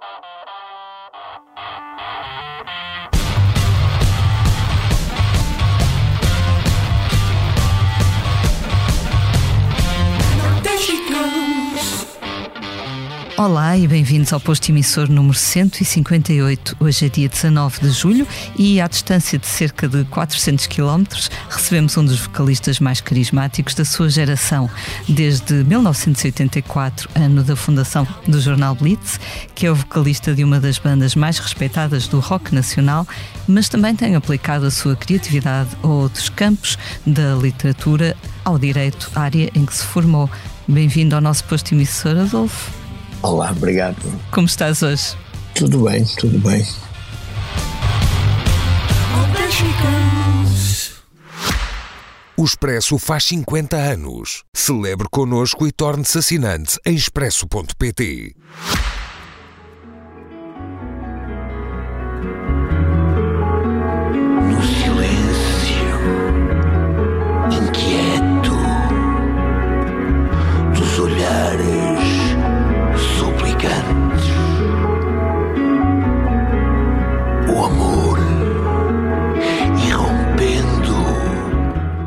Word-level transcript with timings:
Thank 0.00 0.24
you. 0.24 0.35
Olá 13.38 13.76
e 13.76 13.86
bem-vindos 13.86 14.32
ao 14.32 14.40
posto 14.40 14.70
emissor 14.70 15.10
número 15.10 15.36
158. 15.36 16.74
Hoje 16.80 17.04
é 17.04 17.08
dia 17.10 17.28
19 17.28 17.80
de 17.82 17.90
julho 17.90 18.26
e, 18.56 18.80
à 18.80 18.88
distância 18.88 19.38
de 19.38 19.46
cerca 19.46 19.86
de 19.86 20.04
400 20.04 20.66
km, 20.66 21.04
recebemos 21.50 21.94
um 21.98 22.04
dos 22.06 22.18
vocalistas 22.18 22.80
mais 22.80 23.02
carismáticos 23.02 23.74
da 23.74 23.84
sua 23.84 24.08
geração, 24.08 24.70
desde 25.06 25.52
1984, 25.64 27.10
ano 27.14 27.44
da 27.44 27.54
fundação 27.54 28.08
do 28.26 28.40
jornal 28.40 28.74
Blitz, 28.74 29.20
que 29.54 29.66
é 29.66 29.70
o 29.70 29.74
vocalista 29.74 30.34
de 30.34 30.42
uma 30.42 30.58
das 30.58 30.78
bandas 30.78 31.14
mais 31.14 31.38
respeitadas 31.38 32.08
do 32.08 32.20
rock 32.20 32.54
nacional, 32.54 33.06
mas 33.46 33.68
também 33.68 33.94
tem 33.94 34.16
aplicado 34.16 34.64
a 34.64 34.70
sua 34.70 34.96
criatividade 34.96 35.68
a 35.82 35.86
outros 35.86 36.30
campos, 36.30 36.78
da 37.06 37.34
literatura 37.34 38.16
ao 38.46 38.58
direito, 38.58 39.10
área 39.14 39.50
em 39.54 39.66
que 39.66 39.74
se 39.74 39.84
formou. 39.84 40.30
Bem-vindo 40.66 41.14
ao 41.14 41.20
nosso 41.20 41.44
posto 41.44 41.74
emissor, 41.74 42.16
Adolfo. 42.16 42.85
Olá, 43.22 43.50
obrigado. 43.50 43.96
Como 44.30 44.46
estás 44.46 44.82
hoje? 44.82 45.16
Tudo 45.54 45.84
bem, 45.84 46.04
tudo 46.18 46.38
bem. 46.38 46.64
O 52.36 52.44
Expresso 52.44 52.98
faz 52.98 53.24
50 53.24 53.76
anos. 53.76 54.44
Celebre 54.54 55.08
connosco 55.10 55.66
e 55.66 55.72
torne-se 55.72 56.18
assinante 56.18 56.78
em 56.84 56.94
expresso.pt. 56.94 58.36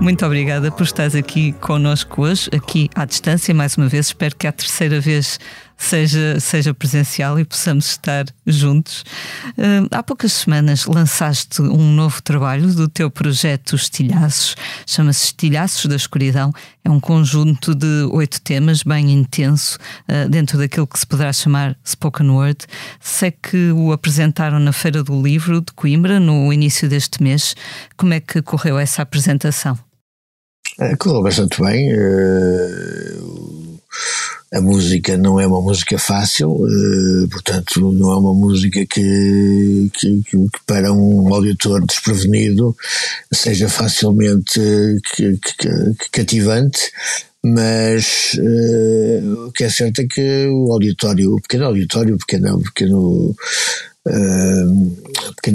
Muito 0.10 0.26
obrigada 0.26 0.72
por 0.72 0.82
estares 0.82 1.14
aqui 1.14 1.52
connosco 1.52 2.24
hoje, 2.24 2.50
aqui 2.52 2.90
à 2.96 3.06
distância, 3.06 3.54
mais 3.54 3.78
uma 3.78 3.88
vez. 3.88 4.08
Espero 4.08 4.36
que 4.36 4.48
a 4.48 4.52
terceira 4.52 5.00
vez 5.00 5.40
seja, 5.78 6.40
seja 6.40 6.74
presencial 6.74 7.40
e 7.40 7.46
possamos 7.46 7.92
estar 7.92 8.26
juntos. 8.44 9.04
Uh, 9.50 9.88
há 9.92 10.02
poucas 10.02 10.34
semanas 10.34 10.88
lançaste 10.88 11.62
um 11.62 11.94
novo 11.94 12.24
trabalho 12.24 12.74
do 12.74 12.90
teu 12.90 13.12
projeto 13.12 13.76
Estilhaços, 13.76 14.56
chama-se 14.88 15.26
Estilhaços 15.26 15.86
da 15.86 15.96
Escuridão. 15.96 16.52
É 16.84 16.90
um 16.90 17.00
conjunto 17.00 17.76
de 17.76 18.10
oito 18.12 18.42
temas, 18.42 18.82
bem 18.82 19.12
intenso, 19.12 19.78
uh, 20.08 20.28
dentro 20.28 20.58
daquilo 20.58 20.88
que 20.88 20.98
se 20.98 21.06
poderá 21.06 21.32
chamar 21.32 21.78
spoken 21.86 22.32
word. 22.32 22.66
Sei 23.00 23.30
que 23.30 23.72
o 23.74 23.92
apresentaram 23.92 24.60
na 24.60 24.74
Feira 24.74 25.04
do 25.04 25.22
Livro 25.22 25.62
de 25.62 25.72
Coimbra 25.74 26.20
no 26.20 26.52
início 26.52 26.90
deste 26.90 27.22
mês. 27.22 27.56
Como 27.96 28.12
é 28.12 28.20
que 28.20 28.42
correu 28.42 28.80
essa 28.80 29.04
apresentação? 29.04 29.78
Uh, 30.80 30.98
correu 30.98 31.22
bastante 31.22 31.62
bem. 31.62 31.94
Uh, 31.94 33.80
a 34.52 34.62
música 34.62 35.16
não 35.16 35.40
é 35.40 35.46
uma 35.46 35.62
música 35.62 36.00
fácil, 36.00 36.50
uh, 36.52 37.28
portanto, 37.30 37.92
não 37.92 38.12
é 38.12 38.16
uma 38.16 38.34
música 38.34 38.84
que, 38.86 39.92
que, 39.94 40.24
que, 40.24 40.38
para 40.66 40.92
um 40.92 41.32
auditor 41.34 41.86
desprevenido 41.86 42.76
seja 43.32 43.70
facilmente 43.70 44.60
cativante, 46.12 46.92
mas 47.44 48.34
uh, 48.40 49.48
o 49.48 49.52
que 49.52 49.66
é 49.66 49.70
certo 49.70 50.00
é 50.00 50.08
que 50.08 50.48
o 50.48 50.72
auditório, 50.72 51.36
o 51.36 51.42
pequeno 51.42 51.66
auditório, 51.66 52.16
o 52.16 52.20
pequeno, 52.20 52.62
pequeno 52.62 53.36
Uh, 54.08 54.96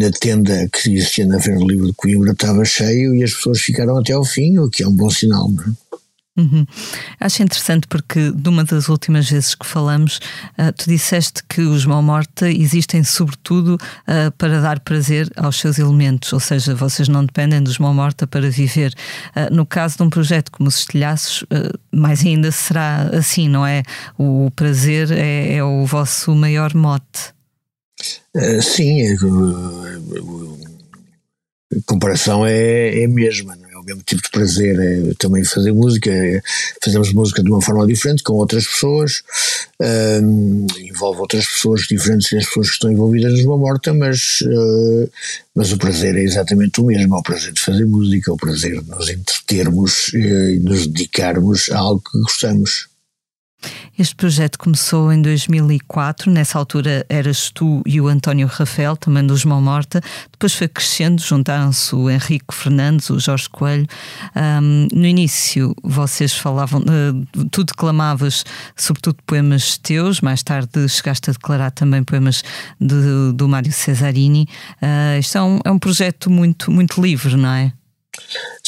a 0.07 0.11
pequena 0.11 0.45
tenda 0.45 0.69
que 0.69 0.95
existia 0.95 1.27
na 1.27 1.41
Feira 1.41 1.59
do 1.59 1.67
Livro 1.67 1.87
de 1.87 1.93
Coimbra 1.95 2.33
estava 2.33 2.65
cheio 2.65 3.15
e 3.15 3.23
as 3.23 3.33
pessoas 3.33 3.61
ficaram 3.61 3.99
até 3.99 4.13
ao 4.13 4.25
fim, 4.25 4.59
o 4.59 4.69
que 4.69 4.83
é 4.83 4.89
um 4.89 4.95
bom 4.95 5.11
sinal. 5.11 5.51
Não 5.51 5.63
é? 5.63 5.85
Uhum. 6.37 6.67
Acho 7.21 7.45
interessante 7.45 7.87
porque 7.87 8.33
de 8.33 8.49
uma 8.49 8.65
das 8.65 8.89
últimas 8.89 9.31
vezes 9.31 9.55
que 9.55 9.65
falamos, 9.65 10.19
uh, 10.59 10.73
tu 10.77 10.89
disseste 10.89 11.45
que 11.49 11.61
os 11.61 11.87
mão 11.87 12.03
morta 12.03 12.51
existem 12.51 13.05
sobretudo 13.05 13.77
uh, 13.77 14.33
para 14.37 14.61
dar 14.61 14.81
prazer 14.81 15.31
aos 15.37 15.61
seus 15.61 15.79
elementos, 15.79 16.33
ou 16.33 16.41
seja, 16.41 16.75
vocês 16.75 17.07
não 17.09 17.25
dependem 17.25 17.63
dos 17.63 17.79
mão 17.79 17.95
morta 17.95 18.27
para 18.27 18.51
viver. 18.51 18.93
Uh, 19.37 19.55
no 19.55 19.65
caso 19.65 19.97
de 19.97 20.03
um 20.03 20.11
projeto 20.11 20.51
como 20.51 20.69
os 20.69 20.79
Estilhaços, 20.79 21.45
mais 21.93 22.25
ainda 22.27 22.51
será 22.51 23.11
assim, 23.13 23.49
não 23.49 23.65
é? 23.65 23.85
O 24.19 24.51
prazer 24.57 25.13
é, 25.13 25.55
é 25.55 25.65
o 25.65 25.87
vosso 25.87 26.35
maior 26.35 26.75
mote. 26.75 27.34
Sim, 28.63 29.15
a 31.73 31.83
comparação 31.87 32.47
é, 32.47 33.03
é 33.03 33.05
a 33.05 33.09
mesma, 33.09 33.57
não 33.57 33.69
é? 33.69 33.75
o 33.77 33.85
mesmo 33.85 34.03
tipo 34.03 34.23
de 34.23 34.31
prazer 34.31 34.79
é 34.79 35.15
também 35.19 35.45
fazer 35.45 35.73
música, 35.73 36.11
é, 36.11 36.41
fazemos 36.83 37.13
música 37.13 37.43
de 37.43 37.51
uma 37.51 37.61
forma 37.61 37.87
diferente, 37.87 38.23
com 38.23 38.35
outras 38.35 38.67
pessoas, 38.67 39.23
um, 40.23 40.67
envolve 40.79 41.21
outras 41.21 41.47
pessoas 41.47 41.83
diferentes 41.83 42.31
das 42.33 42.47
pessoas 42.47 42.69
que 42.69 42.75
estão 42.75 42.91
envolvidas 42.91 43.45
numa 43.45 43.59
morta, 43.59 43.93
mas, 43.93 44.41
uh, 44.41 45.11
mas 45.55 45.71
o 45.73 45.77
prazer 45.77 46.17
é 46.17 46.23
exatamente 46.23 46.81
o 46.81 46.85
mesmo, 46.85 47.15
é 47.15 47.19
o 47.19 47.23
prazer 47.23 47.53
de 47.53 47.61
fazer 47.61 47.85
música, 47.85 48.31
é 48.31 48.35
o 48.35 48.39
prazer 48.39 48.81
de 48.81 48.89
nos 48.89 49.09
entretermos 49.11 50.13
e 50.15 50.59
nos 50.61 50.87
dedicarmos 50.87 51.71
a 51.71 51.79
algo 51.79 52.03
que 52.11 52.19
gostamos. 52.21 52.94
Este 53.99 54.15
projeto 54.15 54.59
começou 54.59 55.13
em 55.13 55.23
2004, 55.23 56.31
nessa 56.31 56.59
altura 56.59 57.07
eras 57.09 57.51
tu 57.51 57.83
e 57.87 58.01
o 58.01 58.09
António 58.09 58.47
Rafael, 58.47 58.97
também 58.97 59.25
dos 59.25 59.45
Mão 59.45 59.61
Morta. 59.61 60.01
Depois 60.33 60.53
foi 60.55 60.67
crescendo, 60.69 61.23
juntaram-se 61.23 61.95
o 61.95 62.11
Henrique 62.11 62.53
Fernandes, 62.53 63.11
o 63.11 63.21
Jorge 63.21 63.49
Coelho. 63.49 63.87
Um, 64.35 64.89
no 64.93 65.07
início 65.07 65.75
vocês 65.83 66.33
falavam, 66.33 66.81
uh, 66.81 67.47
tu 67.51 67.63
declamavas 67.63 68.45
sobretudo 68.77 69.19
poemas 69.27 69.79
teus, 69.79 70.21
mais 70.21 70.43
tarde 70.43 70.89
chegaste 70.89 71.31
a 71.31 71.33
declarar 71.33 71.71
também 71.71 72.03
poemas 72.03 72.43
de, 72.81 73.33
do 73.35 73.49
Mário 73.49 73.73
Cesarini. 73.73 74.49
Uh, 74.83 75.19
isto 75.19 75.39
é 75.39 75.43
um, 75.43 75.61
é 75.65 75.71
um 75.71 75.79
projeto 75.79 76.31
muito, 76.31 76.71
muito 76.71 77.01
livre, 77.01 77.37
não 77.37 77.51
é? 77.51 77.73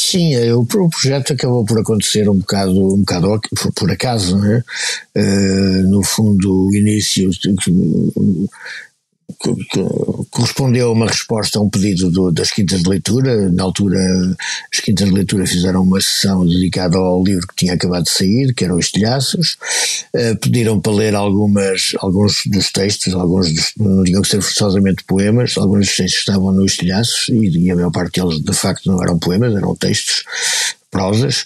Sim, 0.08 0.36
é, 0.36 0.54
o, 0.54 0.64
projeto 0.64 1.32
acabou 1.32 1.64
por 1.64 1.80
acontecer 1.80 2.28
um 2.28 2.38
bocado, 2.38 2.70
um 2.70 3.00
bocado 3.00 3.40
por, 3.60 3.72
por 3.72 3.90
acaso, 3.90 4.38
né? 4.38 4.62
Uh, 5.16 5.82
no 5.88 6.00
fundo, 6.04 6.68
o 6.68 6.76
início 6.76 7.28
correspondeu 10.30 10.88
a 10.88 10.92
uma 10.92 11.06
resposta 11.06 11.58
a 11.58 11.62
um 11.62 11.68
pedido 11.68 12.10
do, 12.10 12.30
das 12.30 12.50
Quintas 12.50 12.82
de 12.82 12.88
Leitura. 12.88 13.50
Na 13.50 13.64
altura, 13.64 13.98
as 14.72 14.80
Quintas 14.80 15.08
de 15.08 15.14
Leitura 15.14 15.46
fizeram 15.46 15.82
uma 15.82 16.00
sessão 16.00 16.46
dedicada 16.46 16.96
ao 16.96 17.22
livro 17.22 17.46
que 17.46 17.56
tinha 17.56 17.74
acabado 17.74 18.04
de 18.04 18.10
sair, 18.10 18.54
que 18.54 18.64
eram 18.64 18.78
Estilhaços. 18.78 19.58
Uh, 20.14 20.36
pediram 20.40 20.80
para 20.80 20.92
ler 20.92 21.14
algumas, 21.14 21.92
alguns 21.98 22.42
dos 22.46 22.70
textos, 22.70 23.14
alguns 23.14 23.52
dos, 23.52 23.72
não 23.76 24.04
tinham 24.04 24.22
que 24.22 24.28
ser 24.28 24.40
forçosamente 24.40 25.04
poemas, 25.04 25.56
alguns 25.56 25.86
dos 25.86 25.96
textos 25.96 26.20
estavam 26.20 26.52
no 26.52 26.64
Estilhaços, 26.64 27.28
e, 27.28 27.66
e 27.66 27.70
a 27.70 27.74
maior 27.74 27.90
parte 27.90 28.20
deles, 28.20 28.40
de 28.40 28.52
facto, 28.52 28.90
não 28.90 29.02
eram 29.02 29.18
poemas, 29.18 29.54
eram 29.54 29.74
textos 29.74 30.24
prosas, 30.90 31.44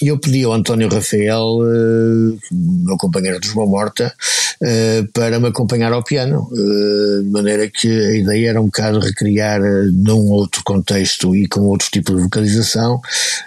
e 0.00 0.08
eu 0.08 0.18
pedi 0.18 0.44
ao 0.44 0.52
António 0.52 0.88
Rafael, 0.88 1.58
uh, 1.58 2.38
meu 2.50 2.96
companheiro 2.96 3.40
de 3.40 3.48
João 3.48 3.66
Morta, 3.66 4.14
uh, 4.62 5.12
para 5.12 5.38
me 5.38 5.48
acompanhar 5.48 5.92
ao 5.92 6.02
piano, 6.02 6.48
uh, 6.50 7.22
de 7.22 7.30
maneira 7.30 7.68
que 7.68 7.88
a 7.88 8.14
ideia 8.14 8.50
era 8.50 8.60
um 8.60 8.66
bocado 8.66 9.00
recriar 9.00 9.60
num 9.92 10.30
outro 10.30 10.62
contexto 10.64 11.34
e 11.34 11.46
com 11.48 11.60
outro 11.62 11.88
tipo 11.90 12.14
de 12.14 12.22
vocalização 12.22 13.00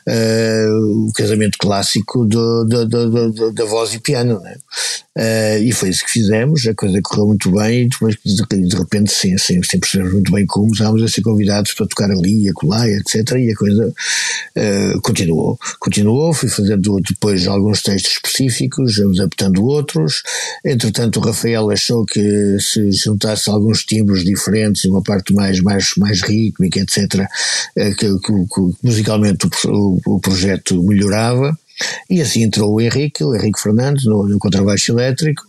o 0.08 1.12
casamento 1.14 1.58
clássico 1.58 2.26
do, 2.26 2.64
do, 2.66 2.86
do, 2.88 3.52
da 3.52 3.66
voz 3.66 3.94
e 3.94 4.00
piano, 4.00 4.40
né? 4.40 4.56
E 5.18 5.72
foi 5.72 5.90
isso 5.90 6.04
que 6.04 6.12
fizemos, 6.12 6.68
a 6.68 6.74
coisa 6.74 7.00
correu 7.02 7.28
muito 7.28 7.50
bem, 7.52 7.88
mas 8.02 8.16
de, 8.24 8.68
de 8.68 8.76
repente, 8.76 9.12
sim, 9.14 9.38
sem, 9.38 9.64
sem 9.64 9.80
perceber 9.80 10.12
muito 10.12 10.32
bem 10.32 10.46
como, 10.46 10.74
estávamos 10.74 11.04
a 11.04 11.08
ser 11.08 11.22
convidados 11.22 11.74
para 11.74 11.88
tocar 11.88 12.12
ali, 12.12 12.50
acolá, 12.50 12.86
etc. 12.90 13.32
E 13.40 13.52
a 13.52 13.56
coisa 13.56 13.88
uh, 13.88 15.02
continuou. 15.02 15.58
Continuou, 15.80 16.34
fui 16.34 16.50
fazendo 16.50 17.00
depois 17.00 17.48
alguns 17.48 17.82
textos 17.82 18.14
específicos, 18.14 19.00
adaptando 19.00 19.64
outros. 19.64 20.22
Entretanto, 20.66 21.20
o 21.20 21.24
Rafael 21.24 21.70
achou 21.70 22.06
que 22.06 22.58
se 22.60 22.92
juntasse 22.92 23.50
alguns 23.50 23.86
timbres 23.86 24.26
diferentes 24.26 24.84
e 24.84 24.90
uma 24.90 25.02
parte 25.02 25.34
mais, 25.34 25.62
mais, 25.62 25.94
mais 25.98 26.22
rítmica, 26.22 26.80
etc., 26.80 27.26
uh, 27.78 27.96
que, 27.96 28.20
que, 28.20 28.34
que, 28.34 28.76
musicalmente 28.84 29.48
o, 29.68 30.02
o, 30.06 30.16
o 30.16 30.20
projeto 30.20 30.84
melhorava. 30.84 31.58
E 32.10 32.22
assim 32.22 32.44
entrou 32.44 32.74
o 32.74 32.82
Henrique, 32.82 33.24
o 33.24 33.36
Henrique 33.36 33.60
Fernandes, 33.60 34.06
no, 34.06 34.28
no 34.28 34.40
contrabaixo 34.40 34.92
elétrico, 34.92 35.44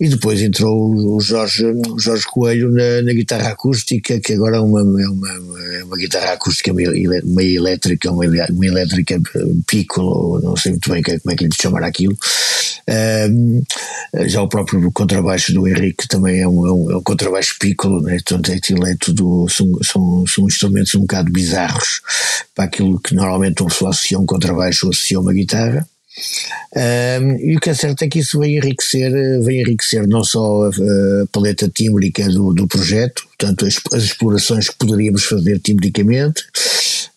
e 0.00 0.08
depois 0.08 0.40
entrou 0.40 0.94
o 0.94 1.20
Jorge, 1.20 1.64
o 1.64 1.98
Jorge 1.98 2.24
Coelho 2.26 2.70
na, 2.70 3.02
na 3.02 3.12
guitarra 3.12 3.50
acústica, 3.50 4.18
que 4.20 4.32
agora 4.32 4.56
é 4.56 4.60
uma, 4.60 4.80
é 4.80 5.08
uma, 5.08 5.28
é 5.74 5.84
uma 5.84 5.96
guitarra 5.96 6.32
acústica 6.32 6.72
meio, 6.72 6.92
elétrica, 7.40 8.10
uma, 8.10 8.24
uma 8.24 8.66
elétrica 8.66 9.20
piccolo, 9.66 10.40
não 10.40 10.56
sei 10.56 10.72
muito 10.72 10.90
bem 10.90 11.02
como 11.02 11.32
é 11.32 11.36
que 11.36 11.44
lhe 11.44 11.54
chamar 11.54 11.84
aquilo. 11.84 12.16
Um, 12.88 13.62
já 14.26 14.42
o 14.42 14.48
próprio 14.48 14.90
contrabaixo 14.92 15.52
do 15.52 15.68
Henrique 15.68 16.08
também 16.08 16.40
é 16.40 16.48
um, 16.48 16.66
é 16.66 16.72
um, 16.72 16.90
é 16.90 16.96
um 16.96 17.02
contrabaixo 17.02 17.56
piccolo, 17.58 18.02
né? 18.02 18.16
Aquilo 18.16 18.86
é 18.86 18.96
tudo, 18.98 19.48
são, 19.48 19.66
são, 19.82 20.26
são 20.26 20.46
instrumentos 20.46 20.94
um 20.94 21.00
bocado 21.02 21.30
bizarros 21.30 22.00
para 22.54 22.64
aquilo 22.64 23.00
que 23.00 23.14
normalmente 23.14 23.62
uma 23.62 23.70
pessoa 23.70 23.90
associa 23.90 24.18
um 24.18 24.26
contrabaixo 24.26 24.86
ou 24.86 24.92
associa 24.92 25.20
uma 25.20 25.32
guitarra. 25.32 25.86
Um, 26.74 27.36
e 27.38 27.56
o 27.56 27.60
que 27.60 27.70
é 27.70 27.74
certo 27.74 28.02
é 28.02 28.08
que 28.08 28.18
isso 28.18 28.38
vem 28.38 28.56
enriquecer, 28.56 29.10
vem 29.42 29.60
enriquecer 29.60 30.06
não 30.06 30.22
só 30.22 30.64
a, 30.64 30.68
a 30.68 31.26
paleta 31.32 31.68
tímbrica 31.68 32.28
do, 32.28 32.52
do 32.52 32.66
projeto, 32.66 33.24
portanto 33.28 33.66
as, 33.66 33.80
as, 33.92 34.04
explorações 34.04 34.68
que 34.68 34.76
poderíamos 34.76 35.24
fazer 35.24 35.58
timbricamente, 35.60 36.44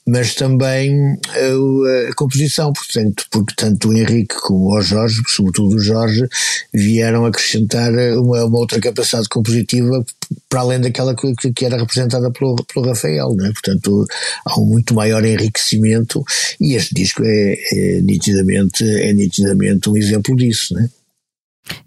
mas 0.08 0.36
também 0.36 1.18
a, 1.30 2.10
a, 2.10 2.16
composição, 2.16 2.72
portanto, 2.72 3.26
porque 3.32 3.54
tanto 3.56 3.90
o 3.90 3.94
Henrique 3.94 4.36
como 4.36 4.76
o 4.76 4.82
Jorge, 4.82 5.22
sobretudo 5.28 5.76
o 5.76 5.80
Jorge, 5.80 6.28
vieram 6.74 7.26
acrescentar 7.26 7.92
uma, 7.92 8.46
uma 8.46 8.60
outra 8.60 8.80
capacidade 8.80 9.28
compositiva 9.28 10.06
para 10.48 10.62
além 10.62 10.80
daquela 10.80 11.16
que, 11.16 11.34
que 11.54 11.66
era 11.66 11.78
representada 11.78 12.30
pelo, 12.32 12.56
pelo 12.56 12.86
Rafael, 12.86 13.36
né? 13.36 13.52
portanto 13.52 14.06
há 14.46 14.60
um 14.60 14.66
muito 14.66 14.94
maior 14.94 15.26
enriquecimento 15.26 16.24
e 16.60 16.76
este 16.76 16.94
disco 16.94 17.24
é, 17.24 17.56
é 17.72 18.02
nitidamente, 18.02 18.84
é 18.84 19.14
nitidamente 19.14 19.90
um 19.90 19.98
exemplo 19.98 20.36
disso, 20.36 20.74
né? 20.74 20.90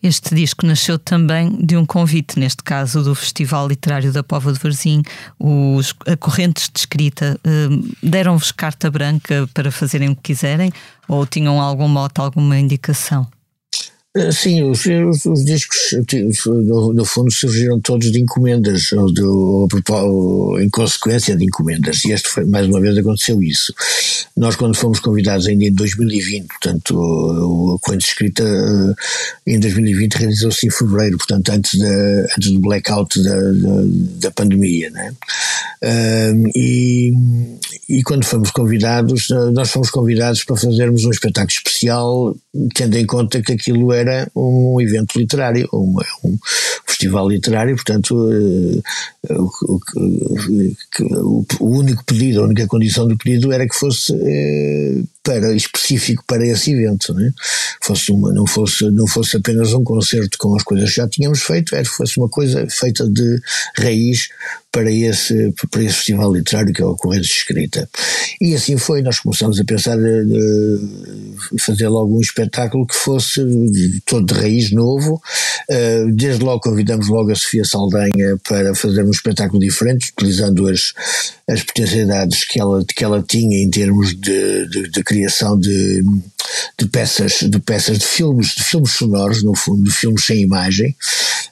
Este 0.02 0.34
disco 0.34 0.66
nasceu 0.66 0.98
também 0.98 1.50
de 1.64 1.76
um 1.76 1.86
convite, 1.86 2.38
neste 2.38 2.62
caso 2.62 3.02
do 3.02 3.14
Festival 3.14 3.68
Literário 3.68 4.12
da 4.12 4.22
Pova 4.22 4.52
de 4.52 4.58
Varzim. 4.58 5.02
Os 5.38 5.94
correntes 6.18 6.68
de 6.72 6.80
escrita 6.80 7.38
eh, 7.44 7.68
deram-vos 8.02 8.52
carta 8.52 8.90
branca 8.90 9.48
para 9.54 9.70
fazerem 9.70 10.10
o 10.10 10.16
que 10.16 10.22
quiserem 10.22 10.72
ou 11.06 11.26
tinham 11.26 11.60
algum 11.60 11.88
mote, 11.88 12.20
alguma 12.20 12.58
indicação? 12.58 13.26
Eh, 14.18 14.32
sim, 14.32 14.62
os, 14.64 14.84
os, 14.84 15.24
os 15.26 15.44
discos, 15.44 15.94
no, 16.46 17.04
fundo, 17.04 17.30
surgiram 17.30 17.80
todos 17.80 18.10
de 18.10 18.20
encomendas, 18.20 18.90
ou, 18.92 19.12
de, 19.12 19.22
ou, 19.22 20.60
em 20.60 20.68
consequência 20.68 21.36
de 21.36 21.44
encomendas, 21.44 22.04
e 22.04 22.10
este 22.10 22.28
foi, 22.28 22.44
mais 22.44 22.66
uma 22.66 22.80
vez 22.80 22.98
aconteceu 22.98 23.40
isso. 23.40 23.72
Nós, 24.36 24.56
quando 24.56 24.76
fomos 24.76 24.98
convidados 24.98 25.46
ainda 25.46 25.64
em 25.64 25.72
2020, 25.72 26.48
portanto, 26.48 27.76
a 27.76 27.84
corrente 27.84 28.06
escrita 28.06 28.42
eh, 28.42 29.54
em 29.54 29.60
2020 29.60 30.14
realizou-se 30.14 30.66
em 30.66 30.70
fevereiro, 30.70 31.16
portanto, 31.16 31.50
antes, 31.50 31.78
da, 31.78 32.26
antes 32.36 32.50
do 32.50 32.58
blackout 32.58 33.22
da, 33.22 33.36
da, 33.36 33.82
da 34.20 34.30
pandemia, 34.32 34.90
né? 34.90 35.12
Um, 35.80 36.50
e, 36.56 37.12
e 37.88 38.02
quando 38.02 38.24
fomos 38.24 38.50
convidados, 38.50 39.28
nós 39.52 39.70
fomos 39.70 39.90
convidados 39.90 40.42
para 40.42 40.56
fazermos 40.56 41.04
um 41.04 41.10
espetáculo 41.10 41.52
especial, 41.52 42.36
tendo 42.74 42.96
em 42.96 43.06
conta 43.06 43.40
que 43.40 43.52
aquilo 43.52 43.92
era 43.92 44.07
era 44.08 44.30
um 44.34 44.80
evento 44.80 45.18
literário, 45.18 45.68
um, 45.72 45.96
um 46.24 46.38
festival 46.86 47.28
literário, 47.28 47.74
portanto, 47.76 48.14
uh, 48.14 48.82
o, 49.30 49.80
o, 51.00 51.46
o, 51.60 51.78
único 51.78 52.04
pedido, 52.04 52.40
a 52.40 52.44
única 52.44 52.66
condição 52.66 53.06
do 53.06 53.16
pedido 53.16 53.52
era 53.52 53.66
que 53.68 53.74
fosse 53.74 54.12
uh, 54.12 55.08
para, 55.22 55.54
específico 55.54 56.24
para 56.26 56.46
esse 56.46 56.72
evento, 56.72 57.14
né? 57.14 57.32
fosse 57.82 58.10
uma, 58.10 58.32
não, 58.32 58.46
fosse, 58.46 58.90
não 58.90 59.06
fosse 59.06 59.36
apenas 59.36 59.72
um 59.72 59.84
concerto 59.84 60.36
com 60.38 60.54
as 60.56 60.62
coisas 60.62 60.90
que 60.90 60.96
já 60.96 61.08
tínhamos 61.08 61.42
feito, 61.42 61.74
era 61.74 61.84
fosse 61.84 62.18
uma 62.18 62.28
coisa 62.28 62.66
feita 62.68 63.08
de 63.08 63.40
raiz 63.76 64.28
para 64.78 64.92
esse, 64.92 65.52
para 65.72 65.82
esse 65.82 65.94
festival 65.94 66.32
literário 66.32 66.72
que 66.72 66.80
é 66.80 66.84
o 66.84 66.94
Correntes 66.94 67.28
de 67.28 67.34
Escrita. 67.34 67.90
E 68.40 68.54
assim 68.54 68.76
foi, 68.76 69.02
nós 69.02 69.18
começamos 69.18 69.58
a 69.58 69.64
pensar 69.64 69.96
de 69.96 71.58
fazer 71.60 71.88
logo 71.88 72.16
um 72.16 72.20
espetáculo 72.20 72.86
que 72.86 72.94
fosse 72.94 73.40
todo 74.06 74.32
de 74.32 74.40
raiz 74.40 74.70
novo. 74.70 75.20
Eh, 75.68 76.04
desde 76.12 76.44
logo 76.44 76.60
convidamos 76.60 77.08
logo 77.08 77.32
a 77.32 77.34
Sofia 77.34 77.64
Saldanha 77.64 78.38
para 78.48 78.72
fazer 78.76 79.02
um 79.02 79.10
espetáculo 79.10 79.58
diferente, 79.58 80.12
utilizando 80.16 80.68
as, 80.68 80.94
as 81.48 81.64
potencialidades 81.64 82.44
que 82.44 82.60
ela, 82.60 82.84
que 82.84 83.02
ela 83.02 83.20
tinha 83.20 83.58
em 83.58 83.70
termos 83.70 84.14
de, 84.14 84.68
de, 84.68 84.90
de 84.90 85.02
criação 85.02 85.58
de, 85.58 86.04
de 86.78 86.86
peças, 86.86 87.40
de 87.40 87.58
peças 87.58 87.98
de 87.98 88.06
filmes, 88.06 88.54
de 88.54 88.62
filmes 88.62 88.92
sonoros, 88.92 89.42
no 89.42 89.56
fundo, 89.56 89.82
de 89.82 89.90
filmes 89.90 90.24
sem 90.24 90.40
imagem. 90.40 90.94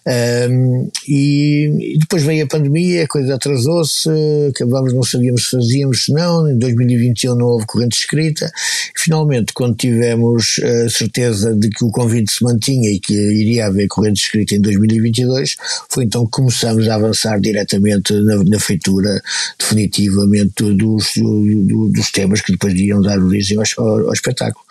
Um, 0.07 0.89
e, 1.09 1.95
e, 1.95 1.99
depois 1.99 2.23
veio 2.23 2.45
a 2.45 2.49
pandemia, 2.49 3.09
coisa 3.17 3.35
atrasou-se, 3.35 4.11
acabámos, 4.51 4.93
não 4.93 5.03
sabíamos 5.03 5.45
se 5.45 5.57
fazíamos, 5.57 6.05
se 6.05 6.13
não, 6.13 6.51
em 6.51 6.59
2021 6.59 7.35
não 7.35 7.47
houve 7.47 7.65
corrente 7.65 7.97
escrita. 7.97 8.53
Finalmente, 8.95 9.55
quando 9.55 9.75
tivemos 9.75 10.61
a 10.63 10.91
certeza 10.91 11.55
de 11.55 11.71
que 11.71 11.83
o 11.83 11.91
convite 11.91 12.31
se 12.31 12.45
mantinha 12.45 12.91
e 12.91 13.01
que 13.01 13.15
iria 13.15 13.67
haver 13.67 13.89
corrente 13.89 14.23
escrita 14.23 14.55
em 14.55 14.61
2022, 14.61 15.57
foi 15.89 16.05
então 16.05 16.27
que 16.27 16.33
começamos 16.33 16.87
a 16.89 16.97
avançar 16.97 17.41
diretamente 17.41 18.13
na, 18.13 18.45
na 18.45 18.61
feitura 18.61 19.23
definitivamente 19.59 20.75
dos, 20.75 21.13
do, 21.17 21.89
dos 21.89 22.11
temas 22.11 22.43
que 22.43 22.53
depois 22.53 22.75
iriam 22.75 23.01
dar 23.01 23.19
origem 23.19 23.57
ao, 23.57 23.65
ao, 23.83 24.09
ao 24.09 24.13
espetáculo. 24.13 24.63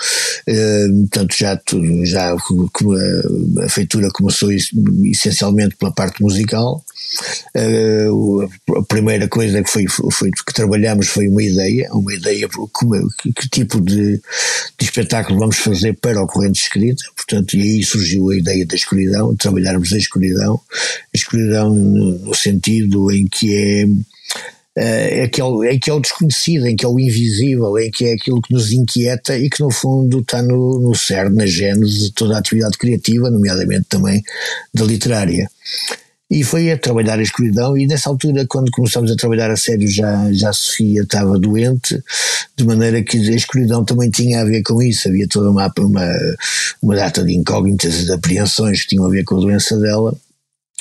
Uh, 0.47 1.07
portanto, 1.09 1.35
já, 1.35 1.59
já 2.03 2.35
a 2.35 3.69
feitura 3.69 4.09
começou 4.11 4.51
essencialmente 4.51 5.75
pela 5.77 5.91
parte 5.91 6.21
musical. 6.21 6.85
Uh, 7.55 8.49
a 8.77 8.83
primeira 8.83 9.27
coisa 9.27 9.63
que 9.63 9.69
foi, 9.69 9.85
foi 9.87 10.31
que 10.31 10.53
trabalhamos 10.53 11.07
foi 11.07 11.27
uma 11.27 11.41
ideia, 11.41 11.89
uma 11.93 12.13
ideia 12.13 12.47
como, 12.71 12.95
que, 13.21 13.31
que 13.33 13.49
tipo 13.49 13.79
de, 13.79 14.17
de, 14.17 14.85
espetáculo 14.85 15.39
vamos 15.39 15.57
fazer 15.57 15.93
para 15.93 16.21
a 16.21 16.27
corrente 16.27 16.61
escrita, 16.61 17.03
portanto, 17.15 17.55
e 17.55 17.61
aí 17.61 17.83
surgiu 17.83 18.29
a 18.29 18.37
ideia 18.37 18.65
da 18.65 18.75
escuridão, 18.75 19.35
trabalharmos 19.35 19.93
a 19.93 19.97
escuridão, 19.97 20.59
a 20.73 21.17
escuridão 21.17 21.73
no, 21.73 22.33
sentido 22.35 23.11
em 23.11 23.27
que 23.27 23.55
é 23.55 23.85
é, 24.77 25.23
é, 25.23 25.27
que 25.29 25.39
é, 25.39 25.43
o, 25.43 25.63
é 25.63 25.79
que 25.79 25.89
é 25.89 25.93
o 25.93 26.01
desconhecido, 26.01 26.67
em 26.67 26.75
que 26.75 26.83
é 26.83 26.87
o 26.87 26.99
invisível, 26.99 27.79
em 27.79 27.89
que 27.89 28.07
é 28.07 28.13
aquilo 28.13 28.41
que 28.41 28.53
nos 28.53 28.73
inquieta 28.73 29.37
e 29.37 29.49
que 29.49 29.61
no 29.61 29.71
fundo 29.71 30.19
está 30.19 30.41
no, 30.41 30.81
no 30.81 30.93
cerne, 30.93 31.37
na 31.37 31.45
gênese 31.45 31.99
de 31.99 32.11
toda 32.11 32.35
a 32.35 32.39
atividade 32.39 32.77
criativa, 32.77 33.29
nomeadamente 33.29 33.85
também 33.87 34.21
da 34.73 34.83
literária. 34.83 35.49
E 36.29 36.43
foi 36.43 36.71
a 36.71 36.77
trabalhar 36.77 37.19
a 37.19 37.21
escuridão, 37.21 37.77
e 37.77 37.85
nessa 37.85 38.09
altura, 38.09 38.47
quando 38.47 38.71
começamos 38.71 39.11
a 39.11 39.15
trabalhar 39.15 39.51
a 39.51 39.55
sério, 39.55 39.87
já, 39.87 40.31
já 40.33 40.49
a 40.49 40.53
Sofia 40.53 41.03
estava 41.03 41.37
doente, 41.37 42.01
de 42.57 42.63
maneira 42.63 43.03
que 43.03 43.17
a 43.17 43.35
escuridão 43.35 43.85
também 43.85 44.09
tinha 44.09 44.41
a 44.41 44.45
ver 44.45 44.63
com 44.63 44.81
isso. 44.81 45.07
Havia 45.07 45.27
toda 45.27 45.51
uma, 45.51 45.71
uma, 45.77 46.13
uma 46.81 46.95
data 46.95 47.23
de 47.23 47.35
incógnitas 47.35 48.01
e 48.01 48.05
de 48.05 48.11
apreensões 48.11 48.81
que 48.81 48.89
tinham 48.89 49.05
a 49.05 49.09
ver 49.09 49.23
com 49.23 49.37
a 49.37 49.39
doença 49.39 49.77
dela 49.77 50.17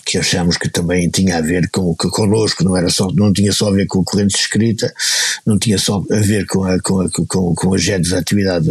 que 0.04 0.18
achamos 0.18 0.56
que 0.56 0.68
também 0.68 1.08
tinha 1.08 1.38
a 1.38 1.40
ver 1.40 1.68
com 1.70 1.94
que 1.94 2.08
connosco, 2.08 2.62
não 2.62 2.76
era 2.76 2.88
só, 2.90 3.08
não 3.12 3.32
tinha 3.32 3.52
só 3.52 3.68
a 3.68 3.72
ver 3.72 3.86
com 3.86 4.00
a 4.00 4.04
corrente 4.04 4.36
escrita, 4.36 4.92
não 5.46 5.58
tinha 5.58 5.78
só 5.78 6.02
a 6.10 6.16
ver 6.16 6.46
com 6.46 6.64
a, 6.64 6.78
com 6.80 7.00
a, 7.00 7.08
com, 7.10 7.54
com 7.54 7.74
a 7.74 7.78
GEDES, 7.78 8.12
a 8.12 8.18
atividade 8.18 8.68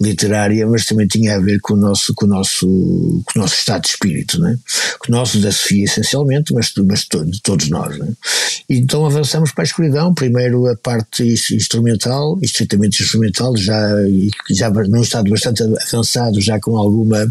literária, 0.00 0.66
mas 0.66 0.84
também 0.84 1.06
tinha 1.06 1.36
a 1.36 1.40
ver 1.40 1.60
com 1.60 1.74
o 1.74 1.76
nosso, 1.76 2.14
com 2.14 2.26
o 2.26 2.28
nosso, 2.28 2.66
com 2.66 3.38
o 3.38 3.42
nosso 3.42 3.54
estado 3.54 3.82
de 3.82 3.88
espírito, 3.88 4.40
né? 4.40 4.58
Com 4.98 5.12
o 5.12 5.16
nosso 5.16 5.40
da 5.40 5.50
Sofia 5.50 5.84
essencialmente, 5.84 6.52
mas, 6.54 6.72
mas 6.86 7.06
de 7.26 7.42
todos 7.42 7.68
nós, 7.68 7.98
né? 7.98 8.08
Então 8.68 9.04
avançamos 9.04 9.52
para 9.52 9.64
a 9.64 9.66
escuridão, 9.66 10.14
primeiro 10.14 10.66
a 10.66 10.76
parte 10.76 11.24
instrumental, 11.24 12.38
estritamente 12.42 13.02
instrumental, 13.02 13.56
já, 13.56 13.88
já 14.50 14.70
num 14.70 15.02
estado 15.02 15.30
bastante 15.30 15.62
avançado, 15.62 16.40
já 16.40 16.60
com 16.60 16.76
alguma 16.76 17.28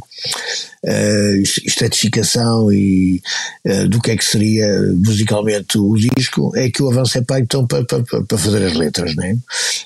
uh, 0.83 2.71
e 2.71 3.21
uh, 3.65 3.87
do 3.87 4.01
que 4.01 4.11
é 4.11 4.17
que 4.17 4.25
seria 4.25 4.67
musicalmente 4.93 5.77
o 5.77 5.93
disco, 5.95 6.51
é 6.55 6.69
que 6.69 6.81
eu 6.81 6.91
avancei 6.91 7.21
para 7.21 7.39
então 7.39 7.65
para, 7.67 7.83
para, 7.83 8.03
para 8.03 8.37
fazer 8.37 8.63
as 8.63 8.73
letras, 8.73 9.15
né? 9.15 9.37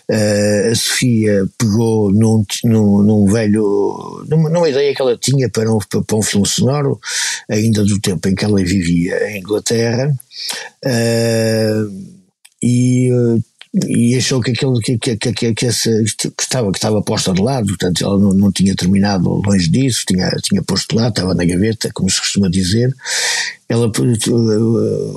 Uh, 0.09 0.71
a 0.71 0.75
Sofia 0.75 1.45
pegou 1.57 2.11
num, 2.11 2.45
num, 2.63 3.01
num 3.01 3.25
velho, 3.25 4.25
numa, 4.27 4.49
numa, 4.49 4.69
ideia 4.69 4.93
que 4.93 5.01
ela 5.01 5.17
tinha 5.17 5.49
para 5.49 5.71
um, 5.73 5.79
para 5.79 6.17
um 6.17 6.21
filme 6.21 6.47
sonoro, 6.47 6.99
ainda 7.49 7.83
do 7.83 7.99
tempo 7.99 8.27
em 8.27 8.35
que 8.35 8.45
ela 8.45 8.63
vivia 8.63 9.31
em 9.31 9.39
Inglaterra, 9.39 10.13
e 12.61 13.09
e 13.73 14.15
achou 14.15 14.39
que 14.39 14.51
aquilo 14.51 14.79
que, 14.79 14.99
que, 14.99 15.17
que, 15.17 15.53
que, 15.53 15.65
esse, 15.65 16.03
que, 16.15 16.31
estava, 16.39 16.71
que 16.71 16.77
estava 16.77 17.01
posta 17.01 17.33
de 17.33 17.41
lado, 17.41 17.67
portanto 17.67 18.03
ela 18.03 18.19
não, 18.19 18.31
não 18.31 18.51
tinha 18.51 18.75
terminado 18.75 19.27
longe 19.27 19.67
disso, 19.67 20.03
tinha, 20.07 20.29
tinha 20.43 20.61
posto 20.61 20.95
lá, 20.95 21.07
estava 21.07 21.33
na 21.33 21.43
gaveta, 21.43 21.89
como 21.91 22.09
se 22.09 22.19
costuma 22.19 22.49
dizer. 22.49 22.93
Ela, 23.73 23.91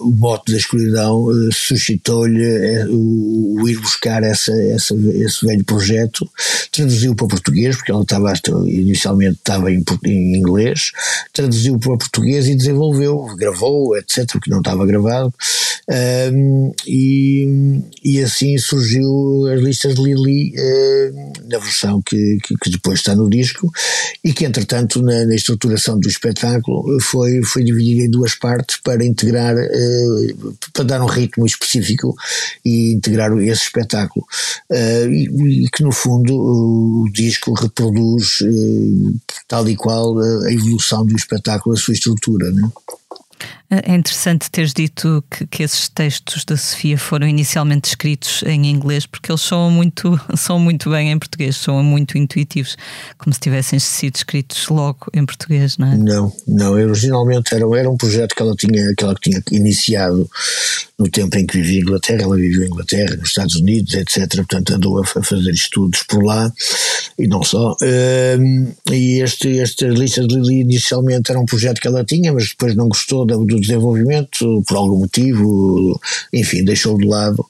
o 0.01 0.11
mote 0.17 0.51
da 0.51 0.57
escuridão 0.57 1.27
suscitou-lhe 1.53 2.87
o, 2.89 3.69
ir 3.69 3.79
buscar 3.79 4.23
essa, 4.23 4.53
essa, 4.53 4.95
esse 4.95 5.45
velho 5.45 5.65
projeto, 5.65 6.27
traduziu 6.73 7.15
para 7.15 7.27
português, 7.27 7.77
porque 7.77 7.93
ela 7.93 8.03
estava 8.03 8.33
inicialmente 8.67 9.37
estava 9.37 9.71
em, 9.71 9.85
em 10.05 10.37
inglês, 10.37 10.93
traduziu 11.33 11.79
para 11.79 11.99
português 11.99 12.49
e 12.49 12.55
desenvolveu, 12.55 13.27
gravou, 13.37 13.97
etc., 13.97 14.27
porque 14.33 14.51
não 14.51 14.59
estava 14.59 14.87
gravado, 14.87 15.33
um, 15.89 16.73
e, 16.85 17.81
e 18.03 18.21
assim 18.21 18.59
surgiu 18.59 19.47
as 19.47 19.61
listas 19.61 19.95
de 19.95 20.03
Lili 20.03 20.53
uh, 20.59 21.33
na 21.49 21.59
versão 21.59 22.03
que, 22.03 22.39
que, 22.43 22.57
que, 22.57 22.71
depois 22.71 22.99
está 22.99 23.15
no 23.15 23.31
disco 23.31 23.71
e 24.25 24.33
que 24.33 24.45
entretanto 24.45 25.01
na, 25.01 25.25
na, 25.25 25.37
estruturação 25.37 26.01
do 26.01 26.09
espetáculo 26.09 27.01
foi, 27.01 27.41
foi 27.45 27.63
dividida 27.63 28.03
em 28.03 28.11
duas 28.11 28.35
partes 28.35 28.46
para 28.83 29.05
integrar, 29.05 29.55
uh, 29.55 30.57
para 30.73 30.85
dar 30.85 31.03
um 31.03 31.07
ritmo 31.07 31.47
específico 31.47 32.15
e 32.65 32.93
integrar 32.93 33.37
esse 33.39 33.65
espetáculo 33.65 34.27
uh, 34.71 35.09
e, 35.13 35.69
que 35.73 35.83
no 35.83 35.93
fundo 35.93 36.35
o 36.35 37.11
disco 37.13 37.53
reproduz 37.55 38.39
tal 39.49 39.69
e 39.69 39.77
qual 39.77 40.19
a 40.19 40.53
evolução 40.53 41.05
do 41.05 41.17
espetáculo, 41.17 41.75
a 41.75 41.79
sua 41.79 41.95
estrutura. 41.95 42.51
Né? 42.51 42.69
É 43.69 43.95
interessante 43.97 44.49
teres 44.49 44.73
dito 44.73 45.25
que, 45.29 45.45
que, 45.47 45.63
esses 45.65 45.89
textos 45.89 46.45
da 46.45 46.57
Sofia 46.57 46.97
foram 46.97 47.27
inicialmente 47.27 47.89
escritos 47.89 48.45
em 48.45 48.67
inglês, 48.67 49.07
porque 49.07 49.31
eles 49.31 49.41
soam 49.41 49.73
muito, 49.73 50.21
soam 50.39 50.61
muito 50.61 50.91
bem 50.91 51.11
em 51.11 51.19
português, 51.19 51.57
soam 51.57 51.83
muito 51.83 52.17
intuitivos, 52.17 52.77
como 53.19 53.35
se 53.35 53.41
tivessem 53.41 53.81
sido 53.81 54.15
escritos 54.15 54.69
logo 54.69 55.09
em 55.13 55.27
português, 55.27 55.79
não 55.79 55.93
é? 55.93 55.97
Não, 55.97 56.33
não, 56.47 56.73
originalmente 56.75 57.55
era, 57.55 57.65
era 57.77 57.91
um 57.91 57.97
projeto 57.97 58.37
que 58.37 58.43
ela 58.43 58.55
tinha, 58.55 58.95
que 58.95 59.03
ela 59.03 59.15
tinha 59.21 59.43
iniciado 59.51 60.31
no 60.99 61.11
tempo 61.11 61.37
em 61.37 61.45
que 61.45 61.59
vivia 61.59 61.81
em 61.81 61.83
Inglaterra, 61.83 62.23
ela 62.23 62.37
viveu 62.37 62.63
em 62.63 62.67
Inglaterra, 62.69 63.17
nos 63.17 63.29
Estados 63.29 63.57
Unidos, 63.57 63.95
etc. 63.95 64.29
Portanto, 64.37 64.75
andou 64.75 65.01
a, 65.01 65.05
fazer 65.05 65.51
estudos 65.51 66.03
por 66.05 66.25
lá 66.25 66.51
e 67.19 67.27
não 67.27 67.43
só. 67.43 67.77
e 68.91 69.21
este, 69.23 69.59
estas 69.59 69.99
listas 69.99 70.27
inicialmente 70.49 71.31
era 71.31 71.41
um 71.41 71.45
projeto 71.45 71.81
que 71.81 71.89
ela 71.89 72.05
tinha, 72.05 72.33
mas 72.33 72.49
depois 72.49 72.75
não 72.75 72.89
gostou 72.89 73.27
do, 73.27 73.45
do 73.57 73.61
desenvolvimento, 73.61 74.63
por 74.67 74.77
algum 74.77 74.99
motivo, 74.99 76.01
enfim, 76.33 76.65
deixou 76.65 76.97
de 76.97 77.07
lado 77.07 77.45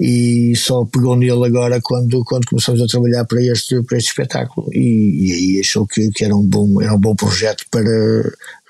e 0.00 0.54
só 0.56 0.84
pegou 0.84 1.16
nele 1.16 1.44
agora 1.44 1.80
quando, 1.82 2.24
quando 2.24 2.46
começamos 2.46 2.80
a 2.80 2.86
trabalhar 2.86 3.24
para 3.24 3.42
este, 3.42 3.82
para 3.82 3.98
este 3.98 4.08
espetáculo 4.08 4.68
e, 4.72 5.26
e 5.26 5.32
aí 5.32 5.60
achou 5.60 5.86
que, 5.86 6.10
que 6.10 6.24
era, 6.24 6.34
um 6.34 6.44
bom, 6.44 6.80
era 6.80 6.94
um 6.94 7.00
bom 7.00 7.14
projeto 7.14 7.64
para 7.70 7.82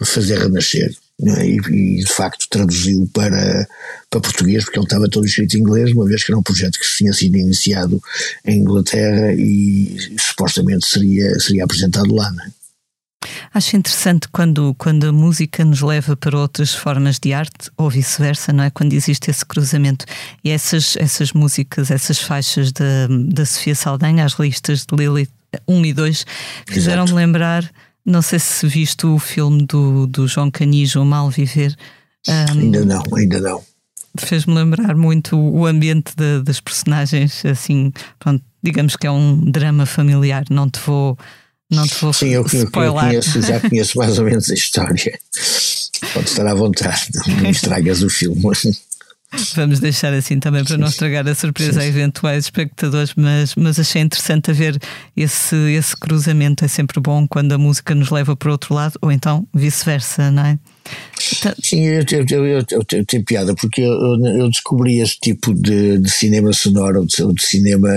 fazer 0.04 0.38
renascer. 0.38 0.95
É? 1.21 1.45
E, 1.45 1.57
e, 1.57 2.04
de 2.04 2.12
facto 2.12 2.47
traduziu 2.49 3.09
para, 3.12 3.66
para 4.09 4.21
português, 4.21 4.64
porque 4.64 4.78
ele 4.78 4.87
estava 4.87 5.09
todo 5.09 5.26
escrito 5.26 5.57
em 5.57 5.61
inglês, 5.61 5.90
uma 5.90 6.07
vez 6.07 6.23
que 6.23 6.30
era 6.30 6.38
um 6.38 6.42
projeto 6.45 6.78
que 6.78 6.97
tinha 6.97 7.12
sido 7.12 7.37
iniciado 7.37 8.00
em 8.47 8.61
Inglaterra 8.61 9.33
e 9.33 9.97
supostamente 10.16 10.87
seria, 10.87 11.37
seria 11.40 11.64
apresentado 11.64 12.14
lá. 12.14 12.30
Não 12.30 12.45
é? 12.45 12.57
Acho 13.52 13.76
interessante 13.76 14.28
quando, 14.28 14.75
quando 14.78 15.04
a 15.04 15.12
música 15.12 15.64
nos 15.64 15.80
leva 15.80 16.16
para 16.16 16.38
outras 16.38 16.75
formas 16.75 17.18
de 17.18 17.32
arte 17.32 17.70
ou 17.76 17.90
vice-versa, 17.90 18.52
não 18.52 18.64
é? 18.64 18.70
Quando 18.70 18.92
existe 18.92 19.30
esse 19.30 19.44
cruzamento. 19.44 20.04
E 20.44 20.50
essas, 20.50 20.97
essas 20.97 21.32
músicas, 21.32 21.90
essas 21.90 22.18
faixas 22.18 22.73
da, 22.73 23.08
da 23.08 23.44
Sofia 23.44 23.75
Saldanha, 23.75 24.25
as 24.25 24.38
listas 24.38 24.85
de 24.87 24.97
Lili 24.97 25.28
1 25.66 25.85
e 25.87 25.92
2, 25.92 26.26
fizeram-me 26.66 27.12
lembrar, 27.12 27.68
não 28.04 28.23
sei 28.23 28.38
se 28.38 28.66
viste 28.66 29.06
o 29.06 29.18
filme 29.18 29.64
do, 29.66 30.06
do 30.06 30.26
João 30.26 30.50
Canijo, 30.50 31.00
O 31.00 31.04
Mal 31.04 31.30
Viver. 31.30 31.75
Um, 32.28 32.61
ainda 32.61 32.85
não, 32.85 33.02
ainda 33.16 33.40
não. 33.40 33.62
Fez-me 34.18 34.54
lembrar 34.54 34.97
muito 34.97 35.38
o 35.38 35.66
ambiente 35.66 36.14
de, 36.16 36.42
das 36.42 36.61
personagens, 36.61 37.44
assim, 37.44 37.92
pronto, 38.18 38.42
digamos 38.62 38.97
que 38.97 39.06
é 39.06 39.11
um 39.11 39.50
drama 39.50 39.87
familiar, 39.87 40.44
não 40.50 40.68
te 40.68 40.80
vou 40.80 41.16
não 41.70 41.87
te 41.87 41.94
vou 42.00 42.12
Sim, 42.12 42.28
eu, 42.28 42.46
eu, 42.52 42.60
eu 42.60 42.70
conheço, 42.70 43.42
já 43.42 43.60
conheço 43.68 43.98
mais 43.98 44.18
ou 44.18 44.25
menos 44.25 44.50
a 44.50 44.54
história. 44.54 45.18
Pode 46.14 46.28
estar 46.28 46.46
à 46.46 46.54
vontade, 46.54 47.08
não 47.42 47.50
estragas 47.50 48.02
o 48.02 48.08
filme. 48.08 48.40
Vamos 49.54 49.78
deixar 49.78 50.14
assim 50.14 50.40
também 50.40 50.64
para 50.64 50.78
não 50.78 50.88
estragar 50.88 51.28
a 51.28 51.34
surpresa 51.34 51.82
a 51.82 51.87
eventuais 51.87 52.44
espectadores, 52.44 53.12
mas, 53.14 53.54
mas 53.56 53.78
achei 53.78 54.00
interessante 54.00 54.50
haver 54.50 54.80
esse, 55.14 55.54
esse 55.72 55.94
cruzamento. 55.94 56.64
É 56.64 56.68
sempre 56.68 56.98
bom 56.98 57.28
quando 57.28 57.52
a 57.52 57.58
música 57.58 57.94
nos 57.94 58.10
leva 58.10 58.34
para 58.34 58.50
outro 58.50 58.75
lado, 58.75 58.98
ou 59.02 59.12
então 59.12 59.46
vice-versa, 59.52 60.30
não 60.30 60.46
é? 60.46 60.58
Então, 61.37 61.54
Sim, 61.62 61.85
eu, 61.85 62.02
eu, 62.11 62.47
eu, 62.47 62.64
eu, 62.71 62.85
tenho 63.04 63.25
piada 63.25 63.54
porque 63.54 63.83
eu, 63.83 64.49
descobri 64.49 65.00
este 65.00 65.21
tipo 65.21 65.52
de, 65.52 65.99
de 65.99 66.11
cinema 66.11 66.52
sonoro, 66.52 67.04
de, 67.04 67.35
de, 67.35 67.45
cinema 67.45 67.88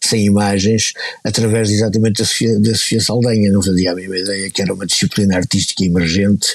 sem 0.00 0.24
imagens, 0.24 0.92
através 1.24 1.70
exatamente 1.70 2.18
da 2.18 2.24
Sofia, 2.24 2.58
da 2.58 2.74
Sofia 2.74 3.00
Saldanha. 3.00 3.50
Não 3.50 3.62
fazia 3.62 3.92
a 3.92 3.94
mesma 3.94 4.16
ideia 4.16 4.50
que 4.50 4.62
era 4.62 4.72
uma 4.72 4.86
disciplina 4.86 5.36
artística 5.36 5.84
emergente, 5.84 6.48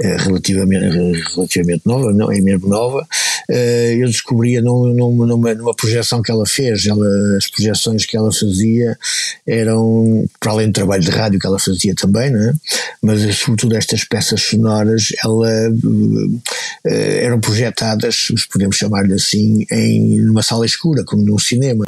eh, 0.00 0.16
relativamente, 0.18 1.22
relativamente 1.34 1.82
nova, 1.86 2.12
não 2.12 2.32
é 2.32 2.40
mesmo 2.40 2.68
nova. 2.68 3.06
Eh, 3.48 3.96
eu 4.00 4.06
descobria 4.06 4.60
num, 4.60 4.94
numa, 4.94 5.54
numa 5.54 5.74
projeção 5.74 6.22
que 6.22 6.30
ela 6.30 6.46
fez, 6.46 6.86
ela, 6.86 7.06
as 7.36 7.48
projeções 7.48 8.06
que 8.06 8.16
ela 8.16 8.32
fazia 8.32 8.98
eram, 9.46 10.26
para 10.38 10.52
além 10.52 10.68
do 10.68 10.72
trabalho 10.72 11.02
de 11.02 11.10
rádio 11.10 11.38
que 11.38 11.46
ela 11.46 11.58
fazia 11.58 11.94
também, 11.94 12.30
não 12.30 12.40
é? 12.40 12.54
mas 13.02 13.36
sobretudo 13.38 13.76
estas 13.76 14.04
peças 14.04 14.42
sonoras 14.42 15.12
ela, 15.24 15.50
eh, 16.84 17.24
eram 17.24 17.40
projetadas, 17.40 18.28
podemos 18.50 18.76
chamar-lhe 18.76 19.12
assim, 19.12 19.66
em 19.70 20.28
uma 20.28 20.42
sala 20.42 20.64
escura, 20.64 21.04
como 21.04 21.22
num 21.22 21.38
cinema. 21.38 21.84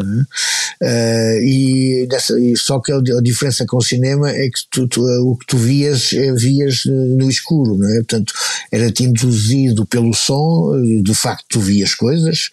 Uh, 0.83 1.41
e, 1.43 2.07
dessa, 2.11 2.35
só 2.57 2.81
que 2.81 2.93
a, 2.93 3.01
diferença 3.23 3.65
com 3.67 3.79
o 3.79 3.83
cinema 3.83 4.31
é 4.31 4.49
que 4.49 4.61
tu, 4.71 4.87
tu, 4.89 5.03
o 5.03 5.37
que 5.37 5.47
tu 5.47 5.57
vias, 5.57 6.13
eh, 6.13 6.33
vias 6.33 6.83
no 6.87 7.31
escuro, 7.31 7.77
não 7.77 7.89
é? 7.89 7.97
Portanto, 7.97 8.35
era-te 8.71 9.05
induzido 9.05 9.87
pelo 9.87 10.13
som, 10.13 10.73
de 11.03 11.15
facto 11.15 11.45
tu 11.49 11.61
vias 11.61 11.95
coisas, 11.95 12.51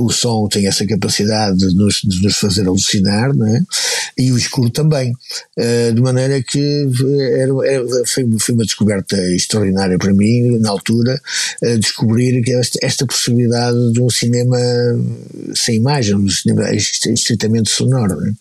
o 0.00 0.10
som 0.10 0.48
tem 0.48 0.66
essa 0.66 0.86
capacidade 0.86 1.58
de 1.58 1.74
nos, 1.74 2.00
de 2.02 2.22
nos 2.22 2.36
fazer 2.36 2.66
alucinar, 2.66 3.34
não 3.34 3.46
é? 3.46 3.62
E 4.18 4.32
o 4.32 4.38
escuro 4.38 4.70
também. 4.70 5.12
De 5.94 6.00
maneira 6.00 6.42
que 6.42 6.88
era, 7.36 7.52
era, 7.66 7.84
foi, 8.06 8.26
foi 8.38 8.54
uma 8.54 8.64
descoberta 8.64 9.16
extraordinária 9.34 9.98
para 10.10 10.14
mim, 10.14 10.58
na 10.58 10.70
altura, 10.70 11.20
descobrir 11.78 12.42
que 12.42 12.52
esta, 12.52 12.78
esta 12.82 13.06
possibilidade 13.06 13.92
de 13.92 14.00
um 14.00 14.10
cinema 14.10 14.58
sem 15.54 15.76
imagem, 15.76 16.16
um 16.16 16.28
cinema 16.28 16.70
estritamente 16.72 17.70
sonoro. 17.70 18.16
Né? 18.20 18.32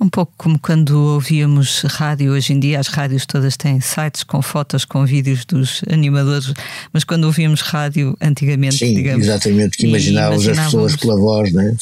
Um 0.00 0.08
pouco 0.08 0.32
como 0.36 0.58
quando 0.58 0.98
ouvíamos 0.98 1.82
rádio, 1.82 2.32
hoje 2.32 2.52
em 2.52 2.60
dia 2.60 2.78
as 2.78 2.88
rádios 2.88 3.24
todas 3.24 3.56
têm 3.56 3.80
sites 3.80 4.22
com 4.22 4.42
fotos, 4.42 4.84
com 4.84 5.04
vídeos 5.06 5.44
dos 5.44 5.82
animadores, 5.90 6.52
mas 6.92 7.04
quando 7.04 7.24
ouvíamos 7.24 7.62
rádio 7.62 8.16
antigamente, 8.20 8.78
Sim, 8.78 8.94
digamos. 8.94 9.26
Exatamente, 9.26 9.76
que 9.76 9.86
imaginávamos, 9.86 10.46
as 10.46 10.58
pessoas 10.58 10.96
pela 10.96 11.16
voz, 11.16 11.52
né? 11.52 11.74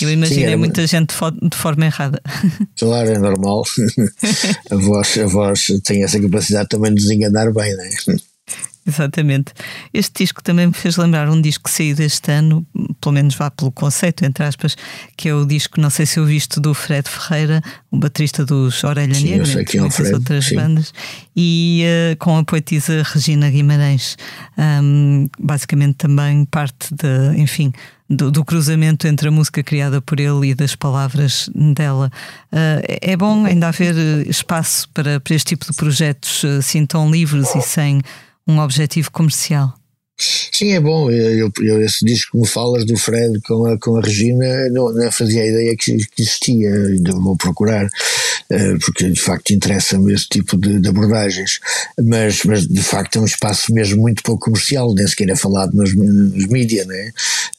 Eu 0.00 0.10
imaginei 0.10 0.50
Sim, 0.50 0.56
muita 0.56 0.86
gente 0.86 1.14
de 1.42 1.56
forma 1.56 1.86
errada. 1.86 2.20
Claro, 2.78 3.08
é 3.08 3.18
normal. 3.18 3.64
a, 4.70 4.76
voz, 4.76 5.18
a 5.18 5.26
voz 5.26 5.66
tem 5.84 6.04
essa 6.04 6.20
capacidade 6.20 6.68
também 6.68 6.94
de 6.94 7.02
nos 7.02 7.10
enganar 7.10 7.52
bem, 7.52 7.74
não 7.74 7.84
é? 7.84 8.16
Exatamente. 8.86 9.52
Este 9.92 10.22
disco 10.22 10.40
também 10.42 10.68
me 10.68 10.72
fez 10.72 10.96
lembrar 10.96 11.28
um 11.28 11.40
disco 11.40 11.64
que 11.64 11.70
saiu 11.70 11.96
deste 11.96 12.30
ano, 12.30 12.64
pelo 13.00 13.14
menos 13.14 13.34
vá 13.34 13.50
pelo 13.50 13.72
conceito, 13.72 14.24
entre 14.24 14.44
aspas, 14.44 14.76
que 15.16 15.28
é 15.28 15.34
o 15.34 15.44
disco, 15.44 15.80
não 15.80 15.90
sei 15.90 16.06
se 16.06 16.20
ouviste, 16.20 16.60
do 16.60 16.72
Fred 16.72 17.08
Ferreira, 17.08 17.60
o 17.90 17.98
baterista 17.98 18.44
dos 18.44 18.84
Orelha 18.84 19.14
sim, 19.14 19.30
Negra, 19.30 19.64
que 19.64 19.78
é 19.78 19.90
Fred, 19.90 20.14
outras 20.14 20.44
sim. 20.44 20.54
bandas, 20.54 20.94
e 21.34 21.84
uh, 21.84 22.16
com 22.18 22.38
a 22.38 22.44
poetisa 22.44 23.02
Regina 23.02 23.50
Guimarães. 23.50 24.16
Um, 24.56 25.28
basicamente 25.38 25.96
também 25.96 26.44
parte 26.44 26.94
de, 26.94 27.40
enfim, 27.40 27.72
do, 28.08 28.30
do, 28.30 28.44
cruzamento 28.44 29.06
entre 29.06 29.28
a 29.28 29.30
música 29.30 29.62
criada 29.62 30.00
por 30.00 30.20
ele 30.20 30.50
e 30.50 30.54
das 30.54 30.76
palavras 30.76 31.50
dela. 31.54 32.10
Uh, 32.52 32.82
é 33.00 33.16
bom 33.16 33.44
ainda 33.44 33.68
haver 33.68 33.94
espaço 34.28 34.88
para, 34.90 35.20
para 35.20 35.34
este 35.34 35.48
tipo 35.48 35.66
de 35.66 35.76
projetos 35.76 36.44
assim 36.44 36.86
tão 36.86 37.10
livres 37.10 37.54
e 37.54 37.60
sem 37.60 38.00
um 38.46 38.58
objetivo 38.58 39.10
comercial. 39.10 39.74
Sim, 40.18 40.72
é 40.72 40.80
bom. 40.80 41.10
Eu, 41.10 41.50
eu, 41.60 41.82
esse 41.82 42.04
disco 42.04 42.32
que 42.32 42.38
me 42.38 42.46
falas 42.46 42.86
do 42.86 42.96
Fred 42.96 43.38
com 43.42 43.66
a, 43.66 43.78
com 43.78 43.96
a 43.96 44.00
Regina, 44.00 44.70
não, 44.70 44.90
não 44.92 45.12
fazia 45.12 45.44
ideia 45.44 45.76
que, 45.76 45.94
que 45.96 46.22
existia, 46.22 46.72
ainda 46.72 47.12
vou 47.12 47.36
procurar, 47.36 47.86
porque 48.84 49.10
de 49.10 49.20
facto 49.20 49.50
interessa-me 49.52 50.12
esse 50.12 50.28
tipo 50.28 50.56
de, 50.56 50.80
de, 50.80 50.88
abordagens. 50.88 51.58
Mas, 52.02 52.44
mas 52.44 52.66
de 52.66 52.82
facto 52.82 53.16
é 53.16 53.20
um 53.20 53.24
espaço 53.24 53.72
mesmo 53.72 54.02
muito 54.02 54.22
pouco 54.22 54.46
comercial, 54.46 54.94
nem 54.94 55.06
sequer 55.06 55.30
é 55.30 55.36
falado 55.36 55.74
nos, 55.74 55.94
nos 55.94 56.46
mídias, 56.46 56.86
né? 56.86 57.10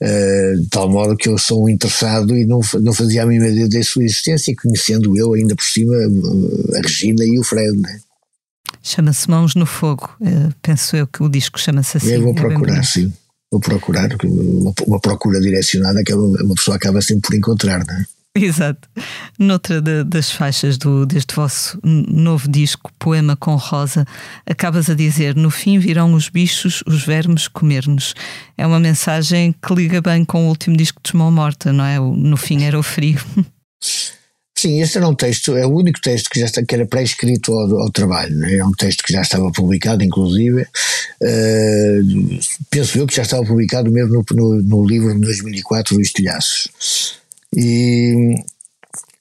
Uh, 0.02 0.62
de 0.62 0.70
tal 0.70 0.90
modo 0.90 1.18
que 1.18 1.28
eu 1.28 1.38
sou 1.38 1.66
um 1.66 1.70
interessado 1.70 2.38
e 2.38 2.46
não, 2.46 2.62
não 2.82 2.94
fazia 2.94 3.24
a 3.24 3.26
mínima 3.26 3.50
ideia 3.50 3.68
da 3.68 3.84
sua 3.84 4.04
existência, 4.04 4.56
conhecendo 4.56 5.18
eu 5.18 5.34
ainda 5.34 5.56
por 5.56 5.66
cima 5.66 5.96
a 5.96 6.82
Regina 6.82 7.26
e 7.26 7.40
o 7.40 7.44
Fred, 7.44 7.78
né? 7.78 8.00
Chama-se 8.82 9.30
Mãos 9.30 9.56
no 9.56 9.66
Fogo. 9.66 10.10
Uh, 10.22 10.54
penso 10.62 10.96
eu 10.96 11.08
que 11.08 11.22
o 11.22 11.30
disco 11.30 11.60
chama-se 11.60 11.98
assim. 11.98 12.14
Eu 12.14 12.22
vou 12.22 12.34
procurar, 12.34 12.84
sim. 12.84 13.12
Vou 13.52 13.62
procurar, 13.62 14.10
uma, 14.24 14.74
uma 14.86 15.00
procura 15.00 15.40
direcionada 15.40 16.04
que 16.04 16.14
uma 16.14 16.56
pessoa 16.56 16.76
acaba 16.76 17.02
sempre 17.02 17.30
por 17.30 17.36
encontrar, 17.36 17.86
não 17.86 17.96
é? 17.96 18.06
Exato. 18.42 18.88
Noutra 19.38 19.82
de, 19.82 20.04
das 20.04 20.32
faixas 20.32 20.78
do, 20.78 21.06
deste 21.06 21.36
vosso 21.36 21.80
novo 21.84 22.50
disco, 22.50 22.92
Poema 23.00 23.36
com 23.36 23.56
Rosa, 23.56 24.06
acabas 24.46 24.90
a 24.90 24.94
dizer: 24.94 25.36
No 25.36 25.50
fim 25.50 25.80
virão 25.80 26.14
os 26.14 26.30
bichos, 26.30 26.84
os 26.86 27.04
vermes 27.04 27.48
comer-nos. 27.48 28.14
É 28.58 28.66
uma 28.66 28.80
mensagem 28.80 29.54
que 29.54 29.74
liga 29.74 30.02
bem 30.02 30.24
com 30.24 30.46
o 30.46 30.50
último 30.50 30.78
disco 30.78 31.02
de 31.04 31.16
Mão 31.16 31.32
Morta, 31.32 31.74
não 31.74 31.84
é? 31.84 32.00
No 32.00 32.38
fim 32.38 32.64
era 32.64 32.78
o 32.78 32.84
frio. 32.84 33.20
Sim, 34.58 34.82
este 34.82 34.98
era 34.98 35.08
um 35.08 35.14
texto, 35.14 35.56
é 35.56 35.68
o 35.68 35.70
único 35.70 36.02
texto 36.02 36.32
que 36.32 36.40
já 36.40 36.48
está, 36.48 36.66
que 36.66 36.74
era 36.74 36.84
pré-escrito 36.88 37.54
ao, 37.54 37.80
ao, 37.80 37.92
trabalho, 37.92 38.36
né? 38.36 38.56
é 38.56 38.66
um 38.66 38.72
texto 38.72 39.04
que 39.04 39.14
já 39.14 39.22
estava 39.22 39.52
publicado, 39.52 40.04
inclusive, 40.04 40.64
uh, 40.64 42.40
penso 42.72 42.98
eu 42.98 43.06
que 43.06 43.16
já 43.16 43.22
estava 43.22 43.46
publicado 43.46 43.92
mesmo 43.92 44.26
no, 44.32 44.36
no, 44.36 44.64
no 44.64 44.88
livro 44.88 45.14
de 45.14 45.22
2004, 45.22 45.96
Luís 45.96 46.12
Telhaços. 46.12 46.72
E, 47.56 48.36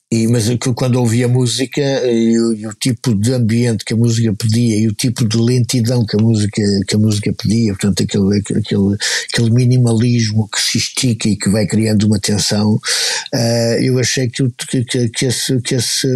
e, 0.09 0.25
mas 0.27 0.45
quando 0.73 0.95
ouvi 0.95 1.21
a 1.21 1.27
música 1.27 1.81
e 1.81 2.39
o, 2.39 2.53
e 2.53 2.65
o, 2.65 2.73
tipo 2.73 3.13
de 3.13 3.33
ambiente 3.33 3.83
que 3.83 3.93
a 3.93 3.97
música 3.97 4.33
pedia 4.33 4.79
e 4.79 4.87
o 4.87 4.93
tipo 4.93 5.27
de 5.27 5.37
lentidão 5.37 6.05
que 6.05 6.15
a 6.15 6.21
música, 6.21 6.61
que 6.87 6.95
a 6.95 6.97
música 6.97 7.33
pedia, 7.33 7.73
portanto 7.73 8.03
aquele, 8.03 8.37
aquele, 8.37 8.95
aquele 9.33 9.49
minimalismo 9.51 10.47
que 10.47 10.61
se 10.61 10.77
estica 10.77 11.27
e 11.27 11.35
que 11.35 11.49
vai 11.49 11.67
criando 11.67 12.07
uma 12.07 12.17
tensão, 12.19 12.75
uh, 12.75 13.81
eu 13.81 13.99
achei 13.99 14.29
que, 14.29 14.47
que, 14.69 15.09
que, 15.09 15.25
esse, 15.25 15.59
que, 15.59 15.75
esse, 15.75 16.07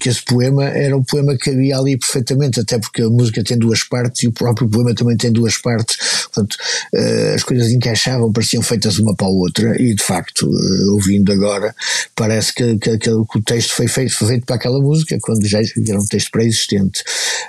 que 0.00 0.08
esse 0.08 0.24
poema 0.24 0.64
era 0.64 0.96
um 0.96 1.04
poema 1.04 1.36
que 1.38 1.50
havia 1.50 1.78
ali 1.78 1.96
perfeitamente, 1.96 2.58
até 2.58 2.80
porque 2.80 3.02
a 3.02 3.08
música 3.08 3.44
tem 3.44 3.56
duas 3.56 3.84
partes 3.84 4.24
e 4.24 4.26
o 4.26 4.32
próprio 4.32 4.68
poema 4.68 4.92
também 4.92 5.16
tem 5.16 5.30
duas 5.30 5.56
partes, 5.56 5.96
portanto 6.24 6.56
uh, 6.94 7.34
as 7.36 7.44
coisas 7.44 7.70
encaixavam, 7.70 8.32
pareciam 8.32 8.60
feitas 8.60 8.98
uma 8.98 9.14
para 9.14 9.28
a 9.28 9.30
outra 9.30 9.80
e 9.80 9.94
de 9.94 10.02
facto, 10.02 10.48
uh, 10.48 10.94
ouvindo 10.94 11.30
agora, 11.30 11.72
parece 12.16 12.52
que, 12.52 12.76
que, 12.76 12.98
que 12.98 13.19
que 13.26 13.38
o 13.38 13.42
texto 13.42 13.72
foi 13.74 13.88
feito, 13.88 14.14
foi 14.14 14.28
feito 14.28 14.46
para 14.46 14.56
aquela 14.56 14.80
música, 14.80 15.16
quando 15.20 15.46
já 15.46 15.58
era 15.58 15.98
um 15.98 16.06
texto 16.06 16.30
pré-existente. 16.30 17.02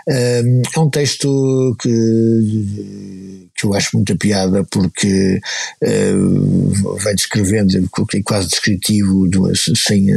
É 0.08 0.80
um 0.80 0.90
texto 0.90 1.76
que, 1.80 3.50
que 3.62 3.68
eu 3.68 3.74
acho 3.74 3.96
muita 3.96 4.16
piada 4.16 4.64
porque 4.70 5.40
uh, 5.84 6.96
vai 6.98 7.14
descrevendo, 7.16 7.78
é 7.78 8.22
quase 8.24 8.48
descritivo, 8.48 9.30
sem, 9.76 10.08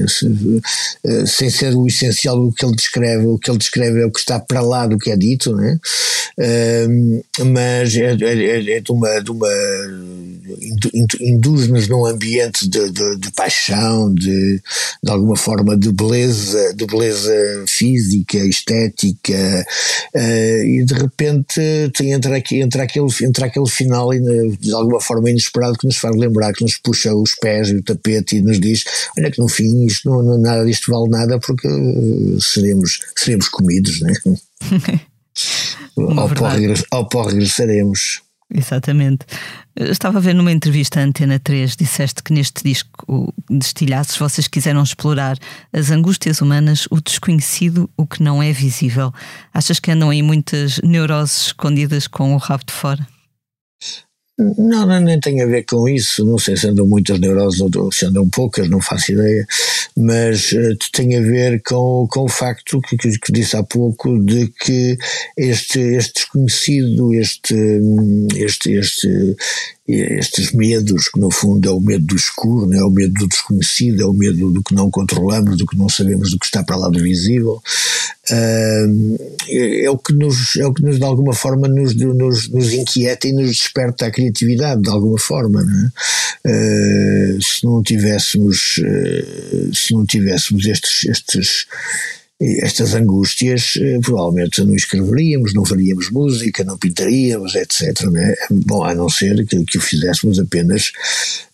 sem 1.26 1.50
ser 1.50 1.74
o 1.74 1.86
essencial 1.86 2.38
o 2.38 2.52
que 2.52 2.64
ele 2.64 2.76
descreve, 2.76 3.26
o 3.26 3.38
que 3.38 3.50
ele 3.50 3.58
descreve 3.58 4.00
é 4.00 4.06
o 4.06 4.10
que 4.10 4.20
está 4.20 4.40
para 4.40 4.60
lá 4.60 4.86
do 4.86 4.98
que 4.98 5.10
é 5.10 5.16
dito, 5.16 5.54
né? 5.54 5.78
Um, 6.36 7.22
mas 7.52 7.94
é, 7.94 8.16
é, 8.20 8.76
é 8.76 8.80
de 8.80 8.90
uma, 8.90 9.20
de 9.20 9.30
uma 9.30 9.48
induz-nos 11.20 11.86
num 11.88 12.06
ambiente 12.06 12.68
de, 12.68 12.90
de, 12.90 13.16
de 13.18 13.30
paixão, 13.32 14.12
de, 14.12 14.60
de 15.02 15.10
alguma 15.10 15.36
forma 15.36 15.76
de 15.76 15.92
beleza, 15.92 16.74
de 16.74 16.86
beleza 16.86 17.64
física, 17.68 18.38
estética, 18.38 19.66
uh, 20.14 20.64
e 20.64 20.84
de 20.84 20.94
repente 20.94 21.60
entra, 22.02 22.36
aqui, 22.36 22.60
entra, 22.60 22.82
aquele, 22.82 23.06
entra 23.35 23.47
aquele 23.47 23.69
final 23.69 24.11
de 24.11 24.73
alguma 24.73 25.00
forma 25.00 25.29
inesperado 25.29 25.76
que 25.76 25.87
nos 25.87 25.97
faz 25.97 26.14
lembrar, 26.17 26.53
que 26.53 26.62
nos 26.62 26.79
puxa 26.79 27.12
os 27.12 27.35
pés 27.35 27.69
e 27.69 27.76
o 27.76 27.83
tapete 27.83 28.37
e 28.37 28.43
nos 28.43 28.61
diz: 28.61 28.85
olha 29.19 29.31
que 29.31 29.41
no 29.41 29.49
fim 29.49 29.85
isto 29.87 30.09
não, 30.09 30.23
não 30.23 30.38
nada 30.38 30.64
disto 30.64 30.93
vale 30.93 31.11
nada 31.11 31.38
porque 31.41 31.67
uh, 31.67 32.41
seremos, 32.41 33.00
seremos 33.17 33.49
comidos, 33.49 34.00
né? 34.00 34.12
ao, 35.97 36.29
pó, 36.29 36.49
ao 36.93 37.09
pó 37.09 37.23
regressaremos. 37.23 38.23
Exatamente. 38.55 39.26
Estava 39.75 40.19
a 40.19 40.21
ver 40.21 40.35
numa 40.35 40.53
entrevista 40.53 41.00
à 41.00 41.03
Antena 41.03 41.41
3, 41.41 41.75
disseste 41.75 42.23
que 42.23 42.33
neste 42.33 42.62
disco 42.62 43.35
de 43.50 43.64
estilhaços 43.64 44.17
vocês 44.17 44.47
quiseram 44.47 44.83
explorar 44.83 45.37
as 45.73 45.91
angústias 45.91 46.41
humanas, 46.41 46.87
o 46.88 47.00
desconhecido, 47.00 47.91
o 47.97 48.07
que 48.07 48.23
não 48.23 48.41
é 48.41 48.53
visível. 48.53 49.12
Achas 49.53 49.81
que 49.81 49.91
andam 49.91 50.11
aí 50.11 50.23
muitas 50.23 50.79
neuroses 50.85 51.47
escondidas 51.47 52.07
com 52.07 52.33
o 52.35 52.37
rabo 52.37 52.64
de 52.64 52.73
fora? 52.73 53.13
Não, 54.37 54.85
não, 54.85 55.00
nem 55.00 55.21
tem 55.21 55.41
a 55.43 55.47
ver 55.47 55.64
com 55.64 55.88
isso. 55.88 56.25
Não 56.25 56.38
sei 56.38 56.57
se 56.57 56.66
andam 56.66 56.87
muitas 56.87 57.20
neuroses 57.20 57.61
ou 57.61 57.92
se 57.92 58.05
andam 58.05 58.29
poucas, 58.29 58.68
não 58.68 58.81
faço 58.81 59.12
ideia. 59.12 59.47
Mas 59.97 60.51
uh, 60.51 60.77
tem 60.92 61.16
a 61.16 61.20
ver 61.20 61.62
com, 61.62 62.07
com 62.11 62.23
o 62.23 62.29
facto 62.29 62.81
que, 62.81 62.97
que, 62.97 63.16
que, 63.16 63.33
disse 63.33 63.57
há 63.57 63.62
pouco 63.62 64.18
de 64.18 64.49
que 64.49 64.99
este, 65.38 65.79
este 65.79 66.14
desconhecido, 66.14 67.14
este, 67.14 67.55
este, 68.37 68.73
este, 68.73 69.37
estes 69.87 70.53
medos, 70.53 71.09
que 71.09 71.20
no 71.20 71.31
fundo 71.31 71.68
é 71.68 71.73
o 71.73 71.81
medo 71.81 72.07
do 72.07 72.16
escuro, 72.16 72.73
é 72.73 72.83
o 72.83 72.90
medo 72.90 73.12
do 73.12 73.29
desconhecido, 73.29 74.03
é 74.03 74.07
o 74.07 74.14
medo 74.14 74.51
do 74.51 74.62
que 74.62 74.75
não 74.75 74.90
controlamos, 74.90 75.59
do 75.59 75.66
que 75.66 75.77
não 75.77 75.90
sabemos, 75.90 76.31
do 76.31 76.38
que 76.38 76.47
está 76.47 76.64
para 76.64 76.77
lá 76.77 76.88
do 76.88 77.03
visível, 77.03 77.62
uh, 78.31 79.18
é, 79.47 79.90
o 79.90 79.99
que 79.99 80.14
nos, 80.14 80.57
é 80.57 80.66
o 80.66 80.73
que 80.73 80.83
nos 80.83 80.99
de 80.99 81.05
alguma 81.05 81.35
forma 81.35 81.68
nos, 81.68 81.94
nos, 81.94 82.49
nos 82.49 82.73
inquieta 82.73 83.29
e 83.29 83.33
nos 83.33 83.49
desperta 83.49 84.07
a 84.07 84.11
criatividade 84.11 84.81
de 84.81 84.88
alguma 84.88 85.18
forma, 85.18 85.62
uh, 85.62 87.42
se 87.42 87.64
não 87.64 87.83
tivéssemos, 87.83 88.79
uh, 88.79 89.75
se 89.75 89.92
não 89.92 90.07
tivéssemos 90.07 90.64
estes, 90.64 91.05
estes 91.05 91.66
estas 92.40 92.94
angústias, 92.94 93.75
eh, 93.81 93.99
provavelmente 94.03 94.62
não 94.64 94.75
escreveríamos, 94.75 95.55
não 95.55 95.64
faríamos 95.64 96.11
música, 96.11 96.64
não 96.64 96.77
pintaríamos, 96.77 97.55
etc. 97.55 98.11
Né? 98.11 98.35
Bom, 98.51 98.83
a 98.83 98.92
não 98.92 99.09
ser 99.09 99.47
que, 99.47 99.64
que 99.64 99.79
o 99.79 99.81
fizéssemos 99.81 100.40
apenas 100.40 100.90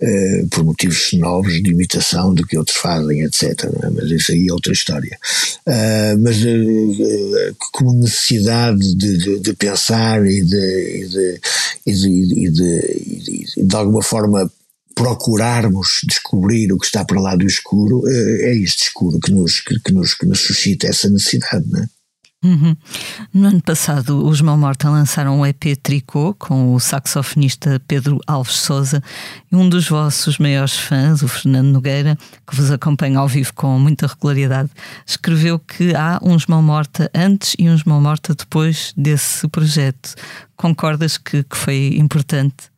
uh, 0.00 0.48
por 0.48 0.64
motivos 0.64 1.12
novos 1.12 1.62
de 1.62 1.70
imitação 1.70 2.32
do 2.32 2.46
que 2.46 2.56
outros 2.56 2.78
fazem, 2.78 3.22
etc. 3.22 3.64
Né? 3.64 3.90
Mas 3.94 4.10
isso 4.10 4.32
aí 4.32 4.48
é 4.48 4.52
outra 4.52 4.72
história. 4.72 5.18
Uh, 5.66 6.18
mas 6.18 6.42
uh, 6.42 7.56
como 7.72 7.92
necessidade 8.00 8.94
de, 8.94 9.18
de, 9.18 9.38
de 9.38 9.52
pensar 9.54 10.24
e 10.26 10.42
de, 10.42 10.96
e 10.96 11.08
de, 11.08 11.40
e 11.86 11.92
de, 11.92 12.34
e 12.36 12.50
de, 12.50 13.64
de 13.64 13.76
alguma 13.76 14.02
forma 14.02 14.50
procurarmos 14.94 16.00
descobrir 16.06 16.72
o 16.72 16.78
que 16.78 16.86
está 16.86 17.04
para 17.04 17.20
lá 17.20 17.36
do 17.36 17.46
escuro, 17.46 18.02
eh, 18.06 18.50
é 18.50 18.56
este 18.56 18.84
escuro 18.84 19.18
que 19.18 19.32
nos, 19.32 19.60
que, 19.60 19.78
que 19.80 19.92
nos, 19.92 20.14
que 20.14 20.26
nos 20.26 20.40
suscita 20.40 20.86
essa 20.86 21.08
necessidade, 21.08 21.68
não 21.68 21.82
é? 21.82 21.86
Uhum. 22.42 22.74
No 23.34 23.48
ano 23.48 23.62
passado, 23.62 24.26
os 24.26 24.40
Mão 24.40 24.56
Morta 24.56 24.88
lançaram 24.88 25.38
um 25.38 25.44
EP 25.44 25.76
Tricô 25.82 26.32
com 26.32 26.72
o 26.72 26.80
saxofonista 26.80 27.78
Pedro 27.86 28.18
Alves 28.26 28.56
Souza 28.56 29.02
e 29.52 29.56
um 29.56 29.68
dos 29.68 29.86
vossos 29.86 30.38
maiores 30.38 30.74
fãs, 30.74 31.20
o 31.20 31.28
Fernando 31.28 31.66
Nogueira, 31.66 32.16
que 32.46 32.56
vos 32.56 32.70
acompanha 32.70 33.18
ao 33.18 33.28
vivo 33.28 33.52
com 33.52 33.78
muita 33.78 34.06
regularidade, 34.06 34.70
escreveu 35.06 35.58
que 35.58 35.94
há 35.94 36.18
uns 36.22 36.46
Mão 36.46 36.62
Morta 36.62 37.10
antes 37.14 37.54
e 37.58 37.68
uns 37.68 37.84
Mão 37.84 38.00
Morta 38.00 38.34
depois 38.34 38.94
desse 38.96 39.46
projeto. 39.48 40.14
Concordas 40.56 41.18
que, 41.18 41.42
que 41.42 41.56
foi 41.56 41.94
importante? 41.98 42.70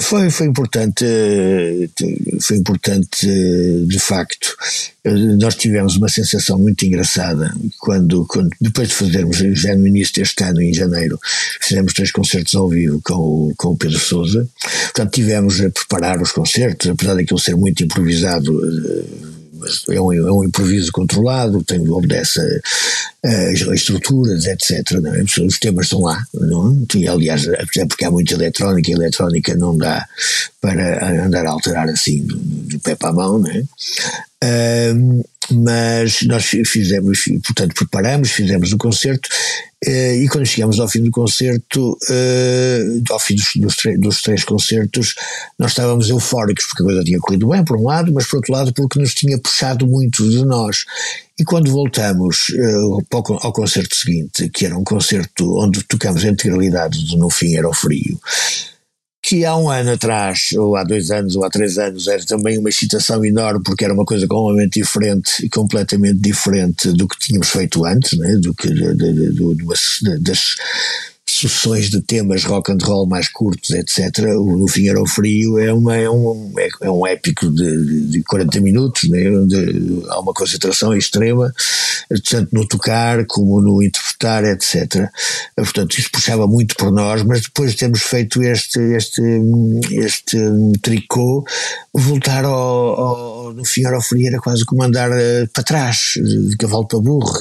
Foi, 0.00 0.28
foi 0.28 0.46
importante, 0.46 1.02
foi 2.42 2.58
importante 2.58 3.26
de 3.86 3.98
facto. 3.98 4.54
Nós 5.40 5.54
tivemos 5.54 5.96
uma 5.96 6.10
sensação 6.10 6.58
muito 6.58 6.84
engraçada 6.84 7.54
quando, 7.78 8.26
quando 8.26 8.50
depois 8.60 8.88
de 8.88 8.94
fazermos, 8.94 9.38
já 9.38 9.74
no 9.74 9.86
início 9.86 10.12
deste 10.16 10.44
ano, 10.44 10.60
em 10.60 10.74
janeiro, 10.74 11.18
fizemos 11.58 11.94
três 11.94 12.12
concertos 12.12 12.54
ao 12.54 12.68
vivo 12.68 13.00
com 13.02 13.14
o, 13.14 13.54
com 13.56 13.68
o 13.68 13.76
Pedro 13.78 13.98
Souza. 13.98 14.46
Portanto, 14.84 15.10
tivemos 15.10 15.58
a 15.58 15.70
preparar 15.70 16.20
os 16.20 16.32
concertos, 16.32 16.90
apesar 16.90 17.14
daquilo 17.14 17.38
ser 17.38 17.56
muito 17.56 17.82
improvisado 17.82 18.52
é 19.90 20.00
um, 20.00 20.12
é 20.12 20.32
um 20.32 20.44
improviso 20.44 20.92
controlado, 20.92 21.62
tem, 21.64 21.86
obedece 21.88 22.40
a, 23.24 23.52
estruturas, 23.52 24.46
etc. 24.46 24.92
Não 25.00 25.14
é? 25.14 25.22
Os 25.22 25.58
temas 25.58 25.86
estão 25.86 26.00
lá, 26.00 26.22
não? 26.34 26.86
É? 26.94 26.98
E, 26.98 27.08
aliás, 27.08 27.48
até 27.48 27.86
porque 27.86 28.04
há 28.04 28.10
muita 28.10 28.34
eletrónica, 28.34 28.90
e 28.90 28.94
eletrónica 28.94 29.54
não 29.54 29.76
dá 29.76 30.06
para 30.60 31.24
andar 31.24 31.46
a 31.46 31.50
alterar 31.50 31.88
assim 31.88 32.24
do, 32.24 32.36
do 32.36 32.78
pé 32.80 32.94
para 32.94 33.10
a 33.10 33.12
mão, 33.12 33.38
não 33.38 33.50
é? 33.50 33.64
Um, 34.94 35.22
mas 35.50 36.22
nós 36.22 36.44
fizemos, 36.44 37.24
portanto, 37.44 37.74
preparamos, 37.74 38.30
fizemos 38.30 38.72
o 38.72 38.78
concerto 38.78 39.28
e 39.86 40.28
quando 40.28 40.44
chegamos 40.44 40.80
ao 40.80 40.88
fim 40.88 41.02
do 41.04 41.10
concerto, 41.10 41.92
uh, 41.92 43.12
ao 43.12 43.18
fim 43.20 43.36
dos, 43.36 43.52
dos, 43.54 43.76
dos, 43.98 44.22
três 44.22 44.42
concertos, 44.42 45.14
nós 45.56 45.70
estávamos 45.70 46.10
eufóricos 46.10 46.64
porque 46.66 46.82
a 46.82 46.86
coisa 46.86 47.04
tinha 47.04 47.20
corrido 47.20 47.48
bem, 47.48 47.64
por 47.64 47.76
um 47.76 47.84
lado, 47.84 48.12
mas 48.12 48.26
por 48.26 48.36
outro 48.36 48.52
lado 48.52 48.72
porque 48.72 48.98
nos 48.98 49.14
tinha 49.14 49.38
puxado 49.38 49.86
muito 49.86 50.28
de 50.28 50.44
nós. 50.44 50.84
E 51.38 51.44
quando 51.44 51.70
voltamos 51.70 52.48
uh, 52.48 52.98
ao 53.40 53.52
concerto 53.52 53.94
seguinte, 53.94 54.48
que 54.48 54.66
era 54.66 54.76
um 54.76 54.82
concerto 54.82 55.58
onde 55.58 55.84
tocamos 55.84 56.24
a 56.24 56.28
integralidade 56.28 57.04
do 57.06 57.16
No 57.16 57.30
Fim 57.30 57.54
Era 57.54 57.68
o 57.68 57.74
Frio, 57.74 58.20
que 59.28 59.44
há 59.44 59.54
um 59.54 59.68
ano 59.68 59.92
atrás, 59.92 60.52
ou 60.56 60.74
há 60.74 60.82
dois 60.82 61.10
anos, 61.10 61.36
ou 61.36 61.44
há 61.44 61.50
três 61.50 61.76
anos, 61.76 62.08
era 62.08 62.24
também 62.24 62.56
uma 62.56 62.70
excitação 62.70 63.22
enorme, 63.22 63.60
porque 63.62 63.84
era 63.84 63.92
uma 63.92 64.06
coisa 64.06 64.26
completamente 64.26 64.80
diferente 64.80 65.44
e 65.44 65.50
completamente 65.50 66.18
diferente 66.18 66.90
do 66.92 67.06
que 67.06 67.18
tínhamos 67.18 67.50
feito 67.50 67.84
antes, 67.84 68.18
né? 68.18 68.36
do 68.36 68.54
que 68.54 68.68
de, 68.68 68.94
de, 68.94 69.32
de, 69.34 70.18
das 70.20 70.54
sucessões 71.38 71.90
de 71.90 72.00
temas 72.02 72.44
rock 72.44 72.72
and 72.72 72.78
roll 72.82 73.06
mais 73.06 73.28
curtos, 73.28 73.70
etc. 73.70 74.26
O 74.36 74.56
No 74.56 74.68
Fim 74.68 74.88
Era 74.88 75.00
o 75.00 75.06
Frio 75.06 75.58
é, 75.58 75.72
uma, 75.72 75.96
é, 75.96 76.08
um, 76.08 76.52
é, 76.58 76.68
é 76.82 76.90
um 76.90 77.06
épico 77.06 77.50
de, 77.50 78.06
de 78.08 78.22
40 78.24 78.60
minutos, 78.60 79.08
né? 79.08 79.30
onde 79.30 80.02
há 80.08 80.20
uma 80.20 80.32
concentração 80.32 80.94
extrema, 80.94 81.52
tanto 82.30 82.48
no 82.52 82.66
tocar 82.66 83.24
como 83.26 83.60
no 83.60 83.82
interpretar, 83.82 84.44
etc. 84.44 85.08
Portanto, 85.56 85.98
isso 85.98 86.10
puxava 86.10 86.46
muito 86.46 86.74
por 86.76 86.90
nós, 86.92 87.22
mas 87.22 87.42
depois 87.42 87.72
de 87.72 87.78
termos 87.78 88.02
feito 88.02 88.42
este, 88.42 88.80
este, 88.94 89.22
este 89.92 90.38
tricô, 90.82 91.44
voltar 92.00 92.44
ao, 92.44 92.54
ao, 92.54 93.64
frio 93.64 94.26
era 94.26 94.38
quase 94.38 94.64
como 94.64 94.82
andar 94.82 95.10
uh, 95.10 95.48
para 95.52 95.62
trás, 95.62 96.14
de 96.16 96.56
cavalo 96.56 96.86
para 96.86 97.00
burro, 97.00 97.32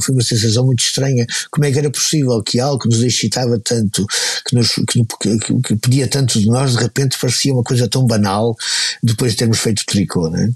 foi 0.00 0.14
uma 0.14 0.22
sensação 0.22 0.64
muito 0.64 0.80
estranha. 0.80 1.26
Como 1.50 1.64
é 1.64 1.72
que 1.72 1.78
era 1.78 1.90
possível 1.90 2.42
que 2.42 2.60
algo 2.60 2.78
que 2.78 2.88
nos 2.88 3.02
excitava 3.02 3.58
tanto, 3.58 4.06
que, 4.46 4.54
nos, 4.54 4.72
que, 4.88 5.04
que, 5.20 5.60
que 5.62 5.76
pedia 5.76 6.08
tanto 6.08 6.40
de 6.40 6.46
nós, 6.46 6.72
de 6.72 6.82
repente 6.82 7.18
parecia 7.20 7.52
uma 7.52 7.62
coisa 7.62 7.88
tão 7.88 8.06
banal 8.06 8.56
depois 9.02 9.32
de 9.32 9.38
termos 9.38 9.58
feito 9.58 9.84
tricô, 9.86 10.28
né? 10.28 10.50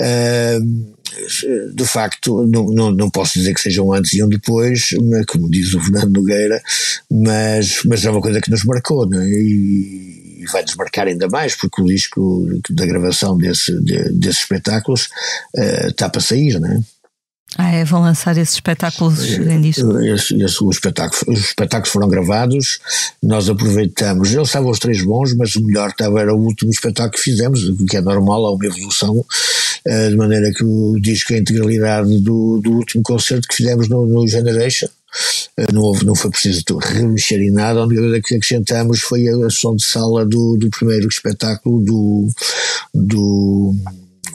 Uh, 0.00 1.00
de 1.74 1.84
facto, 1.84 2.46
não, 2.46 2.66
não, 2.66 2.90
não 2.92 3.10
posso 3.10 3.34
dizer 3.34 3.52
que 3.54 3.60
seja 3.60 3.82
um 3.82 3.92
antes 3.92 4.12
e 4.12 4.22
um 4.22 4.28
depois, 4.28 4.90
como 5.26 5.50
diz 5.50 5.74
o 5.74 5.80
Fernando 5.80 6.12
Nogueira, 6.12 6.62
mas, 7.10 7.80
mas 7.84 8.04
é 8.04 8.10
uma 8.10 8.20
coisa 8.20 8.40
que 8.40 8.50
nos 8.50 8.64
marcou, 8.64 9.08
não 9.08 9.20
é? 9.20 9.28
E, 9.28 10.19
e 10.40 10.46
vai 10.46 10.64
desmarcar 10.64 11.06
ainda 11.06 11.28
mais, 11.28 11.54
porque 11.54 11.82
o 11.82 11.86
disco 11.86 12.46
da 12.70 12.86
gravação 12.86 13.36
desse, 13.36 13.72
de, 13.80 14.10
desses 14.12 14.40
espetáculos 14.40 15.08
uh, 15.56 15.88
está 15.88 16.08
para 16.08 16.20
sair, 16.20 16.58
não 16.58 16.72
é? 16.72 16.80
Ah, 17.58 17.72
é, 17.72 17.84
vão 17.84 18.00
lançar 18.00 18.36
esses 18.38 18.54
espetáculos 18.54 19.24
em 19.24 19.60
disco? 19.60 19.98
Esse, 19.98 20.40
esse, 20.40 20.62
o 20.62 20.70
espetáculo, 20.70 21.32
os 21.32 21.46
espetáculos 21.46 21.90
foram 21.90 22.08
gravados, 22.08 22.78
nós 23.20 23.48
aproveitamos, 23.48 24.32
eles 24.32 24.46
estavam 24.46 24.70
os 24.70 24.78
três 24.78 25.02
bons, 25.02 25.34
mas 25.34 25.56
o 25.56 25.64
melhor 25.64 25.90
estava, 25.90 26.20
era 26.20 26.32
o 26.32 26.38
último 26.38 26.70
espetáculo 26.70 27.12
que 27.12 27.20
fizemos, 27.20 27.64
o 27.64 27.84
que 27.86 27.96
é 27.96 28.00
normal, 28.00 28.46
há 28.46 28.52
uma 28.52 28.66
evolução, 28.66 29.26
eh, 29.84 30.10
de 30.10 30.16
maneira 30.16 30.52
que 30.52 30.62
o 30.62 30.96
disco 31.00 31.32
é 31.32 31.36
a 31.36 31.38
integralidade 31.40 32.20
do, 32.20 32.60
do 32.62 32.70
último 32.70 33.02
concerto 33.02 33.48
que 33.48 33.56
fizemos 33.56 33.88
no, 33.88 34.06
no 34.06 34.28
Generation, 34.28 34.86
eh, 34.86 35.39
não, 35.72 35.82
houve, 35.82 36.04
não 36.04 36.14
foi 36.14 36.30
preciso 36.30 36.62
remexer 36.80 37.40
em 37.40 37.50
nada, 37.50 37.80
a 37.80 37.84
única 37.84 38.00
coisa 38.00 38.20
que 38.20 38.34
acrescentamos 38.34 39.00
foi 39.00 39.28
a 39.28 39.50
som 39.50 39.76
de 39.76 39.84
sala 39.84 40.24
do, 40.24 40.56
do 40.56 40.70
primeiro 40.70 41.08
espetáculo 41.08 41.82
do, 41.84 42.28
do 42.94 43.74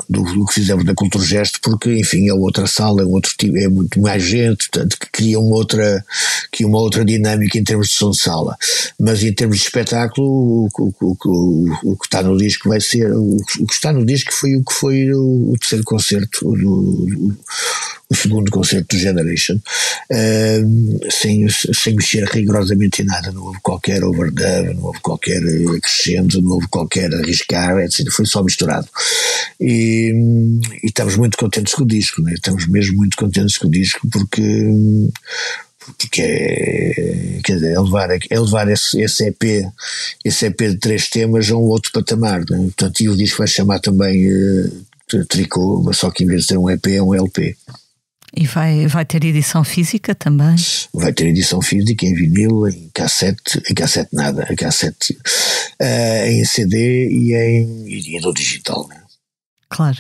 do, 0.10 0.24
do, 0.24 0.46
que 0.46 0.54
fizemos 0.54 0.84
na 0.84 0.94
Cultura 0.94 1.24
Gesto, 1.24 1.60
porque, 1.62 1.92
enfim, 1.94 2.28
é 2.28 2.34
outra 2.34 2.68
sala, 2.68 3.02
é, 3.02 3.06
outro 3.06 3.34
tipo, 3.38 3.58
é 3.58 3.68
muito 3.68 4.00
mais 4.00 4.24
gente, 4.24 4.70
portanto, 4.70 4.98
cria 5.12 5.40
uma 5.40 5.56
outra, 5.56 6.04
que 6.52 6.66
uma 6.66 6.80
outra 6.80 7.06
dinâmica 7.06 7.58
em 7.58 7.64
termos 7.64 7.90
de 7.90 7.96
som 7.96 8.12
de 8.12 8.18
sala. 8.18 8.58
Mas 9.00 9.24
em 9.24 9.34
termos 9.34 9.58
de 9.58 9.64
espetáculo, 9.64 10.28
o, 10.28 10.70
o, 10.78 11.18
o, 11.26 11.92
o 11.92 11.98
que 11.98 12.06
está 12.06 12.22
no 12.22 12.38
disco 12.38 12.70
vai 12.70 12.82
ser, 12.82 13.12
o, 13.14 13.38
que 13.68 13.74
está 13.74 13.92
no 13.94 14.06
disco 14.06 14.34
foi 14.34 14.56
o 14.56 14.64
que 14.64 14.74
foi 14.74 15.14
o, 15.14 15.54
terceiro 15.60 15.84
concerto, 15.84 16.52
do, 16.52 17.36
o 18.10 18.16
segundo 18.16 18.52
concerto 18.52 18.96
do 18.96 19.00
Generation, 19.00 19.56
uh, 19.56 21.12
sem, 21.12 21.48
sem 21.50 21.96
mexer 21.96 22.24
rigorosamente 22.26 23.02
em 23.02 23.06
nada, 23.06 23.32
não 23.32 23.44
houve 23.44 23.60
qualquer 23.62 24.04
overdub, 24.04 24.74
não 24.76 24.84
houve 24.84 25.00
qualquer 25.00 25.42
acrescento, 25.76 26.42
não 26.42 26.52
houve 26.52 26.68
qualquer 26.68 27.14
arriscar, 27.14 27.80
etc. 27.80 28.10
Foi 28.12 28.26
só 28.26 28.44
misturado. 28.44 28.88
E, 29.60 30.14
e 30.84 30.88
estamos 30.88 31.16
muito 31.18 31.38
contentes 31.38 31.74
com 31.74 31.84
o 31.84 31.88
disco, 31.88 32.22
né? 32.22 32.34
estamos 32.34 32.68
mesmo 32.68 32.98
muito 32.98 33.18
contentes 33.18 33.58
com 33.58 33.68
o 33.68 33.72
disco 33.72 34.08
porque 34.10 34.66
porque 36.00 36.22
é, 36.22 37.40
quer 37.44 37.56
dizer, 37.56 37.74
é 37.74 37.80
levar, 37.80 38.10
é 38.12 38.40
levar 38.40 38.68
esse, 38.70 39.00
esse, 39.00 39.28
EP, 39.28 39.72
esse 40.24 40.48
EP 40.48 40.58
de 40.58 40.78
três 40.78 41.10
temas 41.10 41.50
a 41.52 41.56
um 41.56 41.62
outro 41.62 41.92
patamar. 41.92 42.40
Né? 42.50 42.58
Portanto, 42.58 43.02
e 43.02 43.10
o 43.10 43.16
disco 43.16 43.38
vai 43.38 43.48
chamar 43.48 43.80
também 43.80 44.28
uh, 44.28 45.26
Tricô, 45.30 45.84
mas 45.86 45.98
só 45.98 46.10
que 46.10 46.24
em 46.24 46.28
vez 46.28 46.42
de 46.42 46.48
ter 46.48 46.58
um 46.58 46.70
EP 46.70 46.88
é 46.88 47.02
um 47.02 47.14
LP. 47.14 47.56
E 48.36 48.46
vai, 48.46 48.86
vai 48.88 49.06
ter 49.06 49.24
edição 49.24 49.64
física 49.64 50.14
também? 50.14 50.56
Vai 50.94 51.14
ter 51.14 51.28
edição 51.28 51.62
física 51.62 52.06
em 52.06 52.14
vinil, 52.14 52.68
em 52.68 52.90
cassete, 52.94 53.64
em 53.70 53.74
cassete 53.74 54.10
nada, 54.14 54.46
em 54.52 54.56
cassete, 54.56 55.14
uh, 55.82 56.26
em 56.28 56.44
CD 56.44 57.08
e 57.10 57.34
em, 57.34 57.88
e 57.88 58.20
no 58.20 58.34
digital. 58.34 58.86
Né? 58.90 59.02
Claro. 59.70 59.98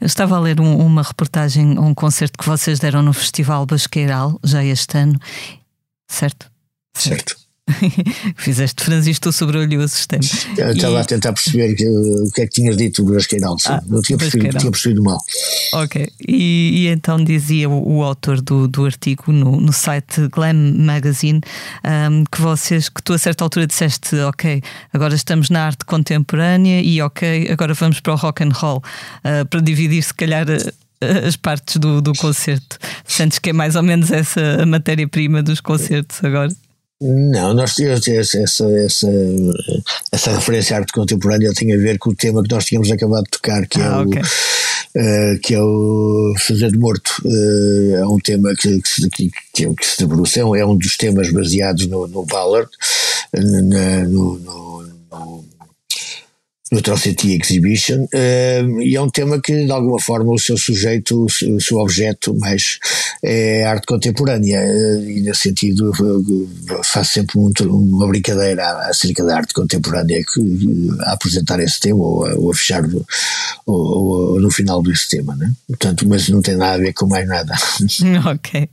Eu 0.00 0.06
estava 0.06 0.36
a 0.36 0.40
ler 0.40 0.60
um, 0.60 0.76
uma 0.78 1.02
reportagem, 1.02 1.78
um 1.78 1.92
concerto 1.92 2.38
que 2.38 2.46
vocês 2.46 2.78
deram 2.78 3.02
no 3.02 3.12
Festival 3.12 3.66
Basqueiral, 3.66 4.38
já 4.44 4.64
este 4.64 4.98
ano, 4.98 5.18
certo? 6.08 6.50
Certo. 6.94 7.41
Fizeste 8.36 8.84
franziste 8.84 9.28
o 9.28 9.32
sobrolho 9.32 9.80
o 9.80 9.88
sistema. 9.88 10.22
Eu 10.56 10.72
estava 10.72 10.94
e... 10.94 11.00
a 11.00 11.04
tentar 11.04 11.32
perceber 11.32 11.74
que, 11.74 11.88
o 11.88 12.30
que 12.30 12.42
é 12.42 12.46
que 12.46 12.52
tinhas 12.52 12.76
dito 12.76 13.04
do 13.04 13.14
Basqueiral, 13.14 13.56
ah, 13.66 13.82
não 13.86 14.02
tinha 14.02 14.18
percebido, 14.18 14.58
tinha 14.58 14.70
percebido 14.70 15.02
mal. 15.02 15.18
Ok, 15.74 16.10
e, 16.26 16.82
e 16.82 16.88
então 16.88 17.22
dizia 17.22 17.68
o, 17.68 17.98
o, 17.98 18.02
autor 18.02 18.40
do, 18.40 18.66
do 18.66 18.84
artigo 18.84 19.32
no, 19.32 19.60
no 19.60 19.72
site 19.72 20.28
Glam 20.28 20.74
Magazine 20.76 21.40
um, 21.84 22.24
que 22.24 22.40
vocês, 22.40 22.88
que 22.88 23.02
tu 23.02 23.12
a 23.12 23.18
certa 23.18 23.44
altura 23.44 23.66
disseste, 23.66 24.16
ok, 24.16 24.60
agora 24.92 25.14
estamos 25.14 25.48
na 25.48 25.64
arte 25.64 25.84
contemporânea 25.84 26.80
e 26.82 27.00
ok, 27.00 27.48
agora 27.50 27.74
vamos 27.74 28.00
para 28.00 28.12
o 28.12 28.16
rock 28.16 28.42
and 28.42 28.52
roll, 28.52 28.78
uh, 28.78 29.46
para 29.46 29.60
dividir 29.60 30.02
se 30.02 30.14
calhar 30.14 30.46
as 31.26 31.36
partes 31.36 31.76
do, 31.76 32.00
do 32.00 32.12
concerto. 32.14 32.78
Sentes 33.04 33.38
que 33.38 33.50
é 33.50 33.52
mais 33.52 33.76
ou 33.76 33.82
menos 33.82 34.10
essa 34.10 34.62
a 34.62 34.66
matéria-prima 34.66 35.42
dos 35.42 35.60
concertos 35.60 36.22
agora? 36.22 36.52
Não, 37.04 37.52
nós 37.52 37.74
tínhamos 37.74 38.06
essa, 38.06 38.38
essa, 38.38 39.08
essa, 40.12 40.30
referência 40.30 40.76
à 40.76 40.78
arte 40.78 40.92
contemporânea 40.92 41.52
tem 41.52 41.74
a 41.74 41.76
ver 41.76 41.98
com 41.98 42.10
o 42.10 42.14
tema 42.14 42.44
que 42.44 42.54
nós 42.54 42.64
tínhamos 42.64 42.92
acabado 42.92 43.24
de 43.24 43.30
tocar, 43.30 43.66
que 43.66 43.80
é 43.80 43.82
ah, 43.82 43.96
é 43.96 44.06
okay. 44.06 44.22
o. 44.22 44.24
Uh, 44.94 45.38
que 45.40 45.54
é 45.54 45.60
o 45.60 46.34
Fazer 46.38 46.70
de 46.70 46.78
Morto. 46.78 47.10
Uh, 47.24 47.96
é 47.96 48.06
um 48.06 48.18
tema 48.18 48.54
que, 48.54 48.80
que, 48.82 49.30
que, 49.52 49.74
que, 49.74 49.86
se 49.86 49.98
debruça, 49.98 50.40
é 50.40 50.64
um 50.64 50.76
dos 50.76 50.96
temas 50.96 51.28
baseados 51.32 51.88
no, 51.88 52.06
no 52.06 52.24
Ballard, 52.24 52.70
na, 53.32 54.04
no, 54.04 54.38
no 54.38 54.71
no 56.72 56.78
Atrocity 56.78 57.38
Exhibition, 57.38 58.04
uh, 58.04 58.80
e 58.80 58.96
é 58.96 59.00
um 59.00 59.10
tema 59.10 59.38
que, 59.38 59.66
de 59.66 59.70
alguma 59.70 60.00
forma, 60.00 60.32
o 60.32 60.38
seu 60.38 60.56
sujeito, 60.56 61.26
o 61.26 61.60
seu 61.60 61.76
objeto 61.76 62.34
mais 62.38 62.78
é 63.22 63.64
arte 63.66 63.86
contemporânea, 63.86 64.58
uh, 64.58 65.10
e 65.10 65.20
nesse 65.20 65.42
sentido 65.42 65.92
faço 66.82 67.12
sempre 67.12 67.38
muito 67.38 67.68
uma 67.68 68.08
brincadeira 68.08 68.88
acerca 68.88 69.22
da 69.22 69.36
arte 69.36 69.52
contemporânea 69.52 70.24
que, 70.24 70.88
a 71.00 71.12
apresentar 71.12 71.60
esse 71.60 71.78
tema 71.78 72.02
ou 72.02 72.26
a, 72.26 72.34
ou 72.36 72.50
a 72.50 72.54
fechar 72.54 72.82
do, 72.88 73.04
ou, 73.66 73.76
ou, 73.76 74.40
no 74.40 74.50
final 74.50 74.82
desse 74.82 75.10
tema, 75.10 75.36
né? 75.36 75.52
portanto, 75.68 76.08
mas 76.08 76.26
não 76.30 76.40
tem 76.40 76.56
nada 76.56 76.74
a 76.74 76.78
ver 76.78 76.94
com 76.94 77.06
mais 77.06 77.28
nada. 77.28 77.54
ok. 78.24 78.68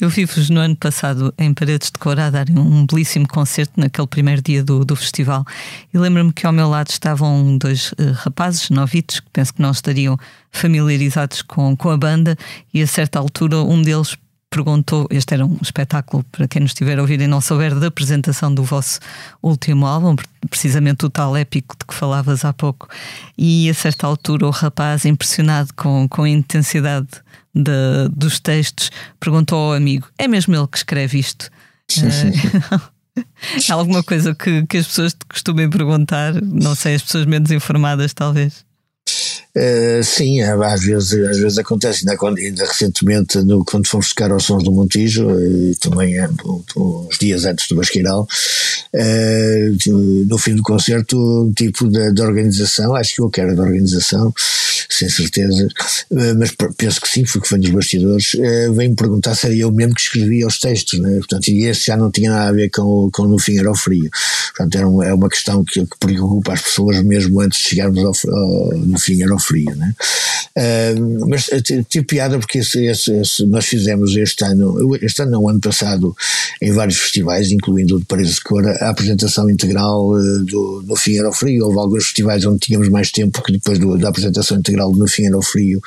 Eu 0.00 0.08
vi-vos 0.08 0.48
no 0.48 0.60
ano 0.60 0.74
passado 0.74 1.34
em 1.38 1.52
Paredes 1.52 1.90
de 1.90 1.98
Cor 1.98 2.18
a 2.18 2.30
darem 2.30 2.58
um 2.58 2.86
belíssimo 2.86 3.28
concerto 3.28 3.74
naquele 3.76 4.06
primeiro 4.06 4.40
dia 4.40 4.64
do, 4.64 4.86
do 4.86 4.96
festival 4.96 5.44
e 5.92 5.98
lembro-me 5.98 6.32
que 6.32 6.46
ao 6.46 6.52
meu 6.52 6.68
lado 6.68 6.88
estavam 6.88 7.41
dois 7.58 7.92
uh, 7.92 8.12
rapazes 8.14 8.70
novitos 8.70 9.20
que 9.20 9.30
penso 9.32 9.54
que 9.54 9.62
não 9.62 9.70
estariam 9.70 10.18
familiarizados 10.50 11.42
com, 11.42 11.76
com 11.76 11.90
a 11.90 11.96
banda 11.96 12.36
e 12.72 12.82
a 12.82 12.86
certa 12.86 13.18
altura 13.18 13.58
um 13.58 13.82
deles 13.82 14.16
perguntou, 14.52 15.08
este 15.10 15.32
era 15.32 15.46
um 15.46 15.56
espetáculo 15.62 16.22
para 16.30 16.46
quem 16.46 16.60
nos 16.60 16.72
estiver 16.72 16.98
a 16.98 17.00
ouvir 17.00 17.18
e 17.22 17.26
não 17.26 17.40
souber 17.40 17.74
da 17.74 17.86
apresentação 17.86 18.54
do 18.54 18.62
vosso 18.62 19.00
último 19.42 19.86
álbum, 19.86 20.14
precisamente 20.50 21.06
o 21.06 21.10
tal 21.10 21.34
épico 21.34 21.74
de 21.78 21.86
que 21.86 21.94
falavas 21.94 22.44
há 22.44 22.52
pouco, 22.52 22.86
e 23.36 23.70
a 23.70 23.74
certa 23.74 24.06
altura 24.06 24.46
o 24.46 24.50
rapaz, 24.50 25.06
impressionado 25.06 25.72
com, 25.74 26.06
com 26.06 26.24
a 26.24 26.28
intensidade 26.28 27.08
de, 27.54 28.08
dos 28.14 28.38
textos, 28.38 28.90
perguntou 29.18 29.58
ao 29.58 29.72
amigo: 29.72 30.06
é 30.18 30.28
mesmo 30.28 30.54
ele 30.54 30.66
que 30.66 30.76
escreve 30.76 31.18
isto? 31.18 31.50
Sim, 31.88 32.10
sim. 32.10 32.32
Há 32.70 32.80
alguma 33.70 34.02
coisa 34.02 34.34
que, 34.34 34.66
que 34.66 34.78
as 34.78 34.86
pessoas 34.86 35.12
te 35.14 35.26
costumem 35.26 35.68
perguntar? 35.68 36.34
Não 36.42 36.74
sei, 36.74 36.94
as 36.94 37.02
pessoas 37.02 37.26
menos 37.26 37.50
informadas, 37.50 38.12
talvez. 38.12 38.64
Uh, 39.54 40.02
sim, 40.02 40.40
é, 40.40 40.50
às 40.50 40.82
vezes, 40.82 41.12
às 41.12 41.38
vezes 41.38 41.58
acontece, 41.58 42.08
ainda, 42.08 42.40
ainda 42.40 42.64
recentemente 42.64 43.36
no, 43.42 43.62
quando 43.62 43.86
fomos 43.86 44.08
tocar 44.08 44.30
aos 44.30 44.44
Sons 44.44 44.64
do 44.64 44.72
Montijo, 44.72 45.28
e 45.38 45.74
também 45.76 46.18
é, 46.18 46.26
uns 46.74 47.18
dias 47.18 47.44
antes 47.44 47.68
do 47.68 47.76
Basqueiral, 47.76 48.26
no 50.26 50.38
fim 50.38 50.56
do 50.56 50.62
concerto, 50.62 51.52
tipo 51.54 51.86
de, 51.88 52.22
organização, 52.22 52.94
acho 52.94 53.14
que 53.14 53.20
eu 53.20 53.28
quero 53.28 53.54
da 53.54 53.62
organização, 53.62 54.32
sem 54.88 55.08
certeza, 55.08 55.68
mas 56.38 56.54
penso 56.76 57.00
que 57.00 57.08
sim, 57.08 57.24
porque 57.24 57.48
foi 57.48 57.58
nos 57.58 57.70
bastidores, 57.70 58.32
veio-me 58.74 58.96
perguntar 58.96 59.34
se 59.34 59.46
era 59.46 59.54
eu 59.54 59.70
mesmo 59.70 59.94
que 59.94 60.00
escrevia 60.00 60.46
os 60.46 60.58
textos, 60.58 60.98
né? 60.98 61.16
Portanto, 61.16 61.48
e 61.48 61.66
esse 61.66 61.86
já 61.86 61.96
não 61.96 62.10
tinha 62.10 62.30
nada 62.30 62.48
a 62.48 62.52
ver 62.52 62.70
com, 62.70 63.10
com 63.12 63.26
No 63.26 63.38
Fim 63.38 63.58
Era 63.58 63.70
o 63.70 63.74
Frio. 63.74 64.10
Portanto, 64.54 64.76
era 64.76 64.88
um, 64.88 65.02
é 65.02 65.14
uma 65.14 65.28
questão 65.28 65.64
que, 65.64 65.80
que 65.80 65.98
preocupa 65.98 66.52
as 66.52 66.60
pessoas 66.60 67.02
mesmo 67.02 67.40
antes 67.40 67.58
de 67.60 67.68
chegarmos 67.70 67.98
ao, 68.04 68.34
ao, 68.34 68.78
No 68.78 68.98
Fim 69.02 69.22
Era 69.22 69.34
o 69.34 69.38
Frio, 69.38 69.74
né? 69.76 69.94
Uh, 70.56 71.28
mas 71.28 71.48
tive 71.88 72.04
piada 72.04 72.38
porque 72.38 72.58
esse, 72.58 72.84
esse, 72.84 73.12
esse, 73.12 73.46
nós 73.46 73.64
fizemos 73.64 74.14
este 74.16 74.44
ano, 74.44 74.96
este 75.00 75.22
ano 75.22 75.30
não, 75.32 75.48
ano 75.48 75.60
passado, 75.60 76.14
em 76.60 76.70
vários 76.72 76.98
festivais, 76.98 77.50
incluindo 77.50 77.96
o 77.96 77.98
de 77.98 78.04
Paris 78.04 78.34
de 78.34 78.40
Cora, 78.42 78.70
a 78.80 78.90
apresentação 78.90 79.48
integral 79.48 80.10
uh, 80.10 80.44
do 80.44 80.84
No 80.86 80.96
Fim 80.96 81.16
Era 81.18 81.28
o 81.28 81.32
Frio. 81.32 81.66
Houve 81.66 81.78
alguns 81.78 82.04
festivais 82.04 82.44
onde 82.44 82.58
tínhamos 82.58 82.88
mais 82.88 83.10
tempo 83.10 83.42
que 83.42 83.52
depois 83.52 83.78
do, 83.78 83.96
da 83.98 84.08
apresentação 84.08 84.58
integral 84.58 84.92
do 84.92 84.98
No 84.98 85.08
Fim 85.08 85.26
Era 85.26 85.38
o 85.38 85.42
Frio 85.42 85.80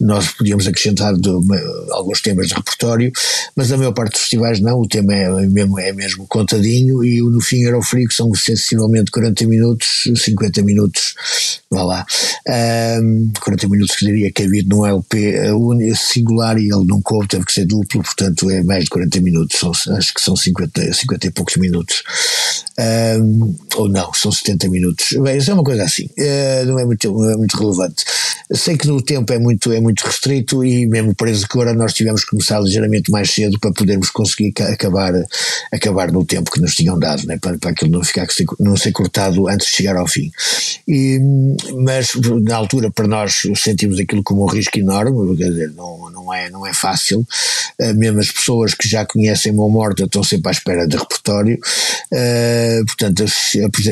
nós 0.00 0.28
podíamos 0.32 0.66
acrescentar 0.66 1.14
de, 1.14 1.28
alguns 1.90 2.22
temas 2.22 2.48
de 2.48 2.54
repertório, 2.54 3.12
mas 3.54 3.70
a 3.70 3.76
maior 3.76 3.92
parte 3.92 4.12
dos 4.12 4.20
festivais 4.22 4.58
não, 4.60 4.80
o 4.80 4.88
tema 4.88 5.14
é 5.14 5.46
mesmo, 5.46 5.78
é 5.78 5.92
mesmo 5.92 6.26
contadinho 6.26 7.04
e 7.04 7.20
o 7.20 7.28
No 7.28 7.40
Fim 7.40 7.64
Era 7.64 7.78
o 7.78 7.82
Frio, 7.82 8.08
que 8.08 8.14
são 8.14 8.32
sensivelmente 8.34 9.10
40 9.10 9.46
minutos, 9.46 10.08
50 10.16 10.62
minutos, 10.62 11.14
vá 11.70 11.82
lá, 11.82 12.06
um, 12.48 13.30
40 13.40 13.68
minutos 13.68 13.96
que 13.96 14.06
que 14.30 14.42
havia 14.42 14.62
no 14.64 14.86
LP 14.86 15.52
singular 15.94 16.58
e 16.58 16.70
ele 16.70 16.86
não 16.86 17.02
coube, 17.02 17.28
teve 17.28 17.44
que 17.44 17.52
ser 17.52 17.66
duplo, 17.66 18.02
portanto 18.02 18.50
é 18.50 18.62
mais 18.62 18.84
de 18.84 18.90
40 18.90 19.20
minutos, 19.20 19.58
são, 19.58 19.72
acho 19.96 20.14
que 20.14 20.20
são 20.20 20.34
50, 20.34 20.92
50 20.92 21.26
e 21.26 21.30
poucos 21.30 21.56
minutos. 21.56 22.02
Ou 23.76 23.88
não, 23.88 24.12
são 24.12 24.32
70 24.32 24.68
minutos. 24.68 25.12
Bem, 25.20 25.36
isso 25.38 25.50
é 25.50 25.54
uma 25.54 25.64
coisa 25.64 25.84
assim, 25.84 26.06
uh, 26.06 26.66
não, 26.66 26.78
é 26.78 26.84
muito, 26.84 27.12
não 27.12 27.30
é 27.30 27.36
muito 27.36 27.56
relevante. 27.56 28.04
Sei 28.52 28.76
que 28.76 28.86
no 28.88 29.00
tempo 29.00 29.32
é 29.32 29.38
muito, 29.38 29.72
é 29.72 29.80
muito 29.80 30.00
restrito 30.00 30.64
e 30.64 30.86
mesmo 30.86 31.14
preso 31.14 31.46
que 31.46 31.56
agora 31.56 31.72
nós 31.72 31.92
tivemos 31.92 32.24
que 32.24 32.30
começar 32.30 32.58
ligeiramente 32.60 33.10
mais 33.10 33.30
cedo 33.30 33.58
para 33.60 33.72
podermos 33.72 34.10
conseguir 34.10 34.52
acabar, 34.62 35.12
acabar 35.72 36.10
no 36.10 36.24
tempo 36.24 36.50
que 36.50 36.60
nos 36.60 36.74
tinham 36.74 36.98
dado, 36.98 37.26
né? 37.26 37.38
para, 37.40 37.56
para 37.58 37.70
aquilo 37.70 37.92
não, 37.92 38.02
ficar, 38.02 38.26
não 38.58 38.76
ser 38.76 38.90
cortado 38.92 39.46
antes 39.46 39.68
de 39.68 39.76
chegar 39.76 39.96
ao 39.96 40.06
fim. 40.06 40.32
E, 40.88 41.20
mas 41.84 42.12
na 42.42 42.56
altura 42.56 42.90
para 42.90 43.06
nós 43.06 43.42
sentimos 43.56 44.00
aquilo 44.00 44.22
como 44.22 44.42
um 44.42 44.48
risco 44.48 44.78
enorme, 44.78 45.36
quer 45.36 45.50
dizer, 45.50 45.72
não, 45.76 46.10
não, 46.10 46.34
é, 46.34 46.50
não 46.50 46.66
é 46.66 46.74
fácil, 46.74 47.20
uh, 47.20 47.94
mesmo 47.94 48.18
as 48.18 48.30
pessoas 48.30 48.74
que 48.74 48.88
já 48.88 49.06
conhecem 49.06 49.52
Mão 49.52 49.70
Morta 49.70 50.04
estão 50.04 50.24
sempre 50.24 50.48
à 50.48 50.52
espera 50.52 50.88
de 50.88 50.96
repertório, 50.96 51.56
uh, 51.56 52.69
portanto 52.86 53.24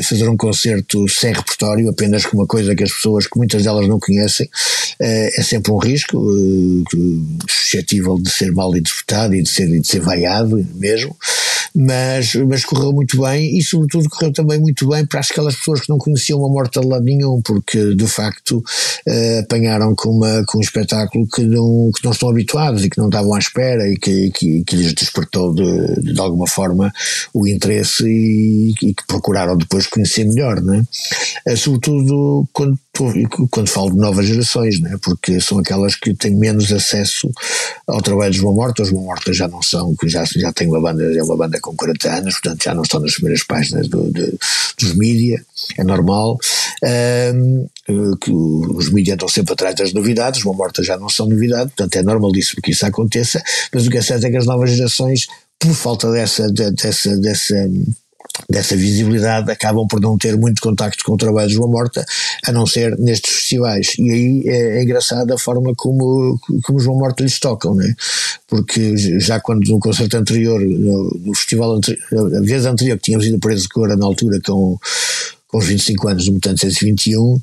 fazer 0.03 0.29
um 0.29 0.37
concerto 0.37 1.09
sem 1.09 1.33
repertório, 1.33 1.89
apenas 1.89 2.25
com 2.27 2.37
uma 2.37 2.47
coisa 2.47 2.75
que 2.75 2.85
as 2.85 2.93
pessoas, 2.93 3.27
que 3.27 3.37
muitas 3.37 3.65
delas 3.65 3.89
não 3.89 3.99
conhecem, 3.99 4.47
uh, 4.47 5.31
é 5.39 5.43
sempre 5.43 5.73
um 5.73 5.79
risco, 5.79 6.19
suscetível 7.49 8.19
de 8.19 8.31
ser 8.31 8.53
mal 8.53 8.77
interpretado 8.77 9.35
e 9.35 9.43
de 9.43 9.49
ser, 9.49 9.69
de 9.69 9.87
ser 9.87 10.01
vaiado 10.01 10.67
mesmo, 10.75 11.17
mas, 11.75 12.35
mas 12.35 12.65
correu 12.65 12.93
muito 12.93 13.21
bem 13.21 13.57
e 13.57 13.63
sobretudo 13.63 14.09
correu 14.09 14.33
também 14.33 14.59
muito 14.59 14.89
bem 14.89 15.05
para 15.07 15.21
aquelas 15.21 15.57
pessoas 15.57 15.81
que 15.81 15.89
não 15.89 15.99
conheciam 15.99 16.45
a 16.45 16.49
morte 16.49 16.81
de 16.81 16.87
lado 16.87 17.05
nenhum, 17.05 17.41
porque 17.43 17.95
de 17.95 18.07
facto 18.07 18.59
uh, 18.59 19.41
apanharam 19.41 19.95
com, 19.95 20.11
uma, 20.11 20.45
com 20.47 20.59
um 20.59 20.61
espetáculo 20.61 21.27
que 21.27 21.43
não, 21.43 21.91
que 21.95 22.05
não 22.05 22.13
estão 22.13 22.29
habituados 22.29 22.85
e 22.85 22.91
que 22.91 22.99
não 22.99 23.07
estavam 23.07 23.35
à 23.35 23.39
espera 23.39 23.89
e 23.89 23.97
que, 23.97 24.31
que, 24.31 24.65
que 24.65 24.77
lhes 24.77 24.95
despertou 24.95 25.55
de, 25.55 26.13
de 26.13 26.21
alguma 26.21 26.47
forma 26.47 26.93
o 27.33 27.47
interesse 27.47 28.05
e, 28.07 28.75
e 28.83 28.95
que 28.95 29.07
procuraram 29.07 29.57
depois 29.57 29.87
conhecer 29.87 30.25
melhor, 30.25 30.61
né? 30.61 30.83
Uh, 31.47 31.57
sobretudo 31.57 32.49
quando, 32.53 32.79
quando 33.51 33.69
falo 33.69 33.91
de 33.91 33.99
novas 33.99 34.27
gerações, 34.27 34.81
né? 34.81 34.97
porque 35.03 35.41
são 35.41 35.59
aquelas 35.59 35.95
que 35.95 36.15
têm 36.15 36.35
menos 36.35 36.73
acesso 36.73 37.31
ao 37.87 38.03
trabalho 38.03 38.33
de 38.33 38.39
João 38.39 38.55
Morta, 38.55 38.83
os 38.83 38.89
João 38.89 39.05
Morta 39.05 39.33
já 39.33 39.47
não 39.47 39.63
são, 39.63 39.95
já, 40.05 40.25
já 40.25 40.53
tem 40.53 40.69
uma 40.69 40.81
banda, 40.81 41.03
é 41.03 41.23
uma 41.23 41.37
banda 41.37 41.61
com 41.71 41.77
40 41.77 42.11
anos, 42.11 42.41
portanto 42.41 42.65
já 42.65 42.75
não 42.75 42.83
estão 42.83 43.01
nas 43.01 43.15
primeiras 43.15 43.43
páginas 43.43 43.89
do, 43.89 44.11
de, 44.13 44.35
dos 44.79 44.95
mídia, 44.95 45.45
é 45.77 45.85
normal. 45.85 46.39
Um, 47.35 47.67
que 48.21 48.31
os 48.31 48.91
mídias 48.91 49.15
estão 49.15 49.29
sempre 49.29 49.53
atrás 49.53 49.75
das 49.75 49.93
novidades, 49.93 50.45
uma 50.45 50.55
morta 50.55 50.83
já 50.83 50.97
não 50.97 51.09
são 51.09 51.29
novidade, 51.29 51.71
portanto 51.71 51.97
é 51.97 52.03
normalíssimo 52.03 52.63
que 52.63 52.71
isso 52.71 52.87
aconteça, 52.87 53.43
mas 53.73 53.87
o 53.87 53.91
que 53.91 53.99
é 53.99 54.03
certo 54.03 54.27
é 54.27 54.31
que 54.31 54.37
as 54.37 54.47
novas 54.47 54.71
gerações, 54.71 55.27
por 55.59 55.75
falta 55.75 56.11
dessa, 56.13 56.51
dessa, 56.51 57.17
dessa 57.17 57.69
dessa 58.49 58.77
visibilidade 58.77 59.51
acabam 59.51 59.87
por 59.87 60.01
não 60.01 60.17
ter 60.17 60.37
muito 60.37 60.63
contacto 60.63 61.05
com 61.05 61.13
o 61.13 61.17
trabalho 61.17 61.49
de 61.49 61.55
João 61.55 61.71
Morta, 61.71 62.05
a 62.47 62.53
não 62.53 62.67
ser 62.67 62.97
nestes 62.99 63.33
festivais. 63.35 63.95
E 63.99 64.11
aí 64.11 64.43
é, 64.47 64.79
é 64.79 64.83
engraçada 64.83 65.35
a 65.35 65.39
forma 65.39 65.73
como, 65.77 66.39
como 66.65 66.79
João 66.79 66.99
Morta 66.99 67.23
lhes 67.23 67.39
tocam, 67.39 67.75
né? 67.75 67.95
porque 68.49 68.97
já 69.21 69.39
quando 69.39 69.67
no 69.69 69.79
concerto 69.79 70.17
anterior, 70.17 70.59
no, 70.61 71.21
no 71.21 71.35
festival 71.35 71.73
anterior, 71.73 72.35
a 72.35 72.41
vez 72.41 72.65
anterior 72.65 72.97
que 72.97 73.05
tínhamos 73.05 73.27
ido 73.27 73.39
para 73.39 73.55
de 73.55 73.69
Cora 73.69 73.95
na 73.95 74.07
altura 74.07 74.41
com 74.45 74.79
com 75.49 75.59
os 75.59 75.67
25 75.67 76.09
anos 76.09 76.27
do 76.27 76.33
Mutante 76.33 76.61
121, 76.61 77.21
uh, 77.21 77.41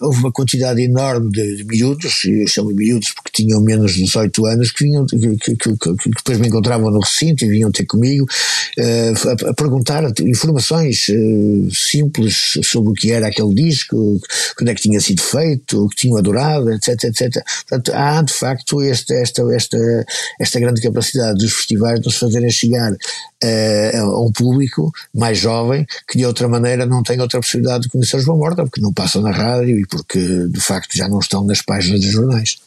houve 0.00 0.18
uma 0.20 0.32
quantidade 0.32 0.80
enorme 0.80 1.30
de, 1.30 1.56
de 1.56 1.64
miúdos, 1.64 2.24
eu 2.24 2.46
chamo 2.46 2.70
miúdos 2.70 3.12
porque 3.12 3.42
tinham 3.42 3.60
menos 3.60 3.92
de 3.92 4.04
18 4.04 4.46
anos, 4.46 4.70
que, 4.70 4.84
vinham, 4.84 5.04
que, 5.04 5.18
que, 5.36 5.56
que, 5.56 5.76
que 5.76 6.10
depois 6.16 6.38
me 6.38 6.48
encontravam 6.48 6.90
no 6.90 7.00
recinto 7.00 7.44
e 7.44 7.48
vinham 7.48 7.70
ter 7.70 7.84
comigo 7.84 8.24
uh, 8.24 9.28
a, 9.28 9.50
a, 9.50 9.54
perguntar 9.54 10.02
informações 10.20 11.08
uh, 11.10 11.70
simples 11.70 12.58
sobre 12.62 12.90
o 12.90 12.94
que 12.94 13.12
era 13.12 13.26
aquele 13.26 13.54
disco, 13.54 14.18
quando 14.56 14.70
é 14.70 14.74
que 14.74 14.80
tinha 14.80 15.00
sido 15.00 15.22
feito, 15.22 15.84
o 15.84 15.88
que 15.90 15.96
tinham 15.96 16.16
adorado, 16.16 16.72
etc, 16.72 17.04
etc. 17.04 17.44
Portanto, 17.68 17.92
há 17.94 18.22
de 18.22 18.32
facto 18.32 18.80
esta, 18.80 19.12
esta, 19.14 19.42
esta, 19.54 20.06
esta 20.40 20.58
grande 20.58 20.80
capacidade 20.80 21.38
dos 21.38 21.52
festivais 21.52 22.00
de 22.00 22.06
nos 22.06 22.16
fazerem 22.16 22.50
chegar 22.50 22.96
a 23.42 24.20
um 24.20 24.30
público 24.32 24.92
mais 25.14 25.38
jovem 25.38 25.86
que 26.08 26.18
de 26.18 26.26
outra 26.26 26.48
maneira 26.48 26.86
não 26.86 27.02
tem 27.02 27.20
outra 27.20 27.40
possibilidade 27.40 27.84
de 27.84 27.88
conhecer 27.88 28.20
João 28.20 28.38
Morta, 28.38 28.64
porque 28.64 28.80
não 28.80 28.92
passam 28.92 29.22
na 29.22 29.30
rádio 29.30 29.78
e 29.78 29.86
porque 29.86 30.18
de 30.48 30.60
facto 30.60 30.96
já 30.96 31.08
não 31.08 31.18
estão 31.18 31.44
nas 31.44 31.62
páginas 31.62 32.00
dos 32.00 32.12
jornais. 32.12 32.58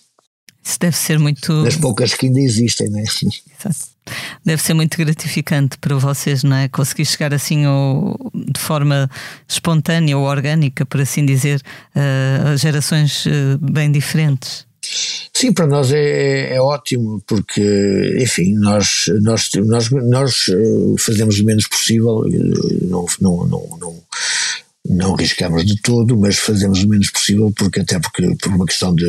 Isso 0.64 0.80
deve 0.80 0.98
ser 0.98 1.20
muito. 1.20 1.64
Das 1.64 1.76
poucas 1.76 2.16
que 2.16 2.26
ainda 2.26 2.40
existem, 2.40 2.90
não 2.90 3.00
é? 3.00 3.04
Exato. 3.04 3.96
Deve 4.44 4.62
ser 4.62 4.74
muito 4.74 4.98
gratificante 4.98 5.78
para 5.78 5.96
vocês, 5.96 6.44
não 6.44 6.56
é? 6.56 6.68
Conseguir 6.68 7.06
chegar 7.06 7.34
assim 7.34 7.66
ou, 7.66 8.32
de 8.34 8.60
forma 8.60 9.10
espontânea 9.48 10.18
ou 10.18 10.26
orgânica, 10.26 10.86
por 10.86 11.02
assim 11.02 11.26
dizer, 11.26 11.62
a 11.96 12.56
gerações 12.56 13.26
eh, 13.26 13.58
bem 13.60 13.92
diferentes. 13.92 14.66
Sim, 15.38 15.52
para 15.52 15.68
nós 15.68 15.92
é, 15.92 16.56
é, 16.56 16.62
ótimo, 16.62 17.22
porque, 17.28 17.62
enfim, 18.22 18.54
nós, 18.54 19.08
nós, 19.22 19.50
nós, 19.66 19.90
nós 19.92 20.48
eh, 20.48 20.96
fazemos 20.98 21.38
o 21.42 21.44
menos 21.44 21.68
possível, 21.68 22.24
eh, 22.26 22.86
não, 22.86 23.06
não, 23.20 23.46
não, 23.46 23.78
não, 23.78 24.04
não 24.88 25.14
arriscamos 25.14 25.66
de 25.66 25.76
todo, 25.82 26.18
mas 26.18 26.38
fazemos 26.38 26.82
o 26.86 26.88
menos 26.88 27.10
possível, 27.10 27.52
porque 27.54 27.82
até 27.82 28.00
porque 28.00 28.34
por 28.42 28.54
uma 28.54 28.66
questão 28.66 28.96
de 28.96 29.06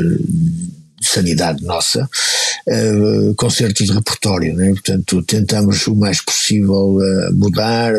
sanidade 1.00 1.64
nossa, 1.64 2.08
uh, 2.66 3.34
concertos 3.36 3.86
de 3.86 3.92
repertório, 3.92 4.54
né? 4.54 4.70
portanto 4.70 5.22
tentamos 5.22 5.86
o 5.86 5.94
mais 5.94 6.20
possível 6.20 6.96
uh, 6.96 7.32
mudar 7.34 7.92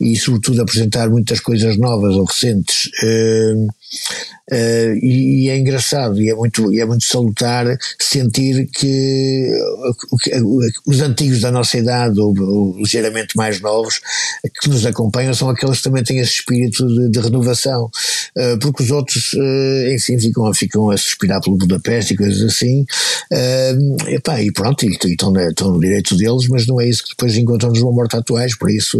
e 0.00 0.16
sobretudo 0.16 0.62
apresentar 0.62 1.08
muitas 1.08 1.40
coisas 1.40 1.76
novas 1.76 2.14
ou 2.14 2.24
recentes. 2.24 2.86
Uh, 3.02 3.68
Uh, 4.50 4.96
e, 5.00 5.48
é 5.48 5.56
engraçado 5.56 6.20
e 6.20 6.28
é 6.28 6.34
muito, 6.34 6.72
e 6.72 6.80
é 6.80 6.84
muito 6.84 7.04
salutar 7.04 7.64
sentir 7.98 8.66
que, 8.66 9.48
os 10.86 11.00
antigos 11.00 11.40
da 11.40 11.50
nossa 11.50 11.78
idade, 11.78 12.18
ou, 12.18 12.34
ou, 12.38 12.76
ligeiramente 12.76 13.36
mais 13.36 13.60
novos, 13.60 14.00
que 14.60 14.68
nos 14.68 14.84
acompanham, 14.84 15.32
são 15.32 15.48
aqueles 15.48 15.78
que 15.78 15.84
também 15.84 16.02
têm 16.02 16.18
esse 16.18 16.34
espírito 16.34 16.86
de, 16.86 17.10
de 17.10 17.20
renovação, 17.20 17.84
uh, 17.84 18.58
porque 18.60 18.82
os 18.82 18.90
outros, 18.90 19.32
uh, 19.34 19.94
enfim, 19.94 20.18
ficam, 20.18 20.52
ficam 20.52 20.90
a 20.90 20.96
suspirar 20.96 21.40
pelo 21.40 21.56
Budapeste 21.56 22.14
e 22.14 22.16
coisas 22.16 22.31
assim, 22.40 22.86
epá, 24.08 24.40
e 24.40 24.50
pronto, 24.50 24.84
e, 24.84 24.88
e 24.88 25.12
estão, 25.12 25.32
no 25.32 25.80
direito 25.80 26.16
deles, 26.16 26.48
mas 26.48 26.66
não 26.66 26.80
é 26.80 26.88
isso 26.88 27.02
que 27.02 27.10
depois 27.10 27.36
encontram 27.36 27.70
nos 27.70 27.82
morte 27.82 28.16
atuais, 28.16 28.56
por 28.56 28.70
isso, 28.70 28.98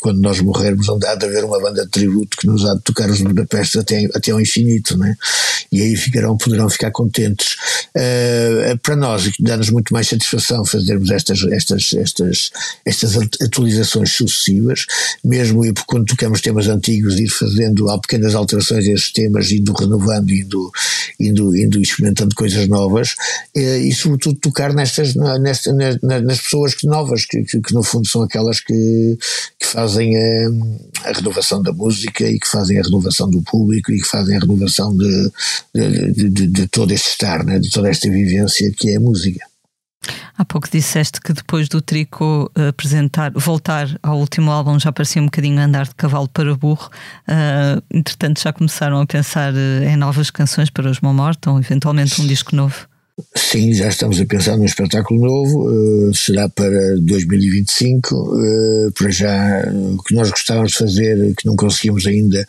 quando 0.00 0.20
nós 0.20 0.40
morrermos, 0.40 0.88
há 0.88 1.14
de 1.14 1.26
haver 1.26 1.44
uma 1.44 1.60
banda 1.60 1.84
de 1.84 1.90
tributo 1.90 2.36
que 2.36 2.46
nos 2.46 2.64
há 2.64 2.74
de 2.74 2.82
tocar 2.82 3.10
os 3.10 3.20
Budapeste 3.20 3.78
até, 3.78 4.08
até 4.14 4.30
ao 4.30 4.40
infinito, 4.40 4.96
né? 4.96 5.16
e 5.72 5.80
aí 5.80 5.96
ficarão, 5.96 6.36
poderão 6.36 6.68
ficar 6.68 6.90
contentes. 6.90 7.56
Uh, 7.96 8.76
para 8.82 8.94
nós, 8.94 9.30
dá-nos 9.40 9.70
muito 9.70 9.92
mais 9.92 10.06
satisfação 10.06 10.64
fazermos 10.66 11.10
estas, 11.10 11.42
estas, 11.44 11.92
estas, 11.94 12.50
estas 12.84 13.16
atualizações 13.40 14.12
sucessivas 14.12 14.84
mesmo 15.24 15.64
e 15.64 15.72
quando 15.86 16.04
tocamos 16.04 16.40
temas 16.40 16.68
antigos, 16.68 17.18
ir 17.18 17.28
fazendo 17.28 17.86
pequenas 18.00 18.34
alterações 18.34 18.86
a 18.86 18.90
esses 18.90 19.12
temas, 19.12 19.50
indo 19.50 19.72
renovando, 19.72 20.30
indo, 20.30 20.70
indo, 21.18 21.56
indo 21.56 21.80
experimentando 21.80 22.34
coisas 22.34 22.61
novas, 22.68 23.14
eh, 23.54 23.78
e 23.78 23.92
sobretudo 23.92 24.38
tocar 24.38 24.72
nestas, 24.72 25.14
nestas, 25.40 25.74
nas 26.02 26.40
pessoas 26.40 26.74
novas, 26.84 27.24
que, 27.24 27.42
que, 27.44 27.60
que, 27.60 27.74
no 27.74 27.82
fundo 27.82 28.08
são 28.08 28.22
aquelas 28.22 28.60
que, 28.60 29.18
que 29.58 29.66
fazem 29.66 30.16
a, 30.16 31.08
a, 31.08 31.12
renovação 31.12 31.62
da 31.62 31.72
música 31.72 32.24
e 32.24 32.38
que 32.38 32.48
fazem 32.48 32.78
a 32.78 32.82
renovação 32.82 33.28
do 33.30 33.42
público 33.42 33.92
e 33.92 34.00
que 34.00 34.06
fazem 34.06 34.36
a 34.36 34.40
renovação 34.40 34.96
de, 34.96 35.30
de, 35.74 36.12
de, 36.12 36.30
de, 36.30 36.46
de 36.46 36.68
todo 36.68 36.92
este 36.92 37.10
estar, 37.10 37.44
né, 37.44 37.58
de 37.58 37.70
toda 37.70 37.88
esta 37.88 38.10
vivência 38.10 38.72
que 38.76 38.90
é 38.90 38.96
a 38.96 39.00
música. 39.00 39.51
Há 40.36 40.44
pouco 40.44 40.68
disseste 40.70 41.20
que 41.20 41.32
depois 41.32 41.68
do 41.68 41.80
Trico 41.80 42.50
uh, 42.56 42.68
apresentar, 42.68 43.30
voltar 43.32 43.88
ao 44.02 44.18
último 44.18 44.50
álbum 44.50 44.78
já 44.78 44.90
parecia 44.90 45.22
um 45.22 45.26
bocadinho 45.26 45.60
andar 45.60 45.86
de 45.86 45.94
cavalo 45.94 46.28
para 46.28 46.54
burro. 46.54 46.90
Uh, 47.28 47.82
entretanto, 47.92 48.40
já 48.40 48.52
começaram 48.52 49.00
a 49.00 49.06
pensar 49.06 49.52
uh, 49.52 49.84
em 49.84 49.96
novas 49.96 50.30
canções 50.30 50.70
para 50.70 50.90
os 50.90 50.98
ou 51.46 51.58
eventualmente 51.58 52.20
um 52.20 52.26
disco 52.26 52.56
novo? 52.56 52.88
Sim, 53.36 53.74
já 53.74 53.88
estamos 53.88 54.18
a 54.18 54.24
pensar 54.24 54.56
num 54.56 54.64
espetáculo 54.64 55.20
novo, 55.20 56.14
será 56.14 56.48
para 56.48 56.96
2025. 56.98 58.32
para 58.96 59.10
já, 59.10 59.64
o 59.70 60.02
que 60.02 60.14
nós 60.14 60.30
gostávamos 60.30 60.72
de 60.72 60.78
fazer, 60.78 61.34
que 61.36 61.46
não 61.46 61.54
conseguimos 61.54 62.06
ainda, 62.06 62.44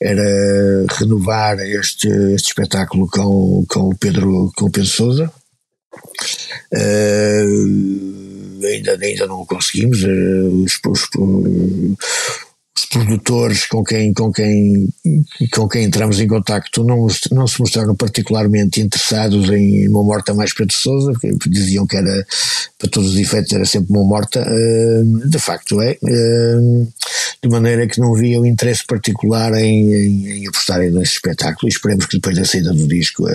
era 0.00 0.86
renovar 0.98 1.58
este, 1.58 2.08
este 2.32 2.48
espetáculo 2.48 3.08
com, 3.08 3.64
com 3.68 3.88
o 3.88 3.96
Pedro, 3.98 4.52
com 4.56 4.66
o 4.66 4.70
Pedro 4.70 4.88
Souza, 4.88 5.32
Uh, 5.32 5.43
ainda, 8.66 8.98
ainda 9.00 9.26
não 9.26 9.44
conseguimos. 9.44 10.02
Uh, 10.02 10.64
os, 10.64 10.80
os, 10.86 11.08
os 12.76 12.86
produtores 12.86 13.66
com 13.66 13.84
quem, 13.84 14.12
com 14.12 14.32
quem, 14.32 14.88
com 15.52 15.68
quem 15.68 15.84
entramos 15.84 16.18
em 16.18 16.26
contacto 16.26 16.82
não, 16.82 17.06
não 17.30 17.46
se 17.46 17.60
mostraram 17.60 17.94
particularmente 17.94 18.80
interessados 18.80 19.48
em 19.50 19.88
uma 19.88 20.02
morta 20.02 20.34
mais 20.34 20.52
preguiçosa, 20.52 21.12
porque 21.12 21.48
diziam 21.48 21.86
que 21.86 21.96
era, 21.96 22.26
para 22.78 22.90
todos 22.90 23.10
os 23.10 23.16
efeitos, 23.16 23.52
era 23.52 23.64
sempre 23.64 23.92
uma 23.92 24.04
morta. 24.04 24.44
De 25.26 25.38
facto 25.38 25.80
é. 25.80 25.96
De 27.42 27.50
maneira 27.50 27.86
que 27.86 28.00
não 28.00 28.14
via 28.14 28.40
o 28.40 28.46
interesse 28.46 28.86
particular 28.86 29.52
em, 29.52 29.92
em, 29.92 30.28
em 30.28 30.48
apostarem 30.48 30.90
nesse 30.90 31.12
espetáculo. 31.12 31.68
E 31.68 31.72
esperemos 31.72 32.06
que 32.06 32.16
depois 32.16 32.34
da 32.34 32.44
saída 32.44 32.72
do 32.72 32.88
disco 32.88 33.26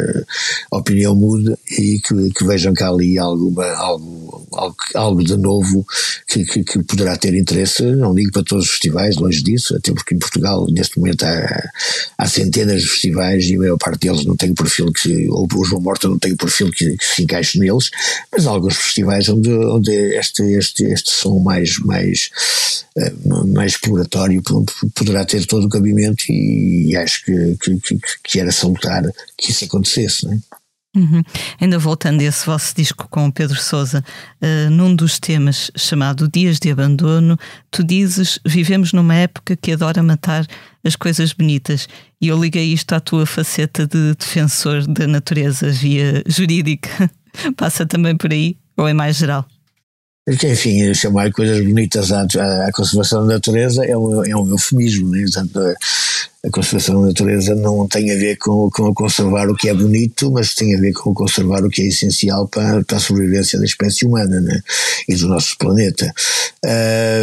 a 0.72 0.78
opinião 0.78 1.16
mude 1.16 1.56
e 1.70 2.00
que, 2.00 2.32
que 2.32 2.44
vejam 2.44 2.74
cá 2.74 2.90
ali 2.90 3.20
alguma, 3.20 3.68
algo, 3.68 4.48
algo, 4.52 4.76
algo 4.96 5.24
de 5.24 5.38
novo 5.38 5.86
que, 6.28 6.44
que, 6.44 6.64
que 6.64 6.84
poderá 6.84 7.16
ter 7.18 7.36
interesse. 7.36 7.84
Não 7.84 8.16
digo 8.16 8.32
para 8.32 8.44
todos 8.44 8.66
os 8.66 8.72
festivais, 8.72 9.16
longe 9.30 9.44
disso, 9.44 9.76
até 9.76 9.94
porque 9.94 10.16
em 10.16 10.20
Portugal 10.20 10.66
neste 10.72 10.98
momento 10.98 11.24
há, 11.24 11.70
há 12.18 12.28
centenas 12.28 12.82
de 12.82 12.88
festivais 12.90 13.46
e 13.46 13.56
a 13.56 13.60
maior 13.60 13.78
parte 13.78 14.02
deles 14.08 14.26
não 14.26 14.36
tem 14.36 14.52
o 14.52 14.56
perfil 14.56 14.92
que, 14.92 15.30
ou 15.30 15.48
o 15.54 15.66
João 15.66 15.82
Morta 15.82 16.10
não 16.10 16.18
tem 16.18 16.34
o 16.34 16.38
perfil 16.38 16.72
que, 16.72 16.98
que, 16.98 17.06
se 17.06 17.24
encaixe 17.24 17.60
neles, 17.60 17.92
mas 18.32 18.48
há 18.48 18.50
alguns 18.50 18.76
festivais 18.76 19.30
onde, 19.30 19.52
onde 19.52 19.92
este, 19.92 20.44
este, 20.54 20.84
este 20.86 21.12
som 21.12 21.40
mais, 21.40 21.78
mais, 21.80 22.30
eh, 22.98 23.14
mais 23.48 23.74
exploratório 23.74 24.42
poderá 24.96 25.24
ter 25.24 25.46
todo 25.46 25.66
o 25.66 25.70
cabimento 25.70 26.24
e, 26.30 26.96
acho 26.96 27.24
que, 27.24 27.58
que, 27.58 28.00
que, 28.24 28.40
era 28.40 28.52
salutar 28.52 29.04
que 29.38 29.52
isso 29.52 29.66
acontecesse, 29.66 30.26
não 30.26 30.34
é? 30.34 30.40
Uhum. 30.96 31.22
Ainda 31.62 31.78
voltando 31.78 32.22
a 32.22 32.24
esse 32.24 32.46
vosso 32.46 32.76
disco 32.76 33.08
com 33.10 33.28
o 33.28 33.32
Pedro 33.32 33.60
Sousa, 33.60 34.04
uh, 34.42 34.70
num 34.72 34.96
dos 34.96 35.20
temas 35.20 35.70
chamado 35.78 36.28
Dias 36.28 36.58
de 36.60 36.72
Abandono, 36.72 37.38
tu 37.70 37.84
dizes: 37.84 38.40
Vivemos 38.46 38.92
numa 38.92 39.14
época 39.14 39.56
que 39.56 39.72
adora 39.72 40.02
matar 40.02 40.48
as 40.84 40.96
coisas 40.96 41.32
bonitas. 41.32 41.88
E 42.20 42.28
eu 42.28 42.42
liguei 42.42 42.74
isto 42.74 42.94
à 42.94 43.00
tua 43.00 43.26
faceta 43.26 43.86
de 43.86 44.16
defensor 44.16 44.88
da 44.88 45.06
natureza 45.06 45.70
via 45.70 46.24
jurídica. 46.28 47.10
Passa 47.56 47.86
também 47.86 48.18
por 48.18 48.32
aí 48.32 48.58
ou 48.76 48.88
é 48.88 48.94
mais 48.94 49.18
geral? 49.18 49.46
Enfim, 50.30 50.94
chamar 50.94 51.32
coisas 51.32 51.60
bonitas 51.66 52.12
à, 52.12 52.22
à, 52.22 52.72
conservação 52.74 53.26
da 53.26 53.36
natureza 53.36 53.86
é 53.86 53.98
um, 53.98 54.24
é 54.24 54.36
um 54.36 54.50
eufemismo, 54.50 55.10
né? 55.10 55.24
Portanto, 55.24 55.60
a 56.46 56.50
conservação 56.50 57.02
da 57.02 57.08
natureza 57.08 57.56
não 57.56 57.88
tem 57.88 58.12
a 58.12 58.16
ver 58.16 58.38
com, 58.38 58.70
com 58.70 58.94
conservar 58.94 59.50
o 59.50 59.56
que 59.56 59.70
é 59.70 59.74
bonito, 59.74 60.32
mas 60.32 60.54
tem 60.54 60.76
a 60.76 60.80
ver 60.80 60.94
com 60.94 61.14
conservar 61.14 61.64
o 61.66 61.70
que 61.70 61.82
é 61.82 61.88
essencial 61.88 62.48
para, 62.48 62.84
para 62.84 62.98
a 62.98 63.00
sobrevivência 63.00 63.60
da 63.60 63.66
espécie 63.66 64.06
humana 64.06 64.40
né? 64.40 64.62
e 65.08 65.16
do 65.16 65.28
nosso 65.28 65.58
planeta. 65.58 66.14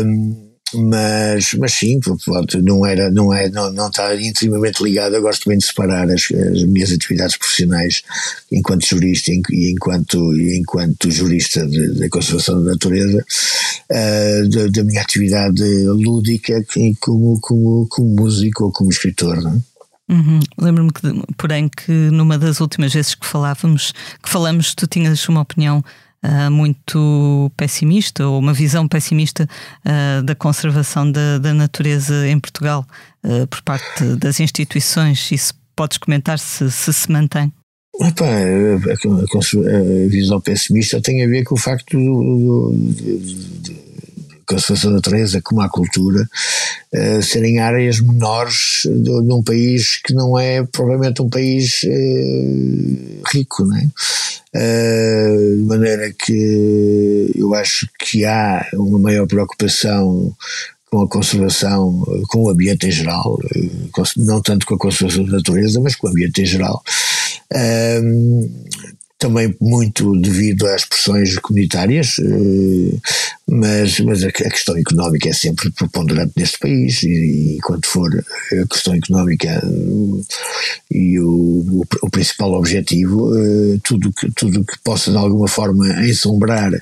Um, 0.05 0.46
mas, 0.75 1.55
mas 1.55 1.73
sim, 1.73 2.01
pronto, 2.01 2.21
não 2.63 2.85
era, 2.85 3.09
não 3.11 3.33
é, 3.33 3.49
não, 3.49 3.73
não 3.73 3.87
está 3.89 4.15
intimamente 4.17 4.83
ligado. 4.83 5.15
Eu 5.15 5.23
gosto 5.23 5.49
bem 5.49 5.59
de 5.59 5.65
separar 5.65 6.11
as, 6.11 6.29
as 6.33 6.65
minhas 6.65 6.91
atividades 6.91 7.37
profissionais 7.37 8.03
enquanto 8.51 8.87
jurista 8.87 9.31
e 9.31 9.73
enquanto, 9.73 10.19
enquanto 10.37 11.11
jurista 11.11 11.65
da 11.67 12.09
conservação 12.09 12.63
da 12.65 12.73
natureza 12.73 13.25
uh, 13.91 14.71
da, 14.71 14.85
minha 14.85 15.03
atividade 15.03 15.63
lúdica 15.85 16.65
como, 17.01 17.41
como, 17.41 17.87
como 17.89 18.17
músico 18.17 18.65
ou 18.65 18.73
como 18.73 18.91
escritor. 18.91 19.41
Não 19.41 19.53
é? 19.53 19.77
Uhum. 20.09 20.41
Lembro-me 20.59 20.91
porém, 21.37 21.69
que 21.69 21.91
numa 21.91 22.39
das 22.39 22.61
últimas 22.61 22.93
vezes 22.93 23.15
que 23.15 23.27
falávamos, 23.27 23.93
que 24.23 24.29
falamos, 24.29 24.75
tu 24.75 24.87
tinhas 24.87 25.29
uma 25.29 25.41
opinião 25.41 25.83
uh, 26.27 26.51
muito 26.51 27.51
pessimista 27.57 28.27
ou 28.27 28.39
uma 28.39 28.53
visão 28.53 28.89
pessimista 28.89 29.49
uh, 29.85 30.23
da 30.23 30.35
conservação 30.35 31.11
da, 31.11 31.39
da, 31.39 31.55
natureza 31.55 32.29
em 32.29 32.39
Portugal 32.39 32.87
uh, 33.25 33.47
por 33.47 33.63
parte 33.63 34.05
das 34.17 34.41
instituições. 34.41 35.31
Isso 35.31 35.55
podes 35.75 35.99
comentar 35.99 36.39
se 36.39 36.71
se, 36.71 36.93
se 36.93 37.11
mantém? 37.11 37.53
Epá, 38.01 38.27
a, 38.27 38.75
a, 38.75 40.09
visão 40.09 40.41
pessimista 40.41 41.01
tem 41.01 41.25
a 41.25 41.29
ver 41.29 41.45
com 41.45 41.55
o 41.55 41.59
facto 41.59 41.97
do, 41.97 42.03
do, 42.03 42.93
de, 42.93 43.77
conservação 44.47 44.91
da 44.91 44.97
natureza 44.97 45.41
como 45.43 45.61
a 45.61 45.69
cultura 45.69 46.29
uh, 46.97 47.23
serem 47.23 47.59
áreas 47.59 48.01
menores 48.01 48.83
de, 48.85 49.03
de, 49.03 49.33
um 49.33 49.43
país 49.43 50.01
que 50.03 50.15
não 50.15 50.39
é 50.39 50.65
provavelmente 50.65 51.23
um 51.23 51.29
país 51.29 51.83
uh, 51.85 53.23
rico, 53.33 53.65
não 53.65 53.77
é? 53.77 53.89
Uh, 54.55 55.57
de 55.59 55.63
maneira 55.65 56.13
que 56.13 57.31
eu 57.37 57.55
acho 57.55 57.87
que 57.99 58.25
há 58.25 58.67
uma 58.75 58.99
maior 58.99 59.27
preocupação 59.27 60.35
com 60.91 61.03
a 61.03 61.09
conservação, 61.09 62.05
com 62.29 62.45
o 62.45 62.51
ambiente 62.51 62.87
em 62.87 62.91
geral, 62.91 63.39
não 64.17 64.41
tanto 64.41 64.65
com 64.65 64.77
a 64.77 64.79
conservação 64.79 65.25
da 65.25 65.33
natureza, 65.33 65.81
mas 65.81 65.97
com 65.97 66.07
o 66.07 66.11
ambiente 66.11 66.43
em 66.43 66.47
geral 66.47 66.83
também 69.19 69.55
muito 69.61 70.13
devido 70.21 70.67
às 70.67 70.85
pressões 70.85 71.39
comunitárias, 71.39 72.17
eh, 72.19 72.99
mas, 73.49 73.99
mas 74.01 74.23
a 74.23 74.31
questão 74.31 74.77
económica 74.77 75.29
é 75.29 75.33
sempre 75.33 75.71
preponderante 75.71 76.33
neste 76.37 76.59
país 76.59 77.03
e, 77.03 77.57
enquanto 77.57 77.87
for 77.87 78.11
a 78.15 78.67
questão 78.67 78.95
económica 78.95 79.49
eh, 79.49 80.23
e 80.91 81.19
o, 81.19 81.85
o, 82.03 82.11
principal 82.11 82.53
objetivo, 82.53 83.35
eh, 83.35 83.79
tudo 83.83 84.13
que, 84.13 84.31
tudo 84.33 84.65
que 84.65 84.79
possa 84.85 85.11
de 85.11 85.17
alguma 85.17 85.49
forma 85.49 86.07
ensombrar 86.07 86.73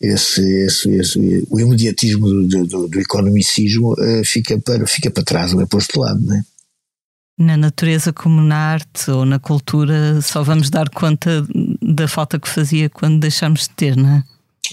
esse, 0.00 0.42
esse, 0.66 0.90
esse 0.90 1.46
o 1.48 1.58
imediatismo 1.58 2.26
do, 2.26 2.66
do, 2.66 2.88
do 2.88 3.00
economicismo 3.00 3.96
fica 4.24 4.58
para, 4.58 4.86
fica 4.86 5.10
para 5.10 5.24
trás 5.24 5.54
ou 5.54 5.62
é 5.62 5.66
posto 5.66 5.94
de 5.94 5.98
lado, 6.00 6.20
não 6.20 6.36
é? 6.36 6.42
Na 7.40 7.56
natureza 7.56 8.12
como 8.12 8.42
na 8.42 8.56
arte 8.56 9.10
ou 9.10 9.24
na 9.24 9.38
cultura, 9.38 10.20
só 10.20 10.42
vamos 10.42 10.68
dar 10.68 10.90
conta 10.90 11.42
da 11.80 12.06
falta 12.06 12.38
que 12.38 12.46
fazia 12.46 12.90
quando 12.90 13.18
deixamos 13.18 13.62
de 13.62 13.70
ter, 13.70 13.96
não 13.96 14.10
é? 14.10 14.24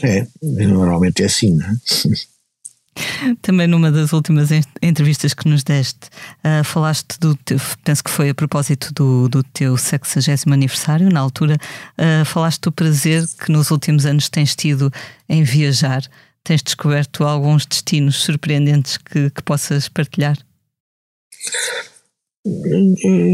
É, 0.04 0.28
normalmente 0.68 1.24
é 1.24 1.28
assim, 1.28 1.56
não 1.56 1.66
é? 1.66 1.76
Também 3.42 3.68
numa 3.68 3.92
das 3.92 4.12
últimas 4.12 4.50
entrevistas 4.82 5.34
que 5.34 5.48
nos 5.48 5.64
deste, 5.64 6.10
uh, 6.44 6.64
falaste 6.64 7.18
do 7.20 7.36
teu, 7.36 7.58
penso 7.86 8.04
que 8.04 8.10
foi 8.10 8.30
a 8.30 8.36
propósito 8.36 8.92
do, 8.94 9.30
do 9.30 9.44
teu 9.44 9.78
60 9.78 10.52
aniversário, 10.52 11.10
na 11.10 11.22
altura, 11.22 11.58
uh, 11.98 12.26
falaste 12.26 12.62
do 12.64 12.72
prazer 12.72 13.24
que 13.40 13.50
nos 13.50 13.72
últimos 13.72 14.06
anos 14.06 14.28
tens 14.28 14.56
tido 14.56 14.92
em 15.30 15.42
viajar. 15.44 16.02
Tens 16.44 16.62
descoberto 16.62 17.24
alguns 17.24 17.66
destinos 17.66 18.18
surpreendentes 18.24 18.98
que, 18.98 19.30
que 19.30 19.44
possas 19.44 19.88
partilhar? 19.88 20.38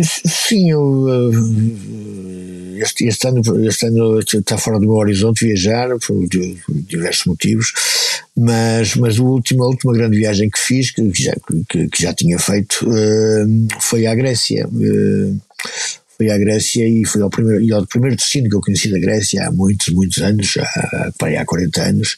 Sim, 0.04 0.72
eu, 0.72 1.08
eh, 1.10 2.82
este, 2.82 3.06
este, 3.06 3.28
ano, 3.28 3.42
este 3.68 3.86
ano 3.86 4.20
está 4.20 4.58
fora 4.58 4.80
do 4.80 4.86
meu 4.86 4.96
horizonte 4.96 5.46
viajar, 5.46 5.90
por 6.00 6.28
diversos 6.88 7.26
motivos, 7.26 7.74
mas, 8.36 8.96
mas 8.96 9.20
a, 9.20 9.24
última, 9.24 9.66
a 9.66 9.68
última 9.68 9.94
grande 9.94 10.18
viagem 10.18 10.50
que 10.50 10.60
fiz, 10.60 10.92
que 10.92 11.12
já, 11.14 11.34
que, 11.70 11.88
que 11.88 12.02
já 12.02 12.14
tinha 12.14 12.40
feito, 12.40 12.86
eh, 12.92 13.46
foi 13.80 14.06
à 14.06 14.16
Grécia. 14.16 14.68
Fui 16.18 16.30
à 16.30 16.38
Grécia 16.38 16.88
e 16.88 17.06
fui 17.06 17.22
ao 17.22 17.30
primeiro, 17.30 17.62
e 17.64 17.72
ao 17.74 17.86
primeiro 17.88 18.16
destino 18.16 18.50
que 18.50 18.56
eu 18.56 18.62
conheci 18.62 18.90
da 18.90 19.00
Grécia 19.00 19.48
há 19.48 19.52
muitos, 19.52 19.90
muitos 19.90 20.20
anos, 20.20 20.56
há, 20.58 21.42
há 21.42 21.46
40 21.46 21.82
anos. 21.82 22.18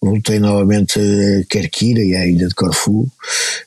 Voltei 0.00 0.38
novamente 0.38 1.00
a 1.00 1.44
Kerkira 1.48 2.02
e 2.02 2.14
à 2.14 2.26
ilha 2.26 2.46
de 2.46 2.54
Corfu. 2.54 3.08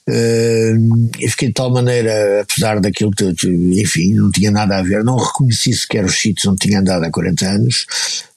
Uh, 0.08 1.10
e 1.20 1.30
fiquei 1.30 1.50
de 1.50 1.54
tal 1.54 1.72
maneira, 1.72 2.42
apesar 2.42 2.80
daquilo 2.80 3.12
que, 3.12 3.26
enfim, 3.82 4.14
não 4.14 4.32
tinha 4.32 4.52
nada 4.52 4.78
a 4.78 4.82
ver, 4.82 5.04
não 5.04 5.18
reconheci 5.18 5.74
sequer 5.74 6.06
os 6.06 6.16
sítios 6.16 6.48
onde 6.48 6.60
tinha 6.60 6.80
andado 6.80 7.04
há 7.04 7.12
40 7.12 7.46
anos, 7.46 7.86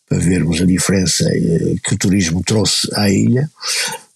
para 0.09 0.19
vermos 0.19 0.61
a 0.61 0.65
diferença 0.65 1.25
eh, 1.33 1.77
que 1.85 1.95
o 1.95 1.99
turismo 1.99 2.43
trouxe 2.45 2.89
à 2.95 3.09
ilha 3.09 3.49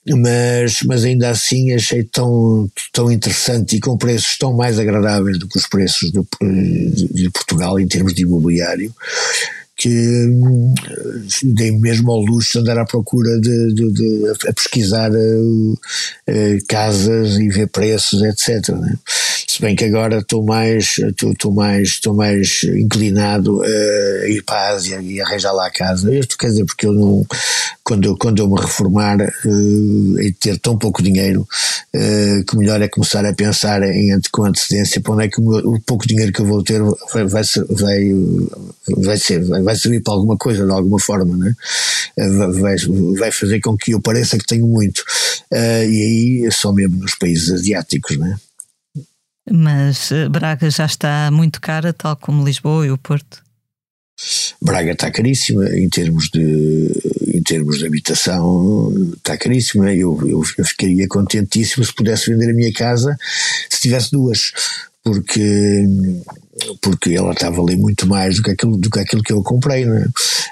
mas, 0.08 0.82
mas 0.84 1.04
ainda 1.04 1.30
assim 1.30 1.72
achei 1.72 2.04
tão, 2.04 2.70
tão 2.92 3.10
interessante 3.10 3.76
e 3.76 3.80
com 3.80 3.96
preços 3.96 4.36
tão 4.36 4.54
mais 4.54 4.78
agradáveis 4.78 5.38
do 5.38 5.48
que 5.48 5.58
os 5.58 5.66
preços 5.66 6.12
de, 6.12 7.06
de 7.10 7.30
Portugal 7.30 7.78
em 7.80 7.86
termos 7.86 8.12
de 8.12 8.22
imobiliário 8.22 8.94
que 9.76 9.88
hum, 9.88 10.74
dei 11.42 11.72
mesmo 11.72 12.12
ao 12.12 12.20
luxo 12.20 12.52
de 12.52 12.58
andar 12.58 12.78
à 12.78 12.84
procura 12.84 13.40
de, 13.40 13.74
de, 13.74 13.92
de 13.92 14.28
a 14.48 14.52
pesquisar 14.52 15.10
uh, 15.10 15.72
uh, 15.72 16.66
casas 16.68 17.36
e 17.38 17.48
ver 17.48 17.68
preços, 17.68 18.22
etc. 18.22 18.68
Né? 18.68 18.96
Se 19.54 19.62
bem 19.62 19.76
que 19.76 19.84
agora 19.84 20.18
estou 20.18 20.42
mais, 20.42 20.98
estou 20.98 21.52
mais, 21.52 21.88
estou 21.90 22.12
mais 22.12 22.64
inclinado 22.64 23.62
a 23.62 24.28
ir 24.28 24.42
para 24.42 24.56
a 24.56 24.68
Ásia 24.70 25.00
e 25.00 25.20
arranjar 25.20 25.52
lá 25.52 25.68
a 25.68 25.70
casa. 25.70 26.12
Isto 26.12 26.36
quer 26.36 26.48
dizer, 26.48 26.64
porque 26.64 26.84
eu 26.84 26.92
não, 26.92 27.24
quando, 27.84 28.16
quando 28.16 28.40
eu 28.40 28.48
me 28.48 28.60
reformar 28.60 29.16
uh, 29.20 30.20
e 30.20 30.32
ter 30.32 30.58
tão 30.58 30.76
pouco 30.76 31.00
dinheiro, 31.00 31.46
uh, 31.94 32.44
que 32.44 32.56
melhor 32.56 32.82
é 32.82 32.88
começar 32.88 33.24
a 33.24 33.32
pensar 33.32 33.80
em, 33.84 34.18
com 34.32 34.44
antecedência 34.44 35.00
para 35.00 35.12
onde 35.12 35.26
é 35.26 35.28
que 35.28 35.40
o, 35.40 35.48
meu, 35.48 35.74
o 35.74 35.80
pouco 35.82 36.04
dinheiro 36.04 36.32
que 36.32 36.40
eu 36.40 36.46
vou 36.46 36.60
ter 36.60 36.82
vai, 37.12 37.24
vai, 37.24 37.44
vai, 37.70 38.12
vai 38.88 39.16
ser, 39.16 39.44
vai, 39.44 39.62
vai 39.62 39.76
servir 39.76 40.02
para 40.02 40.14
alguma 40.14 40.36
coisa, 40.36 40.66
de 40.66 40.72
alguma 40.72 40.98
forma, 40.98 41.36
né? 41.36 41.54
vai, 42.60 42.74
vai 43.20 43.30
fazer 43.30 43.60
com 43.60 43.76
que 43.76 43.92
eu 43.92 44.00
pareça 44.00 44.36
que 44.36 44.46
tenho 44.46 44.66
muito. 44.66 45.04
E 45.52 46.42
aí 46.42 46.48
só 46.50 46.72
mesmo 46.72 46.96
nos 46.96 47.14
países 47.14 47.52
asiáticos, 47.52 48.18
né? 48.18 48.36
Mas 49.50 50.10
Braga 50.30 50.70
já 50.70 50.86
está 50.86 51.30
muito 51.30 51.60
cara, 51.60 51.92
tal 51.92 52.16
como 52.16 52.44
Lisboa 52.44 52.86
e 52.86 52.90
o 52.90 52.98
Porto? 52.98 53.44
Braga 54.62 54.92
está 54.92 55.10
caríssima 55.10 55.68
em 55.76 55.88
termos 55.88 56.28
de, 56.30 56.90
em 57.34 57.42
termos 57.42 57.78
de 57.78 57.86
habitação, 57.86 58.92
está 59.16 59.36
caríssima. 59.36 59.92
Eu, 59.92 60.18
eu, 60.26 60.42
eu 60.56 60.64
ficaria 60.64 61.06
contentíssimo 61.08 61.84
se 61.84 61.94
pudesse 61.94 62.30
vender 62.30 62.50
a 62.50 62.54
minha 62.54 62.72
casa 62.72 63.16
se 63.68 63.80
tivesse 63.80 64.12
duas, 64.12 64.52
porque 65.04 65.84
porque 66.80 67.14
ela 67.14 67.32
estava 67.32 67.60
ali 67.60 67.76
muito 67.76 68.06
mais 68.06 68.36
do 68.36 68.42
que 68.42 68.50
aquilo, 68.52 68.76
do 68.76 68.88
que, 68.88 69.00
aquilo 69.00 69.22
que 69.22 69.32
eu 69.32 69.42
comprei. 69.42 69.84
Né? 69.84 70.06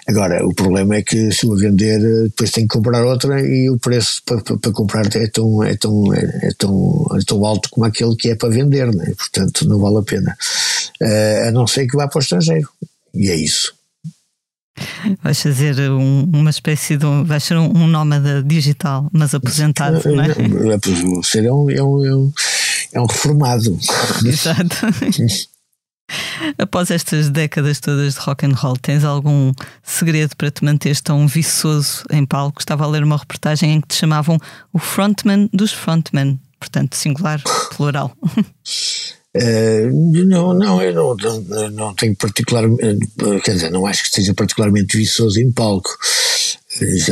Agora, 0.08 0.44
o 0.44 0.52
problema 0.52 0.96
é 0.96 1.02
que 1.02 1.30
se 1.30 1.46
eu 1.46 1.52
a 1.52 1.56
vender, 1.56 2.00
depois 2.24 2.50
tenho 2.50 2.66
que 2.66 2.76
comprar 2.76 3.04
outra 3.04 3.40
e 3.40 3.70
o 3.70 3.78
preço 3.78 4.20
para, 4.26 4.40
para, 4.42 4.58
para 4.58 4.72
comprar 4.72 5.06
é 5.16 5.26
tão, 5.28 5.62
é, 5.62 5.76
tão, 5.76 6.12
é, 6.12 6.50
tão, 6.58 7.06
é 7.14 7.24
tão 7.24 7.46
alto 7.46 7.70
como 7.70 7.86
aquele 7.86 8.16
que 8.16 8.30
é 8.30 8.34
para 8.34 8.50
vender, 8.50 8.92
né? 8.94 9.12
portanto 9.16 9.66
não 9.66 9.78
vale 9.78 9.98
a 9.98 10.02
pena. 10.02 10.36
Uh, 11.00 11.48
a 11.48 11.52
não 11.52 11.66
ser 11.66 11.86
que 11.86 11.96
vá 11.96 12.08
para 12.08 12.18
o 12.18 12.22
estrangeiro. 12.22 12.68
E 13.14 13.30
é 13.30 13.36
isso. 13.36 13.74
Vais 15.22 15.40
fazer 15.40 15.78
um, 15.90 16.28
uma 16.32 16.50
espécie 16.50 16.96
de. 16.96 17.04
Um, 17.04 17.24
vais 17.24 17.44
ser 17.44 17.56
um, 17.56 17.66
um 17.76 17.86
nómada 17.86 18.42
digital, 18.42 19.08
mas 19.12 19.34
aposentado, 19.34 20.00
não 20.10 20.22
é? 20.22 20.28
Ser 21.22 21.44
é 21.44 21.52
um, 21.52 21.70
é 21.70 21.82
um, 21.82 22.04
é 22.04 22.16
um 22.16 22.32
reformado. 22.94 23.78
Exato. 24.24 24.76
Após 26.58 26.90
estas 26.90 27.30
décadas 27.30 27.80
todas 27.80 28.14
de 28.14 28.20
rock 28.20 28.46
and 28.46 28.54
roll, 28.54 28.76
tens 28.76 29.04
algum 29.04 29.52
segredo 29.82 30.36
para 30.36 30.50
te 30.50 30.64
manteres 30.64 31.00
tão 31.00 31.26
viçoso 31.26 32.04
em 32.10 32.26
palco? 32.26 32.60
Estava 32.60 32.84
a 32.84 32.88
ler 32.88 33.02
uma 33.02 33.16
reportagem 33.16 33.72
em 33.72 33.80
que 33.80 33.88
te 33.88 33.94
chamavam 33.94 34.38
o 34.72 34.78
frontman 34.78 35.48
dos 35.52 35.72
frontmen, 35.72 36.38
portanto, 36.58 36.96
singular, 36.96 37.40
plural. 37.74 38.12
Uh, 39.34 39.88
não, 40.26 40.52
não, 40.52 40.82
eu 40.82 40.92
não, 40.92 41.16
não, 41.16 41.70
não 41.70 41.94
tenho 41.94 42.14
particular, 42.16 42.64
eh, 42.64 43.40
quer 43.42 43.54
dizer, 43.54 43.70
não 43.70 43.86
acho 43.86 44.02
que 44.02 44.08
esteja 44.08 44.34
particularmente 44.34 44.96
viçoso 44.96 45.40
em 45.40 45.50
palco 45.50 45.90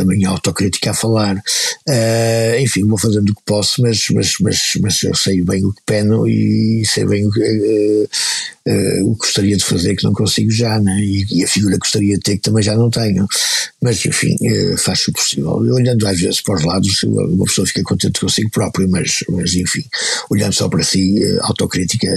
minha 0.04 0.28
autocrítica 0.28 0.90
a 0.90 0.94
falar. 0.94 1.36
Uh, 1.36 2.60
enfim, 2.60 2.86
vou 2.86 2.98
fazendo 2.98 3.30
o 3.30 3.34
que 3.34 3.42
posso, 3.44 3.82
mas, 3.82 4.08
mas, 4.10 4.34
mas, 4.40 4.72
mas 4.80 5.02
eu 5.02 5.14
sei 5.14 5.42
bem 5.42 5.64
o 5.64 5.72
que 5.72 5.82
peno 5.84 6.26
e 6.26 6.84
sei 6.86 7.04
bem 7.04 7.26
o 7.26 7.30
que, 7.30 7.40
uh, 7.40 8.08
uh, 8.68 9.10
o 9.10 9.12
que 9.14 9.18
gostaria 9.18 9.56
de 9.56 9.64
fazer 9.64 9.96
que 9.96 10.04
não 10.04 10.12
consigo 10.12 10.50
já, 10.50 10.78
né? 10.80 10.98
e, 11.00 11.26
e, 11.30 11.44
a 11.44 11.48
figura 11.48 11.74
que 11.74 11.80
gostaria 11.80 12.14
de 12.14 12.22
ter 12.22 12.36
que 12.36 12.42
também 12.42 12.62
já 12.62 12.74
não 12.74 12.90
tenho. 12.90 13.26
Mas, 13.82 14.04
enfim, 14.04 14.36
faço 14.76 15.10
o 15.10 15.14
possível. 15.14 15.52
Olhando 15.52 16.06
às 16.06 16.20
vezes 16.20 16.42
para 16.42 16.54
os 16.54 16.64
lados, 16.64 17.02
uma 17.02 17.46
pessoa 17.46 17.66
fica 17.66 17.82
contente 17.82 18.20
consigo 18.20 18.50
próprio, 18.50 18.88
mas, 18.90 19.24
mas 19.30 19.54
enfim, 19.54 19.84
olhando 20.28 20.52
só 20.52 20.68
para 20.68 20.82
si, 20.82 21.16
autocrítica 21.40 22.08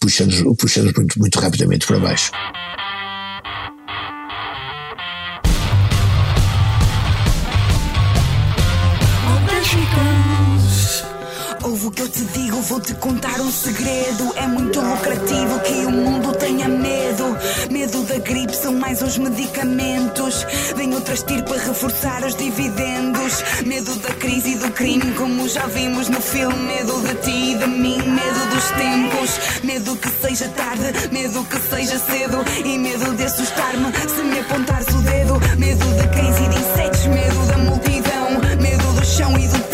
puxa-nos 0.00 0.42
puxa 0.58 0.82
muito, 0.82 1.18
muito 1.18 1.38
rapidamente 1.38 1.86
para 1.86 2.00
baixo. 2.00 2.32
Ouve 11.64 11.86
o 11.86 11.90
que 11.90 12.02
eu 12.02 12.08
te 12.10 12.22
digo, 12.26 12.60
vou-te 12.60 12.92
contar 12.96 13.40
um 13.40 13.50
segredo. 13.50 14.32
É 14.36 14.46
muito 14.46 14.78
lucrativo 14.80 15.58
que 15.60 15.72
o 15.86 15.90
mundo 15.90 16.32
tenha 16.36 16.68
medo. 16.68 17.36
Medo 17.70 18.02
da 18.02 18.18
gripe 18.18 18.54
são 18.54 18.74
mais 18.74 19.00
uns 19.00 19.16
medicamentos. 19.16 20.46
Vem 20.76 20.94
outras 20.94 21.22
tir 21.22 21.42
para 21.42 21.56
reforçar 21.56 22.22
os 22.22 22.34
dividendos. 22.36 23.42
Medo 23.64 23.94
da 23.96 24.10
crise 24.10 24.52
e 24.52 24.58
do 24.58 24.70
crime, 24.72 25.14
como 25.14 25.48
já 25.48 25.66
vimos 25.66 26.10
no 26.10 26.20
filme. 26.20 26.54
Medo 26.54 27.00
de 27.00 27.14
ti 27.22 27.52
e 27.52 27.58
de 27.58 27.66
mim, 27.66 27.96
medo 27.96 28.46
dos 28.50 28.70
tempos. 28.72 29.40
Medo 29.64 29.96
que 29.96 30.10
seja 30.10 30.48
tarde, 30.50 31.08
medo 31.10 31.44
que 31.44 31.58
seja 31.58 31.98
cedo. 31.98 32.44
E 32.62 32.78
medo 32.78 33.16
de 33.16 33.24
assustar-me 33.24 33.90
se 34.14 34.22
me 34.22 34.38
apontares 34.38 34.88
o 34.88 35.00
dedo. 35.00 35.40
Medo 35.58 35.86
da 35.96 36.06
crise 36.08 36.44
e 36.44 36.48
de 36.48 36.58
insetos, 36.58 37.06
medo 37.06 37.46
da 37.46 37.56
multidão. 37.56 38.60
Medo 38.60 38.93
do 39.04 39.06
chão 39.06 39.38
e 39.38 39.46
do 39.46 39.73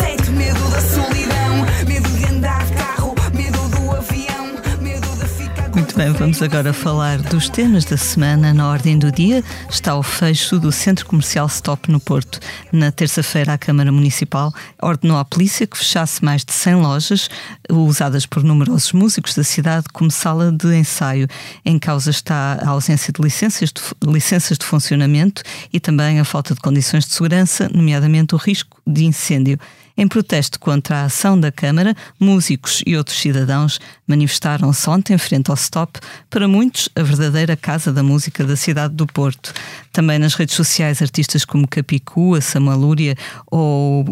Bem, 6.01 6.13
vamos 6.13 6.41
agora 6.41 6.73
falar 6.73 7.19
dos 7.19 7.47
temas 7.47 7.85
da 7.85 7.95
semana. 7.95 8.55
Na 8.55 8.71
ordem 8.71 8.97
do 8.97 9.11
dia 9.11 9.43
está 9.69 9.95
o 9.95 10.01
fecho 10.01 10.57
do 10.57 10.71
Centro 10.71 11.05
Comercial 11.05 11.45
Stop 11.45 11.91
no 11.91 11.99
Porto. 11.99 12.39
Na 12.71 12.91
terça-feira, 12.91 13.53
a 13.53 13.57
Câmara 13.59 13.91
Municipal 13.91 14.51
ordenou 14.81 15.15
à 15.15 15.23
polícia 15.23 15.67
que 15.67 15.77
fechasse 15.77 16.25
mais 16.25 16.43
de 16.43 16.53
100 16.53 16.75
lojas 16.77 17.29
usadas 17.69 18.25
por 18.25 18.43
numerosos 18.43 18.91
músicos 18.93 19.35
da 19.35 19.43
cidade 19.43 19.85
como 19.93 20.09
sala 20.09 20.51
de 20.51 20.75
ensaio. 20.75 21.27
Em 21.63 21.77
causa 21.77 22.09
está 22.09 22.57
a 22.65 22.69
ausência 22.69 23.13
de 23.13 23.21
licenças 23.21 23.69
de, 23.71 24.11
licenças 24.11 24.57
de 24.57 24.65
funcionamento 24.65 25.43
e 25.71 25.79
também 25.79 26.19
a 26.19 26.25
falta 26.25 26.55
de 26.55 26.61
condições 26.61 27.05
de 27.05 27.13
segurança, 27.13 27.69
nomeadamente 27.71 28.33
o 28.33 28.39
risco 28.39 28.75
de 28.87 29.05
incêndio. 29.05 29.59
Em 29.97 30.07
protesto 30.07 30.59
contra 30.59 30.97
a 30.97 31.05
ação 31.05 31.39
da 31.39 31.51
Câmara, 31.51 31.95
músicos 32.19 32.81
e 32.85 32.95
outros 32.95 33.17
cidadãos 33.19 33.79
manifestaram-se 34.07 34.89
ontem 34.89 35.17
frente 35.17 35.49
ao 35.49 35.55
Stop, 35.55 35.99
para 36.29 36.47
muitos 36.47 36.89
a 36.95 37.03
verdadeira 37.03 37.55
casa 37.55 37.91
da 37.91 38.01
música 38.01 38.43
da 38.43 38.55
cidade 38.55 38.93
do 38.93 39.05
Porto. 39.05 39.53
Também 39.91 40.17
nas 40.17 40.33
redes 40.33 40.55
sociais, 40.55 41.01
artistas 41.01 41.45
como 41.45 41.67
Capicu, 41.67 42.35
a 42.35 42.41
Samalúria 42.41 43.15
ou 43.49 44.05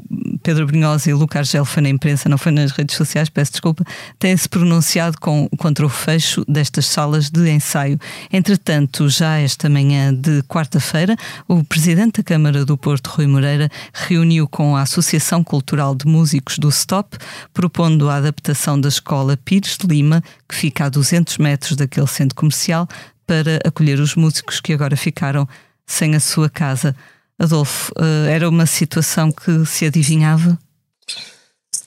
Pedro 0.50 0.66
Brunhosa 0.66 1.12
e 1.12 1.14
Lucas 1.14 1.42
Argel 1.42 1.64
foi 1.64 1.84
na 1.84 1.90
imprensa, 1.90 2.28
não 2.28 2.36
foi 2.36 2.52
nas 2.52 2.72
redes 2.72 2.96
sociais, 2.96 3.30
peço 3.30 3.52
desculpa, 3.52 3.86
têm-se 4.18 4.50
pronunciado 4.50 5.16
com, 5.20 5.48
contra 5.60 5.86
o 5.86 5.90
fecho 5.90 6.44
destas 6.48 6.88
salas 6.88 7.30
de 7.30 7.52
ensaio. 7.52 8.00
Entretanto, 8.34 9.08
já 9.10 9.38
esta 9.38 9.70
manhã 9.70 10.12
de 10.12 10.42
quarta-feira, 10.42 11.16
o 11.48 11.64
presidente 11.64 12.18
da 12.18 12.24
Câmara 12.24 12.66
do 12.66 12.76
Porto, 12.76 13.12
Rui 13.12 13.28
Moreira, 13.28 13.70
reuniu 13.94 14.48
com 14.48 14.76
a 14.76 14.82
Associação 14.82 15.44
Cultural 15.44 15.94
de 15.94 16.08
Músicos 16.08 16.58
do 16.58 16.70
Stop, 16.70 17.16
propondo 17.54 18.10
a 18.10 18.16
adaptação 18.16 18.82
da 18.82 18.90
escola 18.90 19.38
Pires 19.38 19.78
de 19.78 19.86
Lima, 19.86 20.20
que 20.48 20.56
fica 20.56 20.86
a 20.86 20.90
200 20.90 21.38
metros 21.38 21.76
daquele 21.76 22.08
centro 22.08 22.36
comercial, 22.36 22.88
para 23.28 23.60
acolher 23.64 24.00
os 24.00 24.16
músicos 24.16 24.60
que 24.60 24.74
agora 24.74 24.98
ficaram 24.98 25.48
sem 25.86 26.16
a 26.16 26.20
sua 26.20 26.50
casa. 26.50 26.96
Adolfo, 27.40 27.92
eh, 27.98 28.32
era 28.32 28.50
uma 28.50 28.66
situação 28.66 29.32
que 29.32 29.66
se 29.66 29.86
adivinhava? 29.86 30.60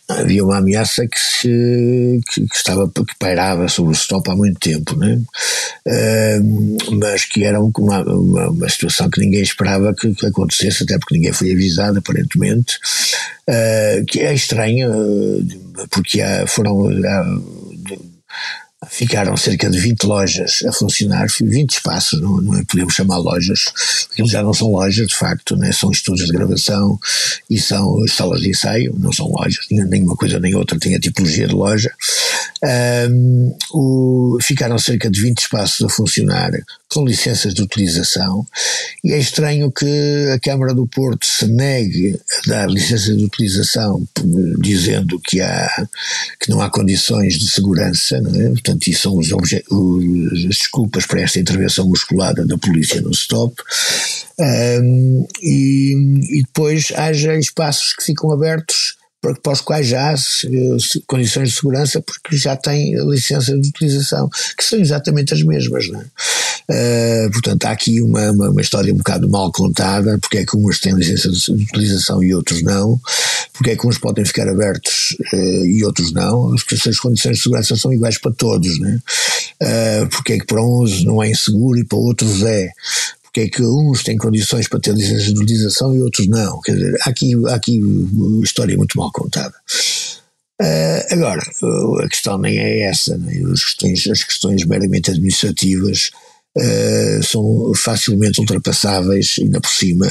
havia 0.08 0.44
uma 0.44 0.58
ameaça 0.58 1.06
que, 1.06 1.18
se, 1.18 2.20
que, 2.28 2.46
que, 2.46 2.56
estava, 2.56 2.88
que 2.88 3.16
pairava 3.18 3.68
sobre 3.68 3.92
o 3.92 3.94
stop 3.94 4.30
há 4.30 4.36
muito 4.36 4.58
tempo, 4.58 4.96
né? 4.96 5.20
Uh, 5.86 6.96
mas 6.96 7.24
que 7.24 7.44
era 7.44 7.60
uma, 7.60 8.02
uma, 8.02 8.50
uma, 8.50 8.68
situação 8.68 9.08
que 9.10 9.20
ninguém 9.20 9.42
esperava 9.42 9.94
que, 9.94 10.14
que, 10.14 10.26
acontecesse, 10.26 10.84
até 10.84 10.98
porque 10.98 11.16
ninguém 11.16 11.32
foi 11.32 11.52
avisado, 11.52 11.98
aparentemente, 11.98 12.78
uh, 13.48 14.04
que 14.06 14.20
é 14.20 14.34
estranho, 14.34 14.90
uh, 14.90 15.88
porque 15.90 16.20
foram. 16.46 16.88
Ficaram 18.88 19.36
cerca 19.36 19.70
de 19.70 19.78
20 19.78 20.04
lojas 20.04 20.62
a 20.66 20.72
funcionar, 20.72 21.26
20 21.40 21.70
espaços, 21.70 22.20
não, 22.20 22.40
não 22.40 22.58
é, 22.58 22.64
podemos 22.64 22.94
chamar 22.94 23.18
lojas, 23.18 23.72
aquilo 24.10 24.28
já 24.28 24.42
não 24.42 24.52
são 24.52 24.70
lojas, 24.70 25.06
de 25.06 25.14
facto, 25.14 25.56
né? 25.56 25.72
são 25.72 25.90
estúdios 25.90 26.26
de 26.26 26.32
gravação 26.32 26.98
e 27.48 27.60
são 27.60 28.06
salas 28.08 28.40
de 28.40 28.50
ensaio, 28.50 28.94
não 28.98 29.12
são 29.12 29.28
lojas, 29.28 29.66
nem 29.70 30.02
uma 30.02 30.16
coisa 30.16 30.38
nem 30.40 30.54
outra 30.54 30.78
tem 30.78 30.94
a 30.94 31.00
tipologia 31.00 31.46
de 31.46 31.54
loja. 31.54 31.90
Um, 33.10 33.56
o, 33.72 34.38
ficaram 34.40 34.78
cerca 34.78 35.10
de 35.10 35.20
20 35.20 35.38
espaços 35.38 35.84
a 35.84 35.88
funcionar 35.88 36.52
com 36.88 37.04
licenças 37.04 37.54
de 37.54 37.62
utilização 37.62 38.46
e 39.02 39.12
é 39.12 39.18
estranho 39.18 39.72
que 39.72 40.30
a 40.32 40.38
Câmara 40.38 40.74
do 40.74 40.86
Porto 40.86 41.26
se 41.26 41.46
negue 41.46 42.14
a 42.14 42.50
dar 42.50 42.70
licença 42.70 43.16
de 43.16 43.24
utilização 43.24 44.06
dizendo 44.60 45.18
que, 45.18 45.40
há, 45.40 45.88
que 46.38 46.50
não 46.50 46.60
há 46.60 46.70
condições 46.70 47.38
de 47.38 47.48
segurança, 47.48 48.20
não 48.20 48.40
é? 48.40 48.48
portanto 48.50 48.71
isso 48.86 49.02
são 49.02 49.16
os, 49.16 49.32
as 49.32 50.44
desculpas 50.44 51.06
para 51.06 51.20
esta 51.22 51.38
intervenção 51.38 51.88
musculada 51.88 52.46
da 52.46 52.58
polícia 52.58 53.00
no 53.00 53.10
stop 53.10 53.54
um, 54.38 55.26
e, 55.42 56.38
e 56.38 56.42
depois 56.42 56.92
haja 56.96 57.36
espaços 57.36 57.94
que 57.94 58.04
ficam 58.04 58.32
abertos 58.32 58.96
para 59.40 59.52
os 59.52 59.60
quais 59.60 59.86
já 59.86 60.12
há 60.12 60.16
condições 61.06 61.50
de 61.50 61.54
segurança 61.54 62.02
porque 62.02 62.36
já 62.36 62.56
têm 62.56 62.96
licença 63.08 63.56
de 63.56 63.68
utilização, 63.68 64.28
que 64.58 64.64
são 64.64 64.80
exatamente 64.80 65.32
as 65.32 65.44
mesmas. 65.44 65.88
Não 65.88 66.00
é? 66.00 66.04
Uh, 66.70 67.30
portanto, 67.32 67.64
há 67.64 67.70
aqui 67.70 68.00
uma, 68.00 68.30
uma, 68.30 68.50
uma, 68.50 68.60
história 68.60 68.92
um 68.92 68.96
bocado 68.96 69.28
mal 69.28 69.50
contada, 69.50 70.18
porque 70.18 70.38
é 70.38 70.46
que 70.46 70.56
uns 70.56 70.80
têm 70.80 70.94
licença 70.94 71.28
de 71.30 71.64
utilização 71.64 72.22
e 72.22 72.34
outros 72.34 72.62
não, 72.62 73.00
porque 73.52 73.70
é 73.70 73.76
que 73.76 73.86
uns 73.86 73.98
podem 73.98 74.24
ficar 74.24 74.48
abertos 74.48 75.16
uh, 75.32 75.66
e 75.66 75.84
outros 75.84 76.12
não, 76.12 76.54
porque 76.54 76.88
as 76.88 76.98
condições 76.98 77.38
de 77.38 77.42
segurança 77.42 77.76
são 77.76 77.92
iguais 77.92 78.18
para 78.18 78.32
todos, 78.32 78.78
né? 78.78 78.98
Uh, 79.62 80.08
porque 80.08 80.34
é 80.34 80.38
que 80.38 80.46
para 80.46 80.64
uns 80.64 81.04
não 81.04 81.22
é 81.22 81.30
inseguro 81.30 81.78
e 81.78 81.84
para 81.84 81.98
outros 81.98 82.42
é 82.42 82.70
porque 83.22 83.40
é 83.40 83.48
que 83.48 83.62
uns 83.62 84.02
têm 84.02 84.18
condições 84.18 84.68
para 84.68 84.78
ter 84.78 84.94
licença 84.94 85.32
de 85.32 85.40
utilização 85.40 85.94
e 85.94 86.02
outros 86.02 86.28
não. 86.28 86.60
Quer 86.60 86.74
dizer, 86.74 86.98
há 87.00 87.08
aqui, 87.08 87.32
há 87.48 87.54
aqui 87.54 87.82
uma 87.82 88.44
história 88.44 88.76
muito 88.76 88.98
mal 88.98 89.10
contada. 89.10 89.54
Uh, 90.60 91.02
agora, 91.10 91.42
a 92.04 92.08
questão 92.08 92.36
nem 92.36 92.58
é 92.58 92.82
essa, 92.82 93.16
né? 93.16 93.32
as, 93.50 93.64
questões, 93.64 94.06
as 94.06 94.22
questões 94.22 94.66
meramente 94.66 95.10
administrativas 95.10 96.10
uh, 96.56 97.22
são 97.22 97.72
facilmente 97.74 98.40
ultrapassáveis, 98.40 99.36
ainda 99.40 99.60
por 99.60 99.70
cima, 99.70 100.06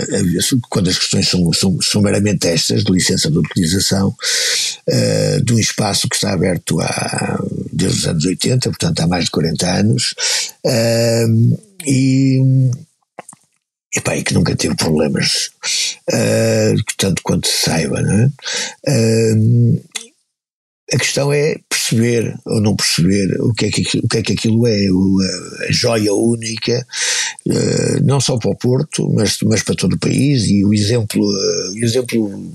quando 0.70 0.90
as 0.90 0.98
questões 0.98 1.28
são, 1.28 1.52
são, 1.54 1.82
são 1.82 2.02
meramente 2.02 2.48
estas, 2.48 2.84
de 2.84 2.92
licença 2.92 3.30
de 3.30 3.38
utilização, 3.38 4.10
uh, 4.10 5.44
de 5.44 5.54
um 5.54 5.60
espaço 5.60 6.08
que 6.08 6.16
está 6.16 6.34
aberto 6.34 6.80
há, 6.82 7.40
desde 7.72 8.00
os 8.00 8.08
anos 8.08 8.26
80, 8.26 8.70
portanto 8.70 9.00
há 9.00 9.08
mais 9.08 9.26
de 9.26 9.32
40 9.32 9.68
anos, 9.68 10.14
e 11.86 12.40
Epá, 13.94 14.16
e 14.16 14.24
que 14.24 14.34
nunca 14.34 14.56
teve 14.56 14.74
problemas, 14.76 15.50
uh, 16.10 16.84
tanto 16.96 17.22
quanto 17.24 17.46
se 17.48 17.66
saiba, 17.66 18.02
não 18.02 18.14
é? 18.14 18.26
Uh, 18.88 19.84
a 20.94 20.98
questão 20.98 21.32
é 21.32 21.56
perceber 21.70 22.36
ou 22.46 22.62
não 22.62 22.76
perceber 22.76 23.40
o 23.42 23.54
que 23.54 23.66
é 23.66 23.70
que, 23.70 23.82
o 23.98 24.08
que, 24.08 24.18
é 24.18 24.22
que 24.22 24.34
aquilo 24.34 24.68
é, 24.68 24.88
a 25.68 25.72
joia 25.72 26.14
única, 26.14 26.86
uh, 27.48 28.04
não 28.04 28.20
só 28.20 28.38
para 28.38 28.52
o 28.52 28.58
Porto, 28.58 29.10
mas, 29.14 29.38
mas 29.44 29.64
para 29.64 29.76
todo 29.76 29.94
o 29.94 30.00
país, 30.00 30.48
e 30.48 30.66
o 30.66 30.74
exemplo, 30.74 31.22
o 31.24 31.78
exemplo 31.78 32.54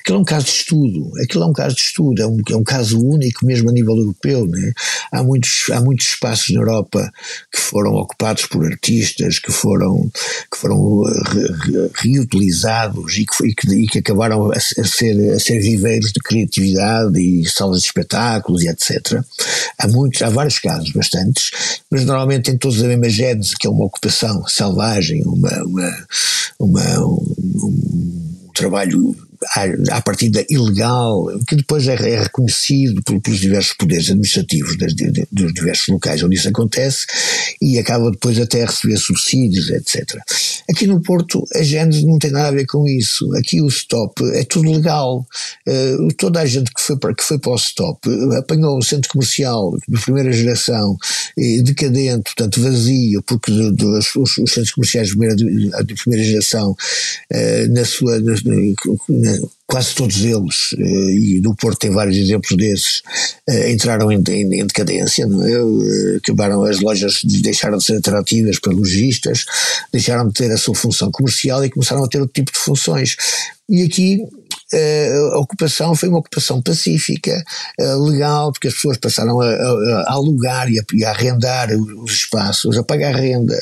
Aquilo 0.00 0.18
é 0.18 0.20
um 0.20 0.24
caso 0.24 0.46
de 0.46 0.52
estudo, 0.52 1.10
aquilo 1.22 1.44
é 1.44 1.46
um 1.46 1.52
caso 1.52 1.74
de 1.74 1.82
estudo, 1.82 2.22
é 2.22 2.26
um, 2.26 2.38
é 2.50 2.56
um 2.56 2.64
caso 2.64 3.00
único 3.00 3.44
mesmo 3.46 3.70
a 3.70 3.72
nível 3.72 3.96
europeu. 3.96 4.46
Né? 4.46 4.72
Há, 5.12 5.22
muitos, 5.22 5.66
há 5.70 5.80
muitos 5.80 6.06
espaços 6.06 6.50
na 6.54 6.60
Europa 6.60 7.10
que 7.52 7.60
foram 7.60 7.92
ocupados 7.94 8.46
por 8.46 8.64
artistas, 8.64 9.38
que 9.38 9.52
foram, 9.52 10.10
que 10.50 10.58
foram 10.58 11.02
eh, 11.08 11.22
re, 11.30 11.46
re, 11.46 11.90
reutilizados 11.94 13.16
e 13.16 13.26
que, 13.26 13.46
e, 13.46 13.54
que, 13.54 13.74
e 13.74 13.86
que, 13.86 13.98
acabaram 13.98 14.50
a, 14.50 14.56
a, 14.56 14.60
ser, 14.60 15.32
a 15.32 15.38
ser 15.38 15.60
viveiros 15.60 16.12
de 16.12 16.20
criatividade 16.20 17.18
e 17.20 17.48
salas 17.48 17.80
de 17.80 17.86
espetáculos 17.86 18.62
e 18.62 18.68
etc. 18.68 19.22
Há 19.78 19.88
muitos, 19.88 20.22
há 20.22 20.30
vários 20.30 20.58
casos, 20.58 20.90
bastantes, 20.90 21.50
mas 21.90 22.04
normalmente 22.04 22.44
tem 22.44 22.58
todos 22.58 22.82
a 22.82 22.86
mesma 22.86 23.08
gênese, 23.08 23.54
que 23.58 23.66
é 23.66 23.70
uma 23.70 23.84
ocupação 23.84 24.46
selvagem, 24.46 25.22
uma, 25.24 25.62
uma, 25.64 26.06
uma 26.58 27.00
um, 27.00 27.34
um 27.64 28.50
trabalho 28.54 29.16
à, 29.90 30.00
partida 30.00 30.44
ilegal, 30.48 31.26
que 31.46 31.56
depois 31.56 31.86
é, 31.88 31.94
é 31.94 32.22
reconhecido 32.22 33.02
pelos 33.20 33.40
diversos 33.40 33.74
poderes 33.74 34.06
administrativos 34.06 34.76
das, 34.78 34.94
de, 34.94 35.26
dos 35.30 35.52
diversos 35.52 35.88
locais 35.88 36.22
onde 36.22 36.36
isso 36.36 36.48
acontece 36.48 37.06
e 37.60 37.78
acaba 37.78 38.10
depois 38.10 38.38
até 38.38 38.62
a 38.62 38.66
receber 38.66 38.96
subsídios, 38.96 39.70
etc. 39.70 40.16
Aqui 40.70 40.86
no 40.86 41.00
Porto 41.00 41.44
a 41.54 41.62
Gênesis 41.62 42.04
não 42.04 42.18
tem 42.18 42.30
nada 42.30 42.48
a 42.48 42.52
ver 42.52 42.66
com 42.66 42.86
isso. 42.88 43.34
Aqui 43.36 43.60
o 43.60 43.68
stop 43.68 44.22
é 44.32 44.44
tudo 44.44 44.70
legal. 44.70 45.26
Uh, 45.66 46.08
toda 46.16 46.40
a 46.40 46.46
gente 46.46 46.72
que 46.72 46.80
foi, 46.80 46.98
para, 46.98 47.14
que 47.14 47.22
foi 47.22 47.38
para 47.38 47.52
o 47.52 47.56
stop 47.56 48.08
apanhou 48.38 48.78
um 48.78 48.82
centro 48.82 49.10
comercial 49.10 49.76
de 49.88 50.00
primeira 50.00 50.32
geração, 50.32 50.96
eh, 51.38 51.62
decadente, 51.62 52.24
portanto 52.24 52.60
vazio, 52.60 53.22
porque 53.22 53.50
os, 53.50 54.16
os, 54.16 54.52
centros 54.52 54.72
comerciais 54.72 55.08
de 55.08 55.16
primeira, 55.16 55.36
de 55.84 55.94
primeira 55.94 56.24
geração, 56.24 56.70
uh, 56.72 57.72
na 57.72 57.84
sua. 57.84 58.20
Na, 58.20 58.32
na, 58.32 59.38
quase 59.66 59.94
todos 59.94 60.22
eles, 60.22 60.74
eh, 60.78 61.14
e 61.14 61.40
no 61.40 61.54
Porto 61.56 61.78
tem 61.78 61.90
vários 61.90 62.16
exemplos 62.16 62.56
desses, 62.56 63.02
eh, 63.48 63.72
entraram 63.72 64.12
em, 64.12 64.22
em, 64.28 64.60
em 64.60 64.66
decadência, 64.66 65.24
é? 65.24 65.26
Eh, 65.26 66.16
acabaram 66.18 66.62
as 66.64 66.80
lojas, 66.80 67.20
deixaram 67.24 67.78
de 67.78 67.84
ser 67.84 67.96
atrativas 67.96 68.58
para 68.58 68.72
lojistas, 68.72 69.44
deixaram 69.92 70.28
de 70.28 70.34
ter 70.34 70.50
a 70.50 70.56
sua 70.58 70.74
função 70.74 71.10
comercial 71.10 71.64
e 71.64 71.70
começaram 71.70 72.04
a 72.04 72.08
ter 72.08 72.20
outro 72.20 72.34
tipo 72.34 72.52
de 72.52 72.58
funções. 72.58 73.16
E 73.68 73.82
aqui 73.82 74.20
a 75.32 75.38
ocupação 75.38 75.94
foi 75.94 76.08
uma 76.08 76.18
ocupação 76.18 76.60
pacífica, 76.62 77.32
legal, 77.78 78.52
porque 78.52 78.68
as 78.68 78.74
pessoas 78.74 78.96
passaram 78.96 79.40
a, 79.40 79.46
a, 79.46 80.04
a 80.06 80.12
alugar 80.12 80.70
e 80.70 80.78
a, 80.78 80.82
e 80.92 81.04
a, 81.04 81.10
arrendar 81.10 81.70
os 81.72 82.12
espaços, 82.12 82.76
a 82.76 82.82
pagar 82.82 83.14
renda, 83.14 83.58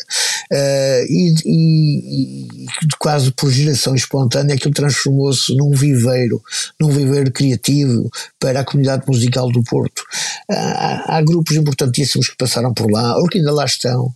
e, 1.08 1.34
e, 1.44 2.64
e 2.64 2.66
quase 2.98 3.30
por 3.32 3.50
geração 3.50 3.94
espontânea 3.94 4.54
aquilo 4.54 4.74
transformou-se 4.74 5.54
num 5.56 5.70
viveiro, 5.70 6.42
num 6.80 6.90
viveiro 6.90 7.30
criativo 7.30 8.10
para 8.38 8.60
a 8.60 8.64
comunidade 8.64 9.04
musical 9.06 9.50
do 9.50 9.62
Porto. 9.62 10.02
Há, 10.50 11.16
há 11.16 11.22
grupos 11.22 11.56
importantíssimos 11.56 12.28
que 12.28 12.36
passaram 12.36 12.72
por 12.72 12.90
lá, 12.90 13.16
ou 13.18 13.26
que 13.26 13.38
ainda 13.38 13.52
lá 13.52 13.64
estão, 13.64 14.12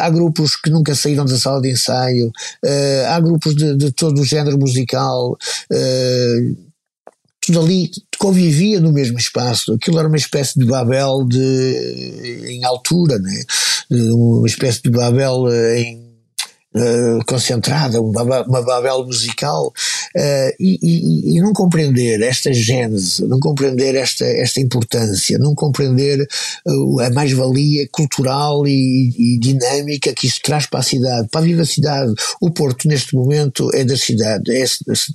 há 0.00 0.10
grupos 0.10 0.56
que 0.56 0.70
nunca 0.70 0.94
saíram 0.94 1.24
da 1.24 1.38
sala 1.38 1.60
de 1.60 1.70
ensaio, 1.70 2.30
há 3.08 3.18
grupos 3.20 3.54
de, 3.54 3.76
de 3.76 3.92
todo 3.92 4.20
o 4.20 4.24
género 4.24 4.58
musical, 4.58 5.36
tudo 7.40 7.60
ali 7.60 7.90
convivia 8.18 8.80
no 8.80 8.92
mesmo 8.92 9.18
espaço. 9.18 9.72
Aquilo 9.72 9.98
era 9.98 10.08
uma 10.08 10.16
espécie 10.16 10.58
de 10.58 10.64
Babel 10.64 11.24
de, 11.26 12.46
em 12.46 12.64
altura, 12.64 13.18
né? 13.18 13.44
uma 13.90 14.46
espécie 14.46 14.80
de 14.82 14.90
Babel 14.90 15.48
em 15.76 16.01
Uh, 16.74 17.22
concentrada, 17.26 18.00
uma, 18.00 18.22
uma 18.22 18.62
Babel 18.62 19.04
musical, 19.04 19.66
uh, 20.16 20.54
e, 20.58 20.78
e, 20.82 21.36
e, 21.36 21.40
não 21.40 21.52
compreender 21.52 22.22
esta 22.22 22.50
gênese, 22.50 23.26
não 23.26 23.38
compreender 23.38 23.94
esta, 23.94 24.24
esta 24.24 24.58
importância, 24.58 25.38
não 25.38 25.54
compreender 25.54 26.26
uh, 26.66 27.00
a 27.00 27.10
mais-valia 27.10 27.86
cultural 27.92 28.66
e, 28.66 29.12
e, 29.18 29.38
dinâmica 29.38 30.14
que 30.14 30.26
isso 30.26 30.40
traz 30.42 30.64
para 30.64 30.80
a 30.80 30.82
cidade, 30.82 31.28
para 31.30 31.42
a 31.42 31.44
vivacidade. 31.44 32.14
O 32.40 32.50
Porto, 32.50 32.88
neste 32.88 33.14
momento, 33.14 33.68
é 33.74 33.84
da 33.84 33.96
cidade, 33.96 34.50
é, 34.50 34.64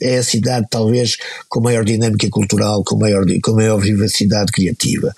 é 0.01 0.18
a 0.20 0.24
cidade, 0.24 0.68
talvez, 0.70 1.18
com 1.49 1.60
maior 1.60 1.84
dinâmica 1.84 2.30
cultural, 2.30 2.84
com 2.84 2.97
maior, 2.97 3.26
com 3.43 3.53
maior 3.53 3.80
vivacidade 3.80 4.51
criativa. 4.51 5.12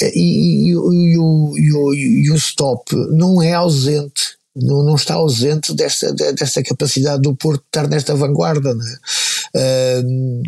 E, 0.00 0.70
e, 0.70 0.76
o, 0.76 1.54
e 1.94 2.30
o 2.30 2.34
stop 2.34 2.94
não 3.12 3.40
é 3.40 3.52
ausente 3.52 4.41
não, 4.54 4.84
não 4.84 4.94
está 4.94 5.14
ausente 5.14 5.74
desta, 5.74 6.12
desta 6.12 6.62
capacidade 6.62 7.22
do 7.22 7.34
Porto 7.34 7.60
de 7.60 7.66
estar 7.68 7.88
nesta 7.88 8.14
vanguarda. 8.14 8.74
Não 8.74 8.84
é? 8.86 10.00
Uh, 10.00 10.42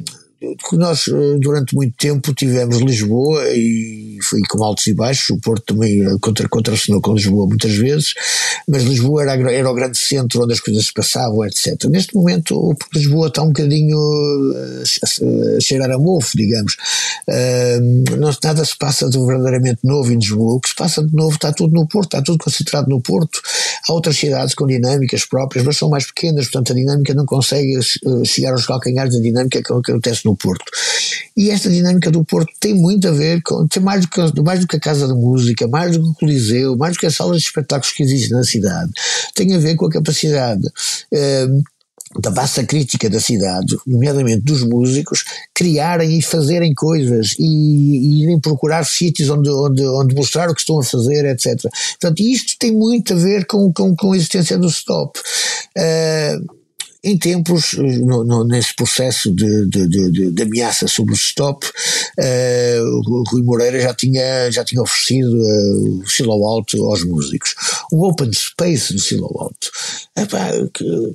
nós 0.72 1.08
eh, 1.08 1.38
durante 1.38 1.74
muito 1.74 1.94
tempo 1.96 2.34
tivemos 2.34 2.78
Lisboa 2.78 3.44
e 3.50 4.18
foi 4.22 4.40
com 4.48 4.62
altos 4.62 4.86
e 4.86 4.94
baixos, 4.94 5.30
o 5.30 5.38
Porto 5.38 5.74
também 5.74 6.02
eh, 6.02 6.16
contra, 6.20 6.48
contracenou 6.48 7.00
com 7.00 7.14
Lisboa 7.14 7.46
muitas 7.46 7.74
vezes, 7.74 8.14
mas 8.68 8.82
Lisboa 8.82 9.22
era, 9.22 9.52
era 9.52 9.70
o 9.70 9.74
grande 9.74 9.96
centro 9.96 10.42
onde 10.42 10.52
as 10.52 10.60
coisas 10.60 10.86
se 10.86 10.92
passavam, 10.92 11.44
etc. 11.44 11.84
Neste 11.88 12.14
momento 12.14 12.76
Lisboa 12.94 13.28
está 13.28 13.42
um 13.42 13.48
bocadinho 13.48 13.98
eh, 14.54 15.56
a 15.56 15.60
cheirar 15.60 15.90
a 15.90 15.98
mofo, 15.98 16.36
digamos. 16.36 16.76
Não, 18.18 18.30
nada 18.42 18.64
se 18.64 18.76
passa 18.76 19.08
de 19.08 19.18
verdadeiramente 19.18 19.80
novo 19.84 20.12
em 20.12 20.16
Lisboa. 20.16 20.56
O 20.56 20.60
que 20.60 20.68
se 20.68 20.74
passa 20.74 21.02
de 21.02 21.14
novo 21.14 21.34
está 21.34 21.52
tudo 21.52 21.72
no 21.72 21.86
Porto, 21.86 22.08
está 22.08 22.22
tudo 22.22 22.38
concentrado 22.38 22.88
no 22.88 23.00
Porto. 23.00 23.40
Há 23.88 23.92
outras 23.92 24.16
cidades 24.16 24.54
com 24.54 24.66
dinâmicas 24.66 25.24
próprias, 25.24 25.64
mas 25.64 25.76
são 25.76 25.88
mais 25.88 26.06
pequenas, 26.06 26.46
portanto 26.46 26.72
a 26.72 26.74
dinâmica 26.74 27.14
não 27.14 27.24
consegue 27.24 27.78
chegar 28.24 28.52
aos 28.52 28.66
calcanhares 28.66 29.14
da 29.14 29.20
dinâmica 29.20 29.62
que 29.62 29.72
acontece 29.72 30.24
no 30.24 30.33
Porto. 30.36 30.64
E 31.36 31.50
esta 31.50 31.68
dinâmica 31.68 32.10
do 32.10 32.24
Porto 32.24 32.52
tem 32.60 32.74
muito 32.74 33.08
a 33.08 33.10
ver 33.10 33.42
com, 33.42 33.66
tem 33.66 33.82
mais 33.82 34.02
do 34.02 34.08
que, 34.08 34.40
mais 34.42 34.60
do 34.60 34.66
que 34.66 34.76
a 34.76 34.80
Casa 34.80 35.06
de 35.06 35.14
Música, 35.14 35.66
mais 35.66 35.96
do 35.96 36.02
que 36.02 36.08
o 36.10 36.14
Coliseu, 36.14 36.76
mais 36.76 36.94
do 36.94 37.00
que 37.00 37.06
as 37.06 37.14
salas 37.14 37.38
de 37.38 37.46
espetáculos 37.46 37.92
que 37.92 38.02
existem 38.02 38.36
na 38.36 38.44
cidade. 38.44 38.90
Tem 39.34 39.54
a 39.54 39.58
ver 39.58 39.76
com 39.76 39.86
a 39.86 39.90
capacidade. 39.90 40.66
Uh, 41.12 41.62
da 42.20 42.30
massa 42.30 42.64
crítica 42.64 43.10
da 43.10 43.18
cidade, 43.20 43.76
nomeadamente 43.86 44.42
dos 44.42 44.62
músicos, 44.62 45.24
criarem 45.52 46.18
e 46.18 46.22
fazerem 46.22 46.72
coisas 46.74 47.34
e, 47.38 47.44
e 47.44 48.22
irem 48.22 48.38
procurar 48.38 48.84
sítios 48.84 49.28
onde, 49.30 49.50
onde, 49.50 49.84
onde 49.84 50.14
mostrar 50.14 50.48
o 50.48 50.54
que 50.54 50.60
estão 50.60 50.78
a 50.78 50.84
fazer, 50.84 51.24
etc. 51.24 51.60
Portanto, 52.00 52.20
isto 52.20 52.54
tem 52.58 52.72
muito 52.72 53.14
a 53.14 53.16
ver 53.16 53.46
com, 53.46 53.72
com, 53.72 53.96
com 53.96 54.12
a 54.12 54.16
existência 54.16 54.56
do 54.56 54.68
stop. 54.68 55.18
Uh, 55.76 56.63
em 57.04 57.18
tempos, 57.18 57.74
no, 57.74 58.24
no, 58.24 58.44
nesse 58.44 58.74
processo 58.74 59.32
de, 59.34 59.68
de, 59.68 59.88
de, 59.88 60.30
de, 60.32 60.42
ameaça 60.42 60.88
sobre 60.88 61.12
o 61.12 61.16
stop, 61.16 61.66
uh, 61.66 63.24
Rui 63.30 63.42
Moreira 63.42 63.78
já 63.78 63.94
tinha, 63.94 64.50
já 64.50 64.64
tinha 64.64 64.80
oferecido 64.80 65.36
uh, 65.36 66.00
o 66.00 66.08
silo 66.08 66.32
alto 66.46 66.82
aos 66.86 67.04
músicos. 67.04 67.54
O 67.92 68.08
open 68.08 68.32
space 68.32 68.94
do 68.94 69.00
silo 69.00 69.26
alto. 69.38 69.70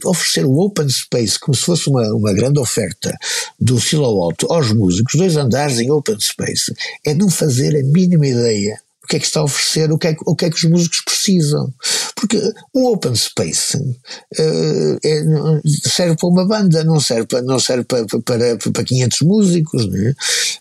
oferecer 0.05 0.45
o 0.45 0.59
open 0.59 0.89
space 0.89 1.39
como 1.39 1.55
se 1.55 1.63
fosse 1.63 1.89
uma, 1.89 2.07
uma 2.13 2.33
grande 2.33 2.59
oferta 2.59 3.17
do 3.59 3.79
silo 3.81 4.05
alto 4.05 4.51
aos 4.51 4.71
músicos, 4.71 5.15
dois 5.15 5.35
andares 5.35 5.79
em 5.79 5.89
open 5.91 6.19
space, 6.19 6.71
é 7.05 7.13
não 7.15 7.29
fazer 7.29 7.75
a 7.75 7.83
mínima 7.83 8.27
ideia 8.27 8.79
que 9.09 9.15
é 9.15 9.19
que 9.19 9.25
está 9.25 9.39
a 9.39 9.43
oferecer, 9.43 9.91
o 9.91 9.97
que 9.97 10.07
é, 10.07 10.15
o 10.23 10.35
que, 10.35 10.45
é 10.45 10.49
que 10.51 10.55
os 10.55 10.63
músicos 10.65 11.01
precisam. 11.01 11.73
Porque 12.15 12.39
o 12.73 12.93
open 12.93 13.15
space 13.15 13.75
uh, 13.77 14.99
é, 15.03 15.23
serve 15.83 16.15
para 16.15 16.29
uma 16.29 16.45
banda, 16.45 16.83
não 16.83 16.99
serve 16.99 17.25
para, 17.25 17.41
não 17.41 17.59
serve 17.59 17.85
para, 17.85 18.05
para, 18.05 18.57
para 18.71 18.83
500 18.83 19.21
músicos. 19.21 19.89
Né? 19.89 20.13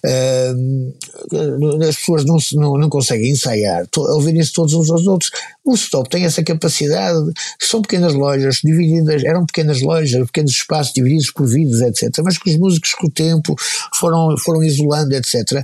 Uh, 0.06 1.84
as 1.86 1.96
pessoas 1.96 2.24
não, 2.24 2.38
não, 2.54 2.78
não 2.78 2.88
conseguem 2.88 3.32
ensaiar, 3.32 3.86
ouvirem-se 3.94 4.52
todos 4.54 4.72
uns 4.72 4.88
aos 4.88 5.06
outros. 5.06 5.30
O 5.62 5.74
Stop 5.74 6.08
tem 6.08 6.24
essa 6.24 6.42
capacidade, 6.42 7.30
são 7.60 7.82
pequenas 7.82 8.14
lojas 8.14 8.60
divididas, 8.64 9.24
eram 9.24 9.44
pequenas 9.44 9.82
lojas, 9.82 10.24
pequenos 10.26 10.52
espaços 10.52 10.94
divididos 10.94 11.30
por 11.30 11.46
vidas, 11.46 11.82
etc. 11.82 12.22
Mas 12.24 12.38
que 12.38 12.50
os 12.50 12.58
músicos 12.58 12.94
com 12.94 13.08
o 13.08 13.10
tempo 13.10 13.54
foram, 13.94 14.34
foram 14.38 14.64
isolando, 14.64 15.14
etc. 15.14 15.62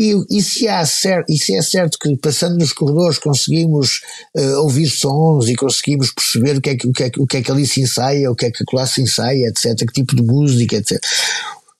E, 0.00 0.14
e, 0.30 0.40
se 0.40 0.68
há 0.68 0.86
certo, 0.86 1.28
e 1.28 1.36
se 1.36 1.56
é 1.56 1.60
certo 1.60 1.98
que 1.98 2.16
passando 2.18 2.56
nos 2.56 2.72
corredores 2.72 3.18
conseguimos 3.18 4.00
uh, 4.36 4.60
ouvir 4.62 4.88
sons 4.88 5.48
e 5.48 5.56
conseguimos 5.56 6.12
perceber 6.12 6.56
o 6.56 6.60
que, 6.60 6.70
é 6.70 6.76
que, 6.76 6.86
o, 6.86 6.92
que 6.92 7.02
é, 7.02 7.10
o 7.18 7.26
que 7.26 7.36
é 7.38 7.42
que 7.42 7.50
ali 7.50 7.66
se 7.66 7.80
ensaia, 7.80 8.30
o 8.30 8.36
que 8.36 8.46
é 8.46 8.50
que 8.52 8.62
lá 8.72 8.86
se 8.86 9.02
ensaia, 9.02 9.48
etc., 9.48 9.76
que 9.78 9.92
tipo 9.92 10.14
de 10.14 10.22
música, 10.22 10.76
etc. 10.76 10.92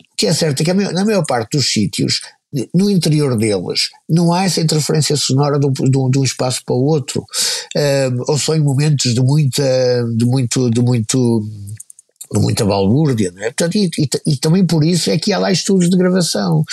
O 0.01 0.17
que 0.17 0.27
é 0.27 0.35
certo 0.35 0.63
é 0.63 0.65
que 0.65 0.75
na 0.75 1.05
maior 1.05 1.25
parte 1.25 1.57
dos 1.57 1.73
sítios 1.73 2.21
no 2.75 2.91
interior 2.91 3.37
deles 3.37 3.91
não 4.09 4.33
há 4.33 4.45
essa 4.45 4.61
interferência 4.61 5.15
sonora 5.17 5.59
de 5.61 5.67
um, 5.67 6.11
de 6.11 6.19
um 6.19 6.25
espaço 6.25 6.63
para 6.65 6.75
o 6.75 6.83
outro 6.83 7.21
uh, 7.21 8.25
ou 8.27 8.39
só 8.39 8.57
em 8.57 8.61
momentos 8.61 9.15
de 9.15 9.21
muita 9.21 9.63
de 10.17 10.25
muito 10.25 10.71
de 10.71 10.81
muito 10.81 11.43
muita 12.35 12.65
balbúrdia, 12.65 13.33
não 13.35 13.43
é? 13.43 13.47
Portanto, 13.47 13.77
e, 13.77 13.91
e, 13.99 14.33
e, 14.33 14.37
também 14.37 14.67
por 14.67 14.85
isso 14.85 15.11
é 15.11 15.19
que 15.19 15.33
há 15.33 15.39
lá 15.39 15.51
estudos 15.51 15.89
de 15.89 15.97
gravação. 15.97 16.65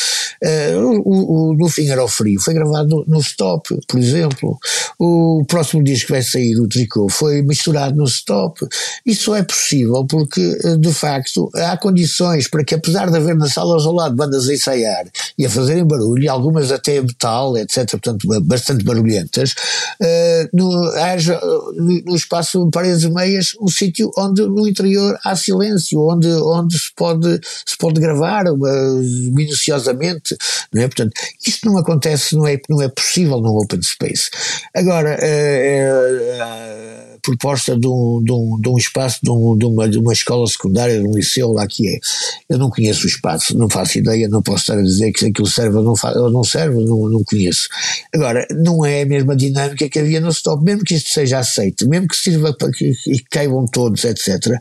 Uh, 0.43 1.01
o, 1.05 1.55
do 1.55 1.69
Finger 1.69 1.99
ao 1.99 2.07
Frio 2.07 2.39
foi 2.39 2.53
gravado 2.53 3.05
no 3.07 3.19
Stop, 3.19 3.77
por 3.87 3.99
exemplo. 3.99 4.57
O 4.99 5.43
próximo 5.47 5.83
disco 5.83 6.07
que 6.07 6.13
vai 6.13 6.21
sair, 6.21 6.59
o 6.59 6.67
Tricô, 6.67 7.07
foi 7.09 7.41
misturado 7.41 7.95
no 7.95 8.05
Stop. 8.05 8.65
Isso 9.05 9.33
é 9.33 9.43
possível 9.43 10.05
porque, 10.05 10.57
eh, 10.63 10.77
de 10.77 10.93
facto, 10.93 11.49
há 11.55 11.77
condições 11.77 12.47
para 12.47 12.63
que, 12.63 12.75
apesar 12.75 13.09
de 13.09 13.17
haver 13.17 13.35
nas 13.35 13.53
salas 13.53 13.85
ao 13.85 13.93
lado 13.93 14.15
bandas 14.15 14.47
a 14.47 14.53
ensaiar 14.53 15.05
e 15.37 15.45
a 15.45 15.49
fazerem 15.49 15.85
barulho, 15.85 16.31
algumas 16.31 16.71
até 16.71 17.01
metal, 17.01 17.57
etc., 17.57 17.91
portanto, 17.91 18.27
bastante 18.43 18.83
barulhentas, 18.83 19.51
uh, 20.01 20.49
no, 20.53 20.89
haja 20.95 21.39
no, 21.75 22.15
espaço 22.15 22.69
paredes 22.71 23.05
meias 23.05 23.53
um 23.61 23.67
sítio 23.67 24.11
onde 24.17 24.41
no 24.41 24.67
interior 24.67 25.17
há 25.23 25.35
silêncio, 25.45 26.01
onde, 26.01 26.27
onde 26.27 26.77
se, 26.77 26.91
pode, 26.95 27.39
se 27.65 27.77
pode 27.77 27.99
gravar 27.99 28.45
minuciosamente, 29.31 30.35
não 30.73 30.81
é? 30.81 30.87
Portanto, 30.87 31.13
isto 31.45 31.65
não 31.65 31.77
acontece, 31.77 32.35
não 32.35 32.47
é, 32.47 32.59
não 32.69 32.81
é 32.81 32.87
possível 32.89 33.39
no 33.39 33.57
open 33.57 33.81
space. 33.81 34.29
Agora, 34.73 35.17
uh, 35.17 36.41
a 36.41 37.17
proposta 37.25 37.77
de 37.77 37.87
um, 37.87 38.21
de 38.23 38.31
um, 38.31 38.59
de 38.61 38.69
um 38.69 38.77
espaço, 38.77 39.19
de, 39.23 39.31
um, 39.31 39.57
de, 39.57 39.65
uma, 39.65 39.89
de 39.89 39.97
uma 39.97 40.13
escola 40.13 40.45
secundária, 40.47 40.99
de 40.99 41.07
um 41.07 41.15
liceu, 41.15 41.51
lá 41.51 41.65
que 41.65 41.87
é, 41.87 41.99
eu 42.47 42.57
não 42.57 42.69
conheço 42.69 43.05
o 43.05 43.07
espaço, 43.07 43.57
não 43.57 43.67
faço 43.67 43.97
ideia, 43.97 44.29
não 44.29 44.43
posso 44.43 44.61
estar 44.61 44.77
a 44.77 44.83
dizer 44.83 45.11
que 45.11 45.25
aquilo 45.25 45.47
serve 45.47 45.77
ou 45.77 45.83
não, 45.83 45.95
não 46.31 46.43
serve, 46.43 46.83
não, 46.83 47.09
não 47.09 47.23
conheço. 47.23 47.67
Agora, 48.13 48.45
não 48.51 48.85
é 48.85 49.01
a 49.01 49.05
mesma 49.05 49.35
dinâmica 49.35 49.89
que 49.89 49.99
havia 49.99 50.19
no 50.19 50.29
stop, 50.29 50.63
mesmo 50.63 50.83
que 50.83 50.93
isto 50.93 51.09
seja 51.09 51.39
aceito, 51.39 51.89
mesmo 51.89 52.07
que 52.07 52.15
sirva 52.15 52.53
para 52.53 52.71
que, 52.71 52.93
que 52.93 53.23
caibam 53.29 53.65
todos, 53.65 54.03
etc 54.03 54.59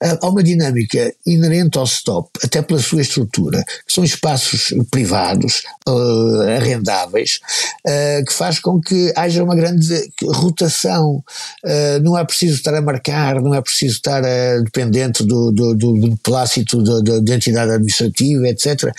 há 0.00 0.28
uma 0.28 0.42
dinâmica 0.42 1.12
inerente 1.26 1.78
ao 1.78 1.84
stop, 1.84 2.30
até 2.42 2.62
pela 2.62 2.80
sua 2.80 3.02
estrutura, 3.02 3.64
que 3.86 3.92
são 3.92 4.04
espaços 4.04 4.72
privados, 4.90 5.62
uh, 5.88 6.42
arrendáveis, 6.56 7.40
uh, 7.86 8.24
que 8.24 8.32
faz 8.32 8.60
com 8.60 8.80
que 8.80 9.12
haja 9.16 9.42
uma 9.42 9.56
grande 9.56 10.10
rotação. 10.22 11.22
Uh, 11.64 12.00
não 12.02 12.16
é 12.16 12.24
preciso 12.24 12.54
estar 12.54 12.74
a 12.74 12.82
marcar, 12.82 13.40
não 13.42 13.54
é 13.54 13.60
preciso 13.60 13.96
estar 13.96 14.22
dependente 14.62 15.24
do, 15.24 15.50
do, 15.50 15.74
do, 15.74 15.92
do 15.94 16.16
plácito 16.18 16.82
da 17.22 17.34
entidade 17.34 17.72
administrativa, 17.72 18.48
etc. 18.48 18.92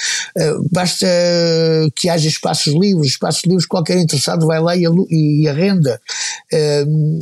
basta 0.71 1.07
que 1.95 2.09
haja 2.09 2.27
espaços 2.27 2.73
livres, 2.73 3.11
espaços 3.11 3.43
livres, 3.45 3.65
qualquer 3.65 3.97
interessado 3.97 4.45
vai 4.45 4.59
lá 4.59 4.75
e, 4.75 4.83
e 5.09 5.47
arrenda. 5.47 5.99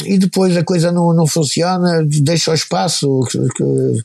e 0.05 0.17
depois 0.17 0.55
a 0.55 0.63
coisa 0.63 0.91
não, 0.91 1.13
não 1.13 1.28
funciona, 1.28 2.03
deixa 2.05 2.51
o 2.51 2.53
espaço. 2.53 3.21
Que, 3.55 3.66
Oh. 3.68 3.99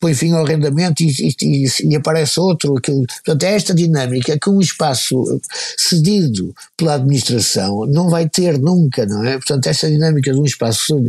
Põe 0.00 0.14
fim 0.14 0.32
ao 0.32 0.44
arrendamento 0.44 1.02
e, 1.02 1.34
e, 1.42 1.66
e, 1.84 1.96
aparece 1.96 2.38
outro. 2.38 2.74
Que, 2.76 2.92
portanto, 2.92 3.42
é 3.42 3.54
esta 3.54 3.74
dinâmica 3.74 4.38
que 4.38 4.50
um 4.50 4.60
espaço 4.60 5.40
cedido 5.76 6.54
pela 6.76 6.94
administração 6.94 7.86
não 7.86 8.08
vai 8.08 8.28
ter 8.28 8.58
nunca, 8.58 9.04
não 9.06 9.24
é? 9.24 9.32
Portanto, 9.34 9.66
esta 9.66 9.88
dinâmica 9.88 10.32
de 10.32 10.38
um 10.38 10.44
espaço, 10.44 11.04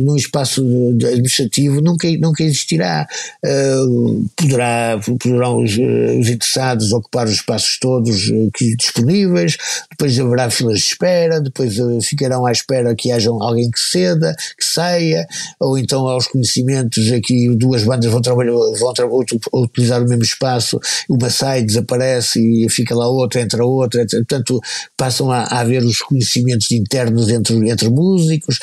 num 0.00 0.16
espaço 0.16 0.62
administrativo 1.06 1.80
nunca, 1.80 2.08
nunca 2.18 2.42
existirá. 2.42 3.06
Uh, 3.44 4.28
poderá, 4.36 5.00
poderão 5.20 5.62
os, 5.62 5.72
os, 5.72 6.28
interessados 6.28 6.92
ocupar 6.92 7.26
os 7.26 7.34
espaços 7.34 7.78
todos 7.78 8.28
uh, 8.28 8.50
disponíveis, 8.78 9.56
depois 9.90 10.18
haverá 10.18 10.50
filas 10.50 10.80
de 10.80 10.86
espera, 10.86 11.40
depois 11.40 11.76
ficarão 12.02 12.44
à 12.46 12.52
espera 12.52 12.94
que 12.94 13.12
haja 13.12 13.30
alguém 13.30 13.70
que 13.70 13.80
ceda, 13.80 14.34
que 14.58 14.64
saia, 14.64 15.26
ou 15.60 15.78
então 15.78 16.06
aos 16.08 16.26
conhecimentos 16.26 17.10
aqui 17.12 17.48
duas 17.56 17.84
bandas 17.92 18.10
vão, 18.10 18.20
trabalhar, 18.22 18.52
vão 18.52 18.92
tra 18.92 19.06
utilizar 19.52 20.02
o 20.02 20.08
mesmo 20.08 20.22
espaço, 20.22 20.80
uma 21.08 21.28
sai, 21.28 21.62
desaparece 21.62 22.40
e 22.40 22.68
fica 22.68 22.94
lá 22.94 23.08
outra, 23.08 23.40
entra 23.40 23.64
outra, 23.64 24.02
etc. 24.02 24.18
portanto 24.18 24.60
passam 24.96 25.30
a, 25.30 25.42
a 25.42 25.60
haver 25.60 25.82
os 25.82 26.00
conhecimentos 26.00 26.70
internos 26.70 27.28
entre, 27.28 27.68
entre 27.68 27.90
músicos, 27.90 28.58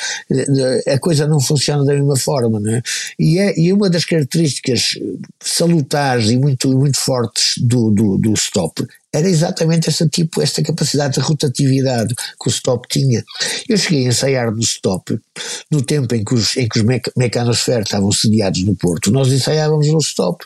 a 0.88 1.00
coisa 1.00 1.28
não 1.28 1.40
funciona 1.40 1.86
da 1.86 1.94
mesma 1.94 2.16
forma, 2.16 2.60
não 2.60 2.74
é? 2.74 2.82
E, 3.20 3.40
é, 3.40 3.60
e 3.60 3.72
uma 3.72 3.90
das 3.90 4.06
características 4.06 4.98
salutares 5.42 6.30
e 6.30 6.38
muito, 6.38 6.70
muito 6.78 7.00
fortes 7.00 7.56
do, 7.58 7.92
do, 7.92 8.18
do 8.18 8.34
stop 8.34 8.86
era 9.14 9.28
exatamente 9.28 9.90
esta 9.90 10.08
tipo, 10.08 10.42
esta 10.42 10.62
capacidade 10.62 11.16
de 11.16 11.20
rotatividade 11.20 12.14
que 12.16 12.48
o 12.48 12.50
stop 12.50 12.88
tinha. 12.88 13.24
Eu 13.68 13.78
cheguei 13.78 14.06
a 14.06 14.10
ensaiar 14.10 14.52
no 14.52 14.62
stop 14.62 15.20
no 15.72 15.82
tempo 15.82 16.14
em 16.14 16.24
que 16.24 16.34
os, 16.34 16.56
em 16.58 16.68
que 16.68 16.80
os 16.80 16.86
mec 16.86 17.12
mecanosferos 17.18 17.86
estavam 17.86 18.12
sediados 18.12 18.64
no 18.64 18.76
Porto. 18.76 19.12
Nós 19.12 19.32
ensaiávamos 19.32 19.88
no 19.88 20.00
stop 20.00 20.44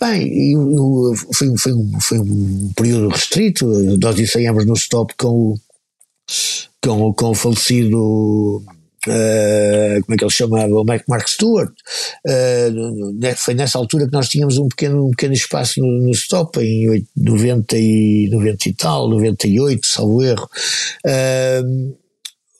Bem, 0.00 0.52
eu, 0.52 0.70
eu, 0.70 1.14
foi, 1.32 1.56
foi, 1.58 1.72
um, 1.72 2.00
foi 2.00 2.18
um 2.20 2.70
período 2.76 3.08
restrito, 3.08 3.66
nós 4.00 4.16
ensaiámos 4.18 4.64
no 4.64 4.74
stop 4.74 5.12
com 5.16 5.28
o, 5.28 5.54
com, 6.80 7.12
com 7.12 7.30
o 7.30 7.34
falecido 7.34 8.62
Uh, 9.08 10.02
como 10.04 10.14
é 10.14 10.16
que 10.16 10.24
ele 10.24 10.30
chamava, 10.30 10.72
o 10.72 10.84
Mark 10.84 11.28
Stewart, 11.28 11.72
uh, 12.26 13.36
foi 13.36 13.54
nessa 13.54 13.78
altura 13.78 14.06
que 14.06 14.12
nós 14.12 14.28
tínhamos 14.28 14.58
um 14.58 14.68
pequeno, 14.68 15.06
um 15.06 15.10
pequeno 15.10 15.34
espaço 15.34 15.80
no, 15.80 15.86
no 15.86 16.10
stop, 16.10 16.60
em 16.60 17.06
90 17.16 17.76
e, 17.78 18.28
90 18.30 18.68
e 18.68 18.72
tal, 18.74 19.08
98, 19.08 19.86
salvo 19.86 20.22
erro. 20.22 20.48
Uh, 21.04 21.96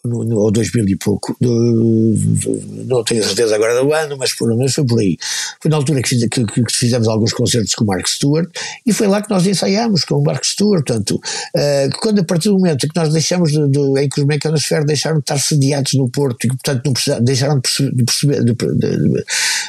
no, 0.08 0.24
no, 0.24 0.38
ou 0.38 0.50
2000 0.50 0.88
e 0.88 0.96
pouco, 0.96 1.36
do, 1.40 2.14
do, 2.14 2.84
não 2.86 3.04
tenho 3.04 3.22
certeza 3.22 3.54
agora 3.54 3.80
do 3.80 3.92
ano, 3.92 4.16
mas 4.18 4.32
pelo 4.32 4.56
menos 4.56 4.74
foi 4.74 4.84
por 4.84 5.00
aí. 5.00 5.16
Foi 5.60 5.70
na 5.70 5.76
altura 5.76 6.02
que, 6.02 6.08
fiz, 6.08 6.26
que, 6.28 6.44
que, 6.44 6.72
fizemos 6.72 7.08
alguns 7.08 7.32
concertos 7.32 7.74
com 7.74 7.84
o 7.84 7.86
Mark 7.86 8.06
Stewart 8.06 8.48
e 8.86 8.92
foi 8.92 9.06
lá 9.06 9.22
que 9.22 9.30
nós 9.30 9.46
ensaiámos 9.46 10.04
com 10.04 10.16
o 10.16 10.22
Mark 10.22 10.44
Stewart. 10.44 10.84
Portanto, 10.84 11.16
uh, 11.16 12.00
quando 12.00 12.20
a 12.20 12.24
partir 12.24 12.48
do 12.48 12.54
momento 12.54 12.88
que 12.88 12.98
nós 12.98 13.12
deixamos 13.12 13.52
de, 13.52 13.68
de, 13.68 14.00
em 14.00 14.08
que 14.08 14.20
os 14.20 14.26
mecanosferos 14.26 14.86
deixaram 14.86 15.16
de 15.16 15.22
estar 15.22 15.38
sediados 15.38 15.92
no 15.94 16.08
Porto 16.08 16.44
e, 16.44 16.48
portanto, 16.48 16.82
não 16.86 17.24
deixaram 17.24 17.56
de 17.56 18.04
perceber, 18.04 18.44
de, 18.44 18.54
de, 18.54 19.24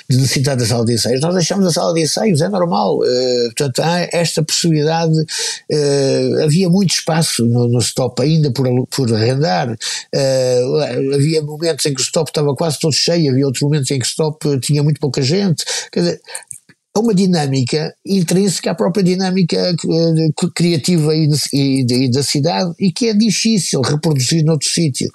de, 0.10 0.18
necessitar 0.18 0.56
da 0.56 0.66
sala 0.66 0.86
de 0.86 0.94
ensaios, 0.94 1.22
nós 1.22 1.34
deixamos 1.34 1.66
a 1.66 1.72
sala 1.72 1.94
de 1.94 2.02
ensaios, 2.02 2.42
é 2.42 2.50
normal. 2.50 3.00
Uh, 3.00 3.46
portanto, 3.56 3.80
há 3.80 4.08
esta 4.12 4.44
possibilidade, 4.44 5.14
uh, 5.14 6.44
havia 6.44 6.70
muito 6.70 6.94
espaço 6.94 7.46
no, 7.46 7.68
no 7.68 7.80
stop 7.80 8.22
ainda 8.22 8.52
por, 8.52 8.66
por 8.88 9.14
arrendar. 9.14 9.72
Uh, 9.72 9.78
havia 11.14 11.42
momentos 11.42 11.86
em 11.86 11.94
que 11.94 12.02
o 12.02 12.04
stop 12.04 12.30
estava 12.30 12.56
quase 12.56 12.80
todo 12.80 12.94
cheio, 12.94 13.32
havia 13.32 13.46
outros 13.46 13.64
momentos 13.64 13.90
em 13.92 14.00
que 14.00 14.06
o 14.06 14.08
stop 14.08 14.60
tinha 14.60 14.84
muito 14.84 15.00
pouca 15.00 15.22
gente. 15.22 15.64
Quer 15.92 16.00
dizer, 16.00 16.22
é 16.96 17.00
uma 17.00 17.14
dinâmica 17.14 17.94
intrínseca 18.06 18.72
à 18.72 18.76
própria 18.76 19.04
dinâmica 19.04 19.56
eh, 19.56 20.48
criativa 20.56 21.16
e, 21.16 21.30
e, 21.54 21.86
e, 22.06 22.12
da 22.12 22.24
cidade 22.24 22.74
e 22.80 22.92
que 22.92 23.08
é 23.10 23.14
difícil 23.14 23.82
reproduzir 23.82 24.44
noutro 24.44 24.68
sítio. 24.68 25.08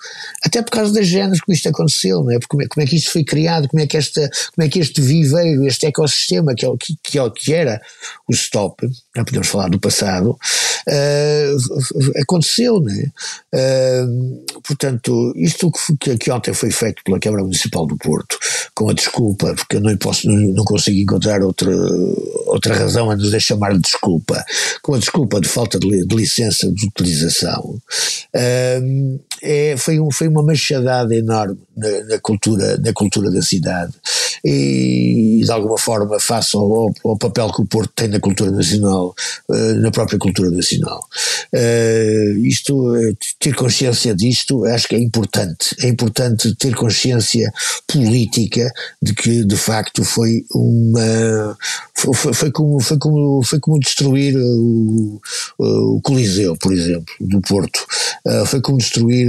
Até 0.44 0.62
por 0.62 0.70
causa 0.70 0.94
das 0.94 1.06
géneros 1.06 1.40
que 1.40 1.52
isto 1.52 1.68
aconteceu, 1.68 2.22
não 2.22 2.30
é? 2.30 2.38
Porque 2.38 2.48
como, 2.48 2.62
é? 2.62 2.66
como 2.68 2.84
é 2.84 2.88
que 2.88 2.96
isto 2.96 3.10
foi 3.10 3.24
criado, 3.24 3.68
como 3.68 3.82
é 3.82 3.86
que, 3.86 3.96
esta, 3.96 4.30
como 4.54 4.66
é 4.66 4.68
que 4.68 4.78
este 4.78 5.00
viveiro, 5.00 5.66
este 5.66 5.86
ecossistema 5.86 6.54
que, 6.54 6.64
é, 6.64 6.68
que, 6.78 6.94
que, 7.02 7.30
que 7.30 7.52
era 7.52 7.80
o 8.28 8.32
stop, 8.32 8.86
já 9.16 9.24
podemos 9.24 9.48
falar 9.48 9.68
do 9.68 9.78
passado, 9.78 10.30
uh, 10.30 12.20
aconteceu, 12.20 12.80
não 12.80 12.90
é? 12.92 13.10
Uh, 13.54 14.44
portanto, 14.62 15.32
isto 15.36 15.70
que, 16.00 16.16
que, 16.18 16.30
ontem 16.30 16.52
foi 16.52 16.70
feito 16.70 17.02
pela 17.04 17.20
Câmara 17.20 17.44
Municipal 17.44 17.86
do 17.86 17.96
Porto, 17.96 18.36
com 18.74 18.90
a 18.90 18.92
desculpa, 18.92 19.54
porque 19.54 19.76
eu 19.76 19.80
não, 19.80 19.96
posso, 19.96 20.26
não, 20.26 20.36
não 20.36 20.64
consigo 20.64 20.98
encontrar 20.98 21.42
outra, 21.42 21.70
outra 22.46 22.74
razão 22.74 23.10
a 23.10 23.16
nos 23.16 23.30
de 23.30 23.40
chamar 23.40 23.74
de 23.74 23.80
desculpa, 23.80 24.44
com 24.82 24.94
a 24.94 24.98
desculpa 24.98 25.40
de 25.40 25.48
falta 25.48 25.78
de, 25.78 26.04
de 26.04 26.16
licença 26.16 26.70
de 26.72 26.86
utilização, 26.86 27.80
uh, 28.34 29.20
é, 29.42 29.76
foi, 29.76 30.00
um, 30.00 30.10
foi 30.10 30.26
uma 30.26 30.42
machadada 30.42 31.14
enorme 31.14 31.58
na, 31.76 32.04
na, 32.04 32.18
cultura, 32.18 32.78
na 32.78 32.92
cultura 32.92 33.30
da 33.30 33.42
cidade 33.42 33.92
e, 34.44 35.42
de 35.44 35.50
alguma 35.50 35.78
forma 35.78 36.18
face 36.20 36.56
ao, 36.56 36.92
ao, 37.04 37.18
papel 37.18 37.52
que 37.52 37.62
o 37.62 37.66
Porto 37.66 37.92
tem 37.94 38.08
na 38.08 38.20
cultura 38.20 38.50
nacional, 38.50 39.03
uh, 39.08 39.74
na 39.80 39.90
própria 39.90 40.18
cultura 40.18 40.50
nacional. 40.50 41.04
Uh, 41.52 42.38
isto, 42.44 42.94
eh, 42.96 43.14
ter 43.38 43.54
consciência 43.54 44.14
disto 44.14 44.64
acho 44.64 44.88
que 44.88 44.94
é 44.94 44.98
importante, 44.98 45.74
é 45.80 45.88
importante 45.88 46.54
ter 46.56 46.74
consciência 46.74 47.52
política 47.86 48.72
de 49.02 49.14
que 49.14 49.44
de 49.44 49.56
facto 49.56 50.04
foi 50.04 50.44
uma 50.52 51.56
foi, 51.94 52.34
foi, 52.34 52.50
como, 52.50 52.80
foi, 52.80 52.98
como, 52.98 53.42
foi 53.42 53.60
como 53.60 53.78
destruir 53.78 54.36
o, 54.36 55.20
o 55.58 56.00
Coliseu, 56.02 56.56
por 56.56 56.72
exemplo, 56.72 57.14
do 57.20 57.40
Porto. 57.40 57.86
Foi 58.46 58.60
como 58.60 58.78
destruir 58.78 59.28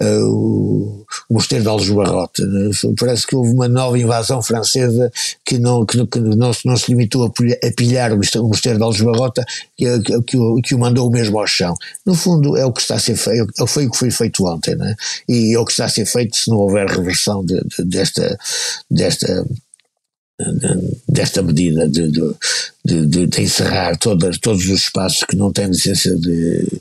o, 0.00 1.06
o 1.28 1.34
Mosteiro 1.34 1.64
de 1.64 1.68
Aljubarrota. 1.68 2.46
Né? 2.46 2.70
Parece 2.98 3.26
que 3.26 3.34
houve 3.34 3.50
uma 3.50 3.68
nova 3.68 3.98
invasão 3.98 4.42
francesa 4.42 5.10
que 5.44 5.58
não, 5.58 5.84
que, 5.84 6.04
que 6.06 6.18
não, 6.18 6.50
não, 6.64 6.76
se 6.76 6.90
limitou 6.90 7.24
a, 7.24 7.32
pilhar 7.76 8.12
o 8.12 8.16
Mosteiro 8.16 8.78
de 8.78 8.84
Aljubarrota, 8.84 9.44
que, 9.76 10.00
que, 10.00 10.22
que, 10.22 10.36
o, 10.36 10.56
que 10.62 10.74
o 10.74 10.78
mandou 10.78 11.10
mesmo 11.10 11.38
ao 11.38 11.46
chão. 11.46 11.74
No 12.04 12.14
fundo, 12.14 12.56
é 12.56 12.64
o 12.64 12.72
que 12.72 12.80
está 12.80 12.96
a 12.96 12.98
ser 12.98 13.16
feito, 13.16 13.52
é 13.62 13.66
foi 13.66 13.86
o 13.86 13.90
que 13.90 13.98
foi 13.98 14.10
feito 14.10 14.46
ontem, 14.46 14.74
né? 14.74 14.94
e 15.28 15.54
é 15.54 15.58
o 15.58 15.64
que 15.64 15.72
está 15.72 15.84
a 15.84 15.88
ser 15.88 16.06
feito 16.06 16.36
se 16.36 16.50
não 16.50 16.56
houver 16.58 16.88
reversão 16.88 17.44
de, 17.44 17.60
de, 17.60 17.84
desta, 17.84 18.38
desta 18.90 19.46
desta 21.08 21.42
medida 21.42 21.88
de, 21.88 22.10
de, 22.10 23.06
de, 23.06 23.26
de, 23.26 23.40
encerrar 23.40 23.96
todas, 23.96 24.36
todos 24.38 24.64
os 24.64 24.82
espaços 24.82 25.24
que 25.24 25.34
não 25.34 25.50
têm 25.50 25.68
licença 25.68 26.14
de 26.14 26.80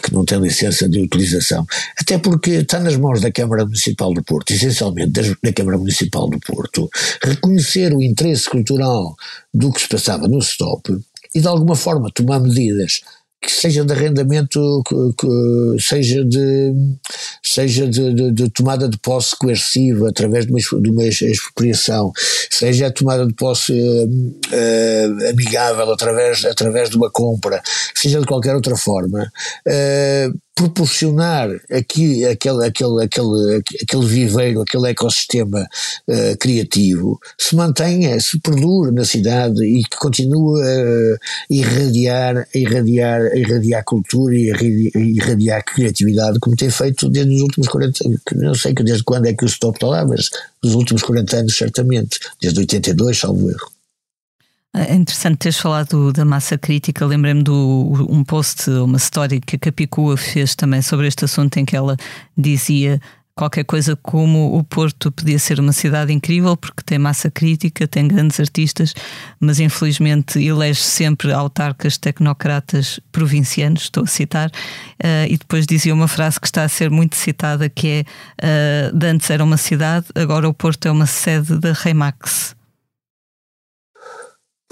que 0.00 0.12
não 0.12 0.24
têm 0.24 0.38
licença 0.38 0.88
de 0.88 1.00
utilização. 1.00 1.66
Até 2.00 2.18
porque 2.18 2.50
está 2.52 2.78
nas 2.78 2.96
mãos 2.96 3.20
da 3.20 3.32
Câmara 3.32 3.64
Municipal 3.64 4.14
do 4.14 4.22
Porto 4.22 4.52
essencialmente 4.52 5.10
da 5.42 5.52
Câmara 5.52 5.76
Municipal 5.76 6.30
do 6.30 6.38
Porto 6.38 6.88
reconhecer 7.20 7.92
o 7.92 8.00
interesse 8.00 8.48
cultural 8.48 9.16
do 9.52 9.72
que 9.72 9.80
se 9.80 9.88
passava 9.88 10.28
no 10.28 10.38
stop 10.38 10.96
e 11.34 11.40
de 11.40 11.48
alguma 11.48 11.74
forma 11.74 12.12
tomar 12.12 12.38
medidas 12.38 13.00
que 13.44 13.52
seja 13.52 13.84
de 13.84 13.92
arrendamento, 13.92 14.82
seja 15.78 16.24
de, 16.24 16.72
seja 17.42 17.86
de, 17.86 18.14
de, 18.14 18.32
de, 18.32 18.50
tomada 18.50 18.88
de 18.88 18.96
posse 18.98 19.36
coerciva 19.36 20.08
através 20.08 20.46
de 20.46 20.52
uma, 20.52 20.82
de 20.82 20.90
uma 20.90 21.04
expropriação, 21.04 22.10
seja 22.50 22.86
a 22.86 22.92
tomada 22.92 23.26
de 23.26 23.34
posse 23.34 23.72
uh, 23.72 24.06
uh, 24.06 25.30
amigável 25.30 25.92
através, 25.92 26.44
através 26.44 26.88
de 26.88 26.96
uma 26.96 27.10
compra, 27.10 27.62
seja 27.94 28.18
de 28.18 28.26
qualquer 28.26 28.54
outra 28.54 28.76
forma, 28.76 29.30
uh, 29.66 30.38
proporcionar 30.54 31.48
aqui 31.70 32.24
aquele, 32.24 32.64
aquele, 32.64 33.02
aquele, 33.02 33.62
aquele 33.82 34.06
viveiro, 34.06 34.62
aquele 34.62 34.88
ecossistema 34.88 35.66
uh, 36.08 36.38
criativo, 36.38 37.18
se 37.36 37.56
mantenha, 37.56 38.18
se 38.20 38.38
perdure 38.38 38.92
na 38.92 39.04
cidade 39.04 39.64
e 39.64 39.82
que 39.82 39.96
continue 39.96 40.62
a 40.62 41.16
irradiar, 41.50 42.38
a 42.54 42.58
irradiar, 42.58 43.20
a 43.20 43.36
irradiar 43.36 43.84
cultura 43.84 44.34
e 44.34 44.50
a 44.50 44.98
irradiar 44.98 45.64
criatividade, 45.64 46.38
como 46.38 46.56
tem 46.56 46.70
feito 46.70 47.08
desde 47.08 47.34
os 47.34 47.42
últimos 47.42 47.68
40 47.68 48.06
anos. 48.06 48.20
Não 48.36 48.54
sei 48.54 48.72
desde 48.74 49.02
quando 49.02 49.26
é 49.26 49.34
que 49.34 49.44
o 49.44 49.48
stop 49.48 49.76
está 49.76 49.88
lá, 49.88 50.04
mas 50.04 50.30
nos 50.62 50.74
últimos 50.74 51.02
40 51.02 51.36
anos, 51.36 51.56
certamente, 51.56 52.18
desde 52.40 52.60
82, 52.60 53.18
salvo 53.18 53.50
erro. 53.50 53.74
É 54.76 54.92
interessante 54.92 55.38
teres 55.38 55.58
falado 55.58 56.12
da 56.12 56.24
massa 56.24 56.58
crítica. 56.58 57.06
Lembrei-me 57.06 57.44
de 57.44 57.50
um 57.50 58.24
post, 58.24 58.68
uma 58.70 58.96
história 58.96 59.40
que 59.40 59.54
a 59.54 59.58
Capicua 59.58 60.16
fez 60.16 60.56
também 60.56 60.82
sobre 60.82 61.06
este 61.06 61.24
assunto, 61.24 61.56
em 61.58 61.64
que 61.64 61.76
ela 61.76 61.96
dizia 62.36 63.00
qualquer 63.36 63.64
coisa 63.64 63.96
como 63.96 64.56
o 64.56 64.64
Porto 64.64 65.12
podia 65.12 65.38
ser 65.38 65.58
uma 65.60 65.72
cidade 65.72 66.12
incrível 66.12 66.56
porque 66.56 66.82
tem 66.84 66.98
massa 66.98 67.30
crítica, 67.30 67.86
tem 67.86 68.08
grandes 68.08 68.38
artistas, 68.40 68.94
mas 69.40 69.60
infelizmente 69.60 70.44
elege 70.44 70.80
sempre 70.80 71.32
autarcas 71.32 71.96
tecnocratas 71.96 73.00
provincianos, 73.10 73.82
estou 73.82 74.04
a 74.04 74.06
citar, 74.06 74.48
uh, 74.48 75.26
e 75.28 75.36
depois 75.36 75.66
dizia 75.66 75.94
uma 75.94 76.08
frase 76.08 76.40
que 76.40 76.46
está 76.46 76.64
a 76.64 76.68
ser 76.68 76.90
muito 76.90 77.16
citada 77.16 77.68
que 77.68 78.04
é 78.40 78.90
uh, 78.90 78.96
de 78.96 79.06
antes 79.06 79.30
era 79.30 79.42
uma 79.42 79.56
cidade, 79.56 80.06
agora 80.14 80.48
o 80.48 80.54
Porto 80.54 80.86
é 80.86 80.90
uma 80.90 81.06
sede 81.06 81.58
da 81.58 81.72
Remax. 81.72 82.54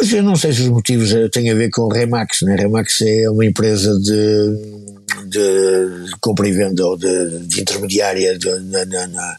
Pois 0.03 0.13
eu 0.15 0.23
não 0.25 0.35
sei 0.35 0.53
se 0.53 0.63
os 0.63 0.69
motivos 0.69 1.13
eh, 1.13 1.29
têm 1.29 1.49
a 1.49 1.55
ver 1.55 1.71
com 1.71 1.83
o 1.83 1.89
Remax, 1.89 2.43
né? 2.43 2.57
Remax 2.57 3.03
é 3.03 3.31
uma 3.31 3.47
empresa 3.47 3.97
de, 4.01 5.29
de 5.29 6.11
compra 6.21 6.49
e 6.49 6.51
venda 6.51 6.85
ou 6.85 6.97
de, 6.97 7.39
de 7.47 7.61
intermediária 7.61 8.37
de, 8.37 8.51
na, 8.63 8.85
na, 8.85 9.07
na, 9.07 9.37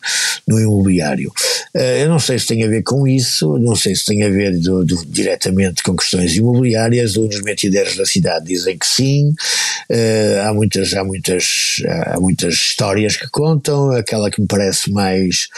no 0.47 0.61
imobiliário. 0.61 1.33
Uh, 1.75 1.99
eu 1.99 2.07
não 2.07 2.17
sei 2.17 2.39
se 2.39 2.47
tem 2.47 2.63
a 2.63 2.69
ver 2.69 2.81
com 2.81 3.05
isso, 3.05 3.57
não 3.57 3.75
sei 3.75 3.93
se 3.93 4.05
tem 4.05 4.23
a 4.23 4.29
ver 4.29 4.57
do, 4.57 4.85
do, 4.85 5.05
diretamente 5.05 5.83
com 5.83 5.97
questões 5.97 6.33
imobiliárias, 6.37 7.17
os 7.17 7.41
mentideiros 7.41 7.97
da 7.97 8.05
cidade 8.05 8.45
dizem 8.45 8.77
que 8.77 8.87
sim, 8.87 9.31
uh, 9.31 10.47
há, 10.47 10.53
muitas, 10.53 10.93
há, 10.93 11.03
muitas, 11.03 11.83
há 12.05 12.17
muitas 12.21 12.53
histórias 12.53 13.17
que 13.17 13.29
contam, 13.29 13.91
aquela 13.91 14.31
que 14.31 14.39
me 14.39 14.47
parece 14.47 14.89
mais 14.93 15.49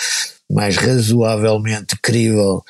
mais 0.52 0.76
razoavelmente 0.78 1.98
crível 2.02 2.62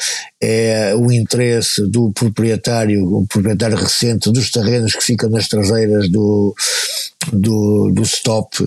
é 0.42 0.96
o 0.96 1.12
interesse 1.12 1.86
do 1.90 2.12
proprietário, 2.14 3.04
o 3.06 3.28
proprietário 3.28 3.78
recente 3.78 4.32
dos 4.32 4.50
terrenos 4.50 4.94
que 4.94 5.04
ficam 5.04 5.30
nas 5.30 5.48
traseiras 5.48 6.10
do, 6.10 6.56
do, 7.34 7.92
do 7.92 8.02
stop 8.04 8.66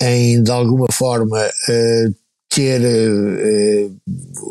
em 0.00 0.42
de 0.42 0.50
alguma 0.50 0.86
forma 0.90 1.38
uh, 1.38 2.14
ter 2.48 2.80
uh, 2.80 3.96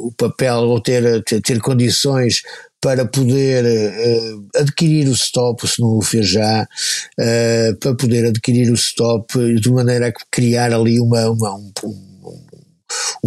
o 0.06 0.12
papel 0.16 0.58
ou 0.60 0.80
ter, 0.80 1.24
ter, 1.24 1.42
ter 1.42 1.60
condições 1.60 2.42
para 2.80 3.06
poder 3.06 3.66
uh, 3.66 4.48
adquirir 4.56 5.08
o 5.08 5.14
stop, 5.14 5.68
se 5.68 5.82
não 5.82 5.98
o 5.98 6.02
fez 6.02 6.30
já, 6.30 6.64
uh, 6.64 7.76
para 7.80 7.96
poder 7.96 8.28
adquirir 8.28 8.72
o 8.72 8.76
stop 8.76 9.60
de 9.60 9.72
maneira 9.72 10.10
a 10.10 10.14
criar 10.32 10.72
ali 10.72 11.00
uma, 11.00 11.28
uma 11.30 11.56
um, 11.56 11.72
um 11.84 12.17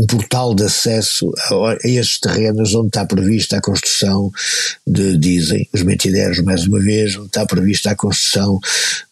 portal 0.06 0.54
de 0.54 0.64
acesso 0.64 1.30
a, 1.50 1.72
a 1.72 1.88
estes 1.88 2.20
terrenos 2.20 2.74
onde 2.74 2.88
está 2.88 3.04
prevista 3.04 3.56
a 3.56 3.61
construção 3.61 4.30
de, 4.86 5.16
dizem 5.18 5.68
os 5.72 5.82
mentideiros 5.82 6.40
mais 6.40 6.66
uma 6.66 6.80
vez, 6.80 7.16
onde 7.16 7.26
está 7.26 7.44
prevista 7.46 7.90
a 7.90 7.96
construção 7.96 8.58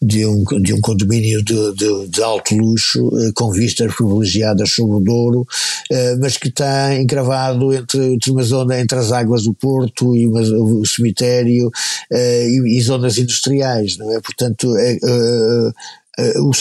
de 0.01 0.25
um, 0.25 0.43
de 0.61 0.73
um 0.73 0.81
condomínio 0.81 1.43
de, 1.43 1.73
de, 1.73 2.07
de 2.07 2.23
alto 2.23 2.55
luxo, 2.55 3.09
eh, 3.19 3.31
com 3.33 3.51
vistas 3.51 3.93
privilegiadas 3.93 4.71
sobre 4.71 4.95
o 4.95 4.99
Douro, 4.99 5.45
eh, 5.91 6.15
mas 6.19 6.37
que 6.37 6.49
está 6.49 6.95
encravado 6.95 7.73
entre, 7.73 8.13
entre 8.13 8.31
uma 8.31 8.43
zona 8.43 8.79
entre 8.79 8.97
as 8.97 9.11
águas 9.11 9.43
do 9.43 9.53
Porto 9.53 10.15
e 10.15 10.27
uma, 10.27 10.41
o 10.41 10.85
cemitério 10.85 11.71
eh, 12.11 12.47
e, 12.49 12.77
e, 12.77 12.81
zonas 12.81 13.17
industriais, 13.17 13.97
não 13.97 14.11
é? 14.11 14.19
Portanto, 14.21 14.75
é, 14.77 14.97
o, 16.37 16.51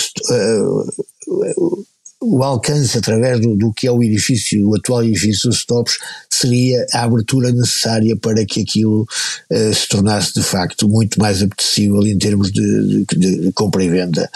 o 2.20 2.42
alcance 2.42 2.98
através 2.98 3.40
do, 3.40 3.56
do, 3.56 3.72
que 3.72 3.86
é 3.86 3.92
o 3.92 4.02
edifício, 4.02 4.68
o 4.68 4.76
atual 4.76 5.04
edifício 5.04 5.48
dos 5.48 5.60
Stops, 5.60 5.98
seria 6.28 6.84
a 6.92 7.04
abertura 7.04 7.52
necessária 7.52 8.16
para 8.16 8.44
que 8.44 8.62
aquilo 8.62 9.06
uh, 9.50 9.74
se 9.74 9.88
tornasse 9.88 10.34
de 10.34 10.42
facto 10.42 10.88
muito 10.88 11.18
mais 11.20 11.42
apetecível 11.42 12.04
em 12.06 12.18
termos 12.18 12.50
de, 12.50 13.04
de, 13.04 13.40
de 13.40 13.52
compra 13.52 13.84
e 13.84 13.88
venda 13.88 14.28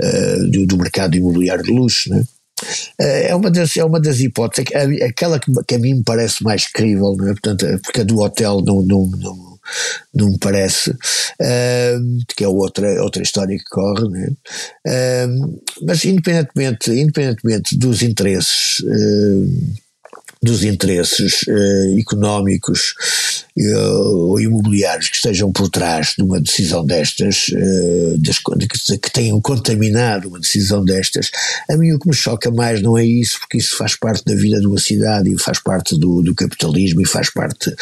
uh, 0.00 0.50
do, 0.50 0.66
do, 0.66 0.78
mercado 0.78 1.16
imobiliário 1.16 1.64
de 1.64 1.72
luxo. 1.72 2.10
Né? 2.10 2.24
É 2.98 3.34
uma 3.34 3.50
das, 3.50 3.76
é 3.76 3.84
uma 3.84 4.00
das 4.00 4.18
hipóteses, 4.18 4.70
aquela 5.06 5.38
que, 5.38 5.52
que 5.66 5.74
a 5.74 5.78
mim 5.78 5.94
me 5.94 6.02
parece 6.02 6.42
mais 6.42 6.66
crível, 6.66 7.14
não 7.14 7.28
é? 7.28 7.32
Portanto, 7.32 7.66
porque 7.82 8.00
a 8.00 8.04
do 8.04 8.18
hotel 8.18 8.62
não, 8.64 8.80
não, 8.80 9.06
não 9.10 9.55
não 10.14 10.30
me 10.30 10.38
parece, 10.38 10.90
uh, 10.90 12.24
que 12.36 12.44
é 12.44 12.48
outra, 12.48 13.02
outra 13.02 13.22
história 13.22 13.56
que 13.56 13.64
corre, 13.64 14.08
né? 14.08 14.28
uh, 14.86 15.62
mas 15.82 16.04
independentemente, 16.04 16.90
independentemente 16.90 17.76
dos 17.76 18.02
interesses. 18.02 18.82
Uh, 20.42 20.46
dos 20.46 20.64
interesses 20.64 21.42
uh, 21.42 21.98
económicos 21.98 22.94
uh, 23.58 24.30
ou 24.30 24.40
imobiliários 24.40 25.08
que 25.08 25.16
estejam 25.16 25.50
por 25.50 25.68
trás 25.68 26.14
de 26.16 26.22
uma 26.22 26.40
decisão 26.40 26.84
destas, 26.84 27.48
uh, 27.48 28.18
das, 28.18 28.38
que, 28.38 29.10
tenham 29.10 29.40
contaminado 29.40 30.28
uma 30.28 30.38
decisão 30.38 30.84
destas, 30.84 31.30
a 31.68 31.76
mim 31.76 31.92
o 31.92 31.98
que 31.98 32.08
me 32.08 32.14
choca 32.14 32.50
mais 32.50 32.82
não 32.82 32.98
é 32.98 33.04
isso, 33.04 33.40
porque 33.40 33.58
isso 33.58 33.76
faz 33.76 33.96
parte 33.96 34.24
da 34.24 34.34
vida 34.34 34.60
de 34.60 34.66
uma 34.66 34.78
cidade 34.78 35.32
e 35.32 35.38
faz 35.38 35.58
parte 35.58 35.98
do, 35.98 36.22
do 36.22 36.34
capitalismo 36.34 37.00
e 37.00 37.06
faz 37.06 37.30
parte 37.30 37.74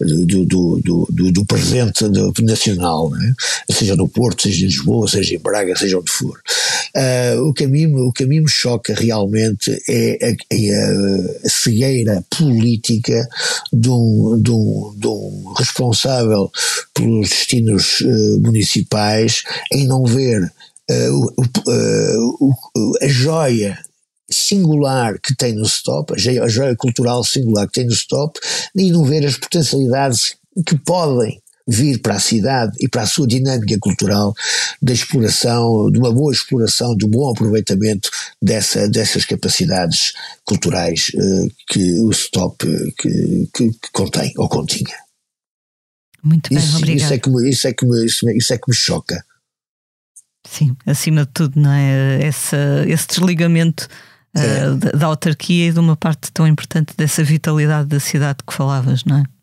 do, 0.00 0.44
do, 0.44 0.80
do, 0.80 1.32
do 1.32 1.44
presente 1.44 2.04
nacional, 2.42 3.10
é? 3.16 3.72
seja 3.72 3.94
no 3.94 4.08
Porto, 4.08 4.42
seja 4.42 4.64
em 4.64 4.68
Lisboa, 4.68 5.08
seja 5.08 5.34
em 5.34 5.38
Braga, 5.38 5.76
seja 5.76 5.98
onde 5.98 6.10
for. 6.10 6.40
o, 7.46 7.52
que 7.52 7.64
a 7.64 7.68
mim, 7.68 7.94
o 7.94 8.12
que 8.12 8.24
a 8.24 8.26
mim 8.26 8.40
me 8.40 8.48
choca 8.48 8.94
realmente 8.94 9.70
é 9.88 10.30
a, 10.30 10.54
é 10.54 10.74
a 11.44 11.48
cegueira 11.48 11.97
política 12.36 13.28
de 13.72 13.88
um, 13.88 14.40
de 14.40 14.50
um, 14.50 14.94
de 14.96 15.06
um 15.06 15.52
responsável 15.56 16.50
pelos 16.94 17.28
destinos 17.28 18.00
uh, 18.00 18.40
municipais 18.40 19.42
em 19.72 19.86
não 19.86 20.04
ver 20.04 20.42
uh, 20.90 21.26
uh, 21.66 22.92
a 23.02 23.08
joia 23.08 23.78
singular 24.30 25.18
que 25.20 25.34
tem 25.34 25.54
no 25.54 25.64
stop, 25.64 26.12
a 26.14 26.48
joia 26.48 26.76
cultural 26.76 27.24
singular 27.24 27.66
que 27.66 27.74
tem 27.74 27.86
no 27.86 27.92
stop, 27.92 28.38
e 28.76 28.90
não 28.90 29.04
ver 29.04 29.24
as 29.24 29.38
potencialidades 29.38 30.36
que 30.66 30.76
podem 30.76 31.40
vir 31.68 32.00
para 32.00 32.14
a 32.14 32.20
cidade 32.20 32.74
e 32.80 32.88
para 32.88 33.02
a 33.02 33.06
sua 33.06 33.26
dinâmica 33.26 33.76
cultural 33.78 34.34
da 34.80 34.92
exploração, 34.94 35.90
de 35.90 35.98
uma 35.98 36.10
boa 36.10 36.32
exploração, 36.32 36.96
de 36.96 37.04
um 37.04 37.10
bom 37.10 37.30
aproveitamento 37.30 38.10
dessa, 38.40 38.88
dessas 38.88 39.26
capacidades 39.26 40.14
culturais 40.44 41.10
uh, 41.14 41.48
que 41.68 42.00
o 42.00 42.10
stop 42.10 42.66
uh, 42.66 42.92
que, 42.98 43.48
que, 43.54 43.70
que, 43.70 43.92
contém 43.92 44.32
ou 44.38 44.48
continha. 44.48 44.96
Muito 46.22 46.48
bem, 46.48 46.58
isso, 46.58 46.76
obrigado. 46.78 47.04
Isso 47.04 47.12
é, 47.12 47.18
que 47.18 47.30
me, 47.30 47.50
isso, 47.50 47.68
é 47.68 47.72
que 47.72 47.86
me, 47.86 48.06
isso 48.06 48.54
é 48.54 48.58
que 48.58 48.70
me 48.70 48.74
choca. 48.74 49.24
Sim, 50.46 50.74
acima 50.86 51.26
de 51.26 51.32
tudo, 51.32 51.60
não 51.60 51.72
é? 51.72 52.26
Esse, 52.26 52.56
esse 52.86 53.06
desligamento 53.08 53.86
uh, 54.34 54.40
é. 54.40 54.74
da, 54.74 54.90
da 54.92 55.06
autarquia 55.06 55.68
e 55.68 55.72
de 55.72 55.78
uma 55.78 55.96
parte 55.96 56.32
tão 56.32 56.46
importante 56.46 56.94
dessa 56.96 57.22
vitalidade 57.22 57.88
da 57.88 58.00
cidade 58.00 58.38
que 58.46 58.54
falavas, 58.54 59.04
não? 59.04 59.18
É. 59.18 59.37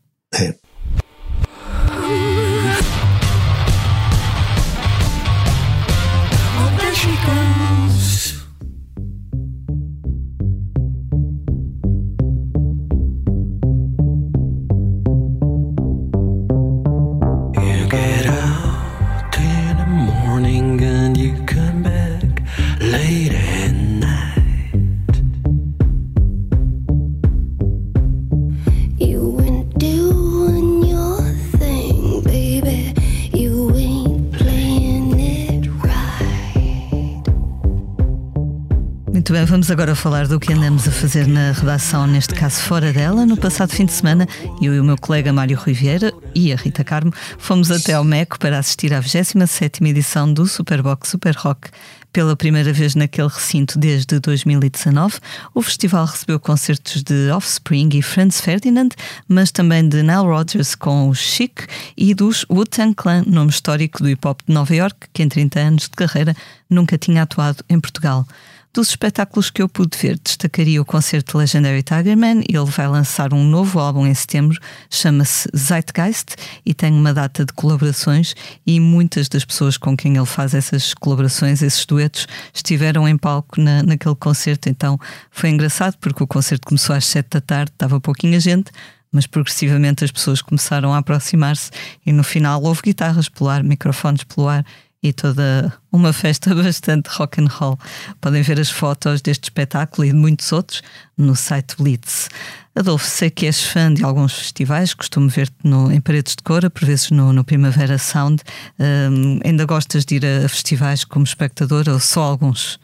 Vamos 39.55 39.71
agora 39.71 39.95
falar 39.95 40.27
do 40.27 40.37
que 40.37 40.51
andamos 40.51 40.85
a 40.85 40.91
fazer 40.91 41.25
na 41.27 41.53
redação, 41.53 42.05
neste 42.05 42.33
caso 42.35 42.59
fora 42.59 42.91
dela. 42.91 43.25
No 43.25 43.37
passado 43.37 43.71
fim 43.71 43.85
de 43.85 43.93
semana, 43.93 44.27
eu 44.61 44.75
e 44.75 44.81
o 44.81 44.83
meu 44.83 44.97
colega 44.97 45.31
Mário 45.31 45.57
Riviera 45.57 46.13
e 46.35 46.51
a 46.51 46.57
Rita 46.57 46.83
Carmo 46.83 47.13
fomos 47.37 47.71
até 47.71 47.93
ao 47.93 48.03
MECO 48.03 48.37
para 48.37 48.59
assistir 48.59 48.93
à 48.93 48.99
27 48.99 49.81
edição 49.85 50.33
do 50.33 50.45
Superbox 50.45 51.07
Super 51.07 51.37
Rock. 51.37 51.69
Pela 52.11 52.35
primeira 52.35 52.73
vez 52.73 52.95
naquele 52.95 53.29
recinto 53.29 53.79
desde 53.79 54.19
2019, 54.19 55.19
o 55.53 55.61
festival 55.61 56.05
recebeu 56.05 56.37
concertos 56.37 57.01
de 57.01 57.31
Offspring 57.31 57.91
e 57.93 58.01
Franz 58.01 58.41
Ferdinand, 58.41 58.89
mas 59.25 59.53
também 59.53 59.87
de 59.87 60.03
Nile 60.03 60.27
Rodgers 60.27 60.75
com 60.75 61.07
o 61.07 61.15
Chic 61.15 61.61
e 61.95 62.13
dos 62.13 62.45
Wu-Tang 62.49 62.93
Clan, 62.93 63.23
nome 63.25 63.51
histórico 63.51 64.03
do 64.03 64.09
hip-hop 64.09 64.41
de 64.45 64.53
Nova 64.53 64.75
York, 64.75 65.07
que 65.13 65.23
em 65.23 65.29
30 65.29 65.59
anos 65.61 65.83
de 65.83 65.91
carreira 65.91 66.35
nunca 66.69 66.97
tinha 66.97 67.23
atuado 67.23 67.63
em 67.69 67.79
Portugal. 67.79 68.27
Dos 68.75 68.89
espetáculos 68.89 69.49
que 69.49 69.61
eu 69.61 69.69
pude 69.69 69.97
ver, 69.97 70.19
destacaria 70.21 70.81
o 70.81 70.83
concerto 70.83 71.37
Legendary 71.37 71.81
Tigerman. 71.81 72.43
Ele 72.45 72.65
vai 72.65 72.89
lançar 72.89 73.33
um 73.33 73.41
novo 73.41 73.79
álbum 73.79 74.05
em 74.05 74.13
setembro, 74.13 74.59
chama-se 74.89 75.47
Zeitgeist 75.55 76.35
e 76.65 76.73
tem 76.73 76.91
uma 76.91 77.13
data 77.13 77.45
de 77.45 77.53
colaborações. 77.53 78.35
E 78.67 78.77
muitas 78.81 79.29
das 79.29 79.45
pessoas 79.45 79.77
com 79.77 79.95
quem 79.95 80.17
ele 80.17 80.25
faz 80.25 80.53
essas 80.53 80.93
colaborações, 80.93 81.61
esses 81.61 81.85
duetos, 81.85 82.27
estiveram 82.53 83.07
em 83.07 83.17
palco 83.17 83.61
na, 83.61 83.81
naquele 83.81 84.15
concerto. 84.15 84.67
Então 84.67 84.99
foi 85.31 85.51
engraçado 85.51 85.95
porque 86.01 86.21
o 86.21 86.27
concerto 86.27 86.67
começou 86.67 86.93
às 86.93 87.05
sete 87.05 87.29
da 87.29 87.39
tarde, 87.39 87.71
estava 87.71 88.01
pouquinha 88.01 88.41
gente, 88.41 88.71
mas 89.09 89.25
progressivamente 89.25 90.03
as 90.03 90.11
pessoas 90.11 90.41
começaram 90.41 90.93
a 90.93 90.97
aproximar-se 90.97 91.71
e 92.05 92.11
no 92.11 92.25
final 92.25 92.61
houve 92.61 92.81
guitarras 92.83 93.29
pelo 93.29 93.49
ar, 93.49 93.63
microfones 93.63 94.25
pelo 94.25 94.49
ar 94.49 94.65
e 95.05 95.13
toda 95.13 95.71
uma 95.91 96.11
festa 96.11 96.53
bastante 96.55 97.07
rock 97.09 97.41
and 97.41 97.47
roll. 97.47 97.77
Podem 98.19 98.41
ver 98.41 98.59
as 98.59 98.69
fotos 98.69 99.21
deste 99.21 99.45
espetáculo 99.45 100.05
e 100.05 100.11
de 100.11 100.17
muitos 100.17 100.51
outros 100.51 100.81
no 101.17 101.35
site 101.35 101.75
Blitz. 101.77 102.29
Adolfo, 102.75 103.07
sei 103.07 103.29
que 103.29 103.45
és 103.45 103.61
fã 103.61 103.93
de 103.93 104.03
alguns 104.03 104.33
festivais, 104.33 104.93
costumo 104.93 105.29
ver-te 105.29 105.55
em 105.93 106.01
Paredes 106.01 106.35
de 106.35 106.43
Cora, 106.43 106.69
por 106.69 106.83
vezes 106.83 107.09
no, 107.09 107.31
no 107.31 107.43
Primavera 107.45 107.97
Sound. 107.97 108.43
Um, 108.77 109.39
ainda 109.45 109.65
gostas 109.65 110.03
de 110.03 110.15
ir 110.15 110.25
a 110.25 110.49
festivais 110.49 111.05
como 111.05 111.23
espectador 111.23 111.87
ou 111.87 111.99
só 111.99 112.23
alguns? 112.23 112.77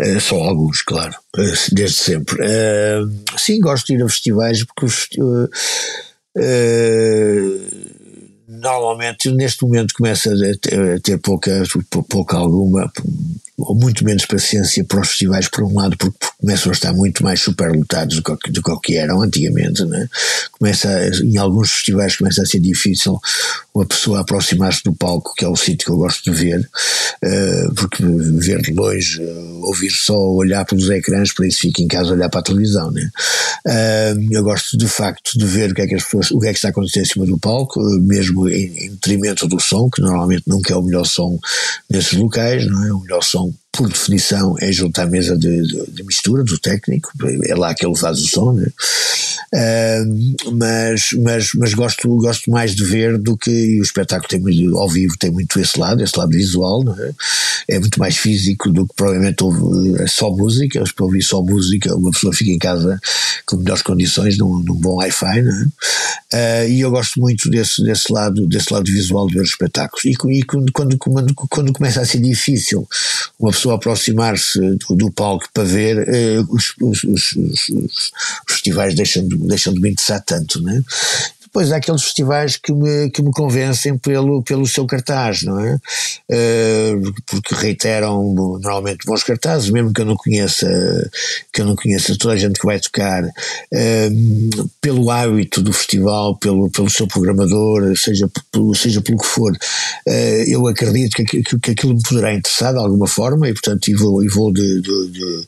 É, 0.00 0.18
só 0.18 0.36
alguns, 0.36 0.82
claro, 0.82 1.14
eh, 1.36 1.54
desde 1.72 1.96
sempre. 1.96 2.36
Uh, 2.40 3.38
sim, 3.38 3.60
gosto 3.60 3.86
de 3.86 3.94
ir 3.94 4.02
a 4.02 4.08
festivais 4.08 4.64
porque 4.64 4.86
os, 4.86 5.08
uh, 5.18 5.48
normalmente 8.48 9.30
neste 9.30 9.62
momento 9.62 9.92
começa 9.94 10.32
a 10.32 10.56
ter, 10.56 10.80
a 10.94 11.00
ter 11.00 11.18
pouca, 11.18 11.62
pouca 12.08 12.38
alguma 12.38 12.90
ou 13.58 13.74
muito 13.74 14.04
menos 14.04 14.24
paciência 14.24 14.84
para 14.84 15.00
os 15.00 15.08
festivais, 15.08 15.48
por 15.48 15.64
um 15.64 15.74
lado, 15.74 15.96
porque, 15.98 16.16
começam 16.40 16.70
a 16.70 16.72
estar 16.72 16.92
muito 16.92 17.24
mais 17.24 17.42
superlotados 17.42 18.20
do 18.20 18.36
que, 18.36 18.50
do 18.52 18.80
que 18.80 18.96
eram 18.96 19.20
antigamente. 19.20 19.84
Né? 19.84 20.08
Começa 20.58 20.88
em 21.22 21.36
alguns 21.36 21.70
festivais 21.70 22.16
começa 22.16 22.42
a 22.42 22.46
ser 22.46 22.58
difícil 22.58 23.18
uma 23.74 23.86
pessoa 23.86 24.20
aproximar-se 24.20 24.82
do 24.82 24.92
palco, 24.92 25.34
que 25.36 25.44
é 25.44 25.48
o 25.48 25.54
sítio 25.54 25.86
que 25.86 25.92
eu 25.92 25.96
gosto 25.96 26.30
de 26.30 26.36
ver, 26.36 26.60
uh, 26.60 27.74
porque 27.74 28.02
ver 28.04 28.60
de 28.60 28.72
longe, 28.72 29.22
uh, 29.22 29.66
ouvir 29.66 29.90
só, 29.90 30.18
olhar 30.18 30.64
pelos 30.64 30.90
ecrãs, 30.90 31.32
para 31.32 31.46
isso 31.46 31.60
fica 31.60 31.80
em 31.80 31.86
casa 31.86 32.12
olhar 32.12 32.28
para 32.28 32.40
a 32.40 32.42
televisão. 32.42 32.90
Né? 32.90 33.08
Uh, 33.66 34.28
eu 34.32 34.42
gosto 34.42 34.76
de 34.76 34.88
facto 34.88 35.38
de 35.38 35.46
ver 35.46 35.70
o 35.70 35.74
que 35.74 35.82
é 35.82 35.86
que 35.86 35.94
as 35.94 36.02
pessoas, 36.02 36.30
o 36.32 36.40
que 36.40 36.48
é 36.48 36.50
que 36.50 36.58
está 36.58 36.68
a 36.68 36.70
acontecer 36.70 37.02
em 37.02 37.04
cima 37.04 37.24
do 37.24 37.38
palco, 37.38 37.80
mesmo 38.00 38.48
em, 38.48 38.86
em 38.86 38.90
detrimento 38.90 39.46
do 39.46 39.60
som, 39.60 39.88
que 39.88 40.02
normalmente 40.02 40.42
nunca 40.46 40.72
é 40.72 40.76
o 40.76 40.82
melhor 40.82 41.04
som 41.04 41.38
nesses 41.88 42.14
locais, 42.14 42.66
não 42.66 42.84
é? 42.84 42.92
O 42.92 43.00
melhor 43.00 43.22
som 43.22 43.52
por 43.78 43.88
definição, 43.88 44.56
é 44.58 44.72
junto 44.72 44.98
à 44.98 45.06
mesa 45.06 45.38
de, 45.38 45.62
de, 45.62 45.90
de, 45.92 46.02
mistura 46.02 46.42
do 46.42 46.58
técnico, 46.58 47.12
é 47.44 47.54
lá 47.54 47.72
que 47.72 47.86
ele 47.86 47.96
faz 47.96 48.18
o 48.18 48.26
som, 48.26 48.52
né? 48.52 48.66
Mas, 50.52 51.10
mas, 51.12 51.54
mas 51.54 51.74
gosto, 51.74 52.08
gosto 52.16 52.50
mais 52.50 52.74
de 52.74 52.84
ver 52.84 53.18
do 53.18 53.36
que 53.36 53.80
o 53.80 53.82
espetáculo 53.82 54.28
tem 54.28 54.40
muito, 54.40 54.76
ao 54.76 54.88
vivo 54.88 55.16
tem 55.18 55.30
muito 55.30 55.58
esse 55.58 55.78
lado, 55.78 56.02
esse 56.02 56.18
lado 56.18 56.30
visual, 56.30 56.84
é? 56.98 57.74
é? 57.76 57.78
muito 57.78 57.98
mais 57.98 58.16
físico 58.16 58.70
do 58.70 58.86
que 58.86 58.94
provavelmente 58.94 59.42
é 60.00 60.06
só 60.06 60.30
música, 60.30 60.82
para 60.94 61.04
ouvir 61.04 61.22
só 61.22 61.42
música 61.42 61.94
uma 61.94 62.10
pessoa 62.10 62.32
fica 62.32 62.50
em 62.50 62.58
casa 62.58 63.00
com 63.46 63.56
melhores 63.56 63.82
condições 63.82 64.36
num, 64.36 64.58
num 64.58 64.74
bom 64.74 64.96
Wi-Fi, 64.96 65.40
é? 65.40 66.66
uh, 66.66 66.68
e 66.68 66.80
eu 66.80 66.90
gosto 66.90 67.18
muito 67.18 67.48
desse, 67.48 67.82
desse 67.82 68.12
lado, 68.12 68.46
desse 68.46 68.72
lado 68.72 68.84
visual 68.84 69.26
de 69.26 69.34
ver 69.34 69.42
os 69.42 69.50
espetáculos, 69.50 70.04
e, 70.04 70.10
e 70.10 70.42
quando, 70.42 70.72
quando, 70.72 70.98
quando, 70.98 71.34
quando 71.34 71.72
começa 71.72 72.00
a 72.02 72.04
ser 72.04 72.20
difícil 72.20 72.86
uma 73.38 73.50
pessoa 73.50 73.76
aproximar-se 73.76 74.60
do, 74.60 74.96
do, 74.96 75.10
palco 75.10 75.48
para 75.54 75.64
ver, 75.64 75.96
uh, 75.98 76.46
os, 76.50 76.74
os, 76.80 77.04
os, 77.04 77.32
os, 77.32 78.12
festivais 78.46 78.94
deixam 78.94 79.26
de, 79.26 79.37
deixam 79.46 79.72
de 79.72 79.80
me 79.80 79.90
interessar 79.90 80.22
tanto, 80.24 80.62
né? 80.62 80.82
Depois 81.48 81.72
há 81.72 81.78
aqueles 81.78 82.02
festivais 82.02 82.56
que 82.58 82.72
me, 82.72 83.10
que 83.10 83.22
me 83.22 83.30
convencem 83.32 83.96
pelo, 83.96 84.42
pelo 84.42 84.66
seu 84.66 84.86
cartaz, 84.86 85.42
não 85.42 85.58
é? 85.58 85.74
Uh, 86.30 87.12
porque 87.26 87.54
reiteram 87.54 88.34
normalmente 88.34 89.06
bons 89.06 89.22
cartazes, 89.22 89.70
mesmo 89.70 89.92
que 89.92 90.02
eu 90.02 90.04
não 90.04 90.14
conheça, 90.14 90.68
que 91.50 91.62
eu 91.62 91.64
não 91.64 91.74
conheça 91.74 92.16
toda 92.18 92.34
a 92.34 92.36
gente 92.36 92.60
que 92.60 92.66
vai 92.66 92.78
tocar, 92.78 93.24
uh, 93.24 94.70
pelo 94.80 95.10
hábito 95.10 95.62
do 95.62 95.72
festival, 95.72 96.36
pelo, 96.36 96.70
pelo 96.70 96.90
seu 96.90 97.08
programador, 97.08 97.96
seja, 97.96 98.30
pelo, 98.52 98.74
seja 98.74 99.00
pelo 99.00 99.18
que 99.18 99.26
for, 99.26 99.52
uh, 99.52 100.44
eu 100.46 100.66
acredito 100.66 101.16
que, 101.16 101.24
que, 101.24 101.58
que, 101.58 101.70
aquilo 101.70 101.94
me 101.94 102.02
poderá 102.02 102.34
interessar 102.34 102.74
de 102.74 102.78
alguma 102.78 103.08
forma 103.08 103.48
e, 103.48 103.54
portanto, 103.54 103.88
e 103.88 103.94
vou, 103.94 104.22
e 104.22 104.28
vou 104.28 104.52
de, 104.52 104.82
de, 104.82 105.10
de 105.10 105.46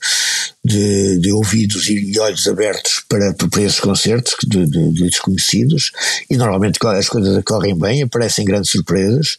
de, 0.64 1.18
de, 1.18 1.32
ouvidos 1.32 1.88
e 1.88 2.18
olhos 2.18 2.46
abertos 2.46 3.02
para, 3.08 3.32
para 3.32 3.62
esses 3.62 3.80
concertos 3.80 4.36
de, 4.46 4.66
de, 4.66 4.92
de, 4.92 5.04
desconhecidos 5.04 5.90
e 6.28 6.36
normalmente 6.36 6.78
as 6.84 7.08
coisas 7.08 7.42
correm 7.44 7.76
bem, 7.78 8.02
aparecem 8.02 8.44
grandes 8.44 8.70
surpresas, 8.70 9.38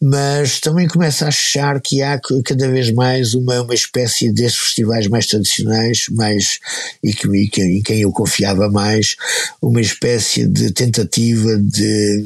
mas 0.00 0.60
também 0.60 0.88
começo 0.88 1.24
a 1.24 1.28
achar 1.28 1.80
que 1.80 2.02
há 2.02 2.18
cada 2.44 2.68
vez 2.68 2.90
mais 2.92 3.34
uma, 3.34 3.60
uma 3.60 3.74
espécie 3.74 4.32
desses 4.32 4.58
festivais 4.58 5.06
mais 5.06 5.26
tradicionais 5.26 6.06
mais, 6.10 6.58
e 7.02 7.12
que, 7.12 7.28
e 7.28 7.48
que, 7.48 7.62
em 7.62 7.82
quem 7.82 8.00
eu 8.00 8.12
confiava 8.12 8.70
mais, 8.70 9.16
uma 9.60 9.80
espécie 9.80 10.46
de 10.46 10.70
tentativa 10.72 11.56
de, 11.58 12.24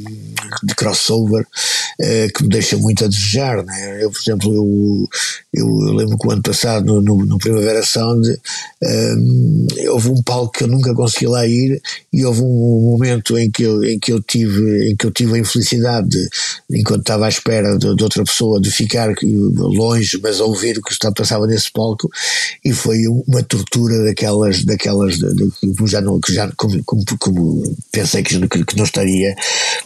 de 0.63 0.75
crossover 0.75 1.43
uh, 1.43 2.33
que 2.35 2.43
me 2.43 2.49
deixa 2.49 2.77
muito 2.77 3.05
a 3.05 3.09
desejar. 3.09 3.65
Né? 3.65 4.03
Eu, 4.03 4.11
por 4.11 4.21
exemplo, 4.21 4.55
eu, 4.55 5.09
eu, 5.55 5.67
eu 5.89 5.95
lembro 5.95 6.19
que 6.19 6.27
o 6.27 6.31
ano 6.31 6.43
passado, 6.43 6.85
no, 6.85 7.01
no, 7.01 7.27
no 7.27 7.39
Primavera 7.39 7.83
Sound, 7.83 8.28
um, 8.83 9.67
houve 9.91 10.09
um 10.09 10.23
palco 10.23 10.53
que 10.53 10.65
eu 10.65 10.69
nunca 10.69 10.95
consegui 10.95 11.27
lá 11.27 11.47
ir 11.47 11.81
e 12.13 12.25
houve 12.25 12.43
um 12.43 12.91
momento 12.91 13.39
em 13.39 13.51
que 13.51 13.63
eu, 13.63 13.83
em 13.85 13.99
que 13.99 14.13
eu, 14.13 14.23
tive, 14.23 14.91
em 14.91 14.97
que 14.97 15.07
eu 15.07 15.11
tive 15.11 15.35
a 15.35 15.39
infelicidade, 15.39 16.09
de, 16.09 16.29
enquanto 16.71 17.01
estava 17.01 17.27
à 17.27 17.29
espera 17.29 17.79
de, 17.79 17.95
de, 17.95 18.03
outra 18.03 18.25
pessoa, 18.25 18.61
de 18.61 18.71
ficar 18.71 19.13
longe, 19.23 20.19
mas 20.23 20.41
a 20.41 20.45
ouvir 20.45 20.79
o 20.79 20.83
que 20.83 20.93
estava, 20.93 21.15
passava 21.15 21.47
nesse 21.47 21.71
palco 21.71 22.11
e 22.65 22.73
foi 22.73 23.07
uma 23.27 23.43
tortura 23.43 24.05
daquelas, 24.05 24.65
daquelas 24.65 25.19
de, 25.19 25.35
de, 25.35 25.87
já 25.87 26.01
não, 26.01 26.21
que 26.21 26.33
já, 26.33 26.51
como, 26.57 26.83
como, 26.85 27.05
como 27.19 27.77
pensei 27.91 28.23
que, 28.23 28.39
que, 28.49 28.77
não 28.77 28.85
estaria, 28.85 29.35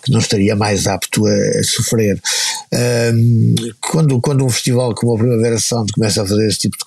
que 0.02 0.10
não 0.10 0.18
estaria 0.18 0.56
mais 0.56 0.86
apto 0.86 1.26
a, 1.26 1.30
a 1.30 1.62
sofrer. 1.64 2.20
Quando, 3.80 4.20
quando 4.20 4.44
um 4.44 4.50
festival 4.50 4.94
como 4.94 5.14
a 5.14 5.18
Primavera 5.18 5.58
Sound 5.58 5.92
começa 5.92 6.22
a 6.22 6.26
fazer 6.26 6.46
esse 6.46 6.58
tipo 6.58 6.76
de 6.78 6.84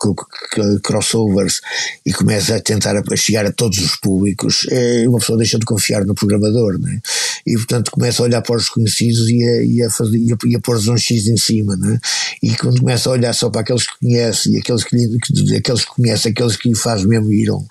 crossovers 1.46 1.62
e 2.06 2.12
começa 2.14 2.56
a 2.56 2.60
tentar 2.60 2.96
a 2.98 3.16
chegar 3.16 3.46
a 3.46 3.52
todos 3.52 3.78
os 3.80 3.96
públicos, 3.96 4.66
é, 4.70 5.08
uma 5.08 5.20
pessoa 5.20 5.38
deixa 5.38 5.60
de 5.60 5.66
confiar 5.66 6.06
no 6.06 6.16
programador, 6.16 6.80
né? 6.80 7.00
e 7.46 7.54
portanto 7.56 7.92
começa 7.92 8.22
a 8.22 8.26
olhar 8.26 8.42
para 8.42 8.56
os 8.56 8.70
conhecidos 8.70 9.30
e 9.30 9.44
a, 9.44 9.64
e 9.64 9.84
a, 9.84 9.90
fazer, 9.90 10.18
e 10.18 10.34
a, 10.34 10.38
e 10.46 10.56
a 10.56 10.60
pôr 10.60 10.78
um 10.78 10.98
X 10.98 11.28
em 11.28 11.38
cima, 11.38 11.76
né? 11.76 12.00
e 12.42 12.56
quando 12.56 12.80
começa 12.80 13.10
a 13.10 13.14
olhar 13.14 13.34
só 13.34 13.50
para 13.50 13.62
aqueles 13.62 13.86
que 13.88 14.00
conhece 14.00 14.52
e 14.52 14.58
aqueles 14.58 14.84
que, 14.84 14.98
que, 15.20 15.56
aqueles 15.56 15.86
que 15.86 15.92
conhece, 15.92 16.28
aqueles 16.30 16.58
que 16.58 16.76
faz 16.76 17.06
mesmo 17.06 17.32
ir 17.32 17.50
a 17.50 17.56
um, 17.56 17.66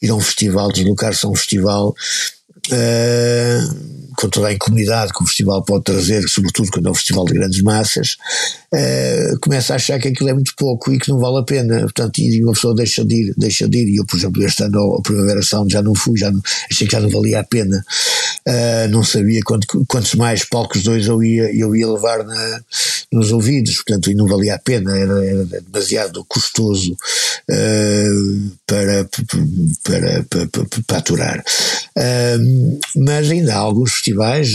ir 0.00 0.10
a 0.10 0.14
um 0.14 0.20
festival, 0.20 0.72
deslocar-se 0.72 1.26
a 1.26 1.28
um 1.28 1.34
festival. 1.34 1.94
Uh, 2.72 3.96
com 4.16 4.28
toda 4.28 4.48
a 4.48 4.52
incomodidade 4.52 5.12
que 5.12 5.22
o 5.22 5.26
festival 5.26 5.62
pode 5.62 5.84
trazer, 5.84 6.26
sobretudo 6.28 6.70
quando 6.70 6.88
é 6.88 6.90
um 6.90 6.94
festival 6.94 7.26
de 7.26 7.34
grandes 7.34 7.62
massas, 7.62 8.16
uh, 8.72 9.38
começa 9.40 9.74
a 9.74 9.76
achar 9.76 9.98
que 10.00 10.08
aquilo 10.08 10.30
é 10.30 10.32
muito 10.32 10.54
pouco 10.56 10.92
e 10.92 10.98
que 10.98 11.10
não 11.10 11.18
vale 11.18 11.38
a 11.38 11.42
pena. 11.42 11.80
Portanto, 11.80 12.18
e 12.18 12.42
uma 12.42 12.52
pessoa 12.52 12.74
deixa 12.74 13.04
de 13.04 13.14
ir, 13.14 13.34
deixa 13.36 13.68
de 13.68 13.78
ir. 13.78 13.88
E 13.88 13.96
eu, 13.96 14.06
por 14.06 14.16
exemplo, 14.16 14.42
este 14.42 14.62
ano, 14.64 14.96
a 14.98 15.02
Primavera 15.02 15.42
Sound 15.42 15.72
já 15.72 15.82
não 15.82 15.94
fui, 15.94 16.18
já 16.18 16.30
não, 16.30 16.40
achei 16.70 16.86
que 16.86 16.92
já 16.92 17.00
não 17.00 17.10
valia 17.10 17.40
a 17.40 17.44
pena. 17.44 17.84
Uh, 18.48 18.88
não 18.90 19.04
sabia 19.04 19.40
quanto, 19.44 19.84
quantos 19.86 20.14
mais 20.14 20.44
palcos 20.44 20.82
dois 20.82 21.06
eu 21.06 21.22
ia, 21.22 21.54
eu 21.54 21.76
ia 21.76 21.86
levar 21.86 22.24
na, 22.24 22.60
nos 23.12 23.32
ouvidos, 23.32 23.76
portanto, 23.76 24.10
e 24.10 24.14
não 24.14 24.26
valia 24.26 24.54
a 24.54 24.58
pena, 24.58 24.96
era, 24.96 25.24
era 25.24 25.44
demasiado 25.44 26.24
custoso 26.26 26.92
uh, 26.92 28.50
para, 28.66 29.04
para, 29.82 30.24
para, 30.28 30.46
para, 30.46 30.66
para 30.86 30.98
aturar. 30.98 31.44
Mas 32.96 33.30
ainda 33.30 33.54
há 33.54 33.58
alguns 33.58 33.92
festivais 33.92 34.50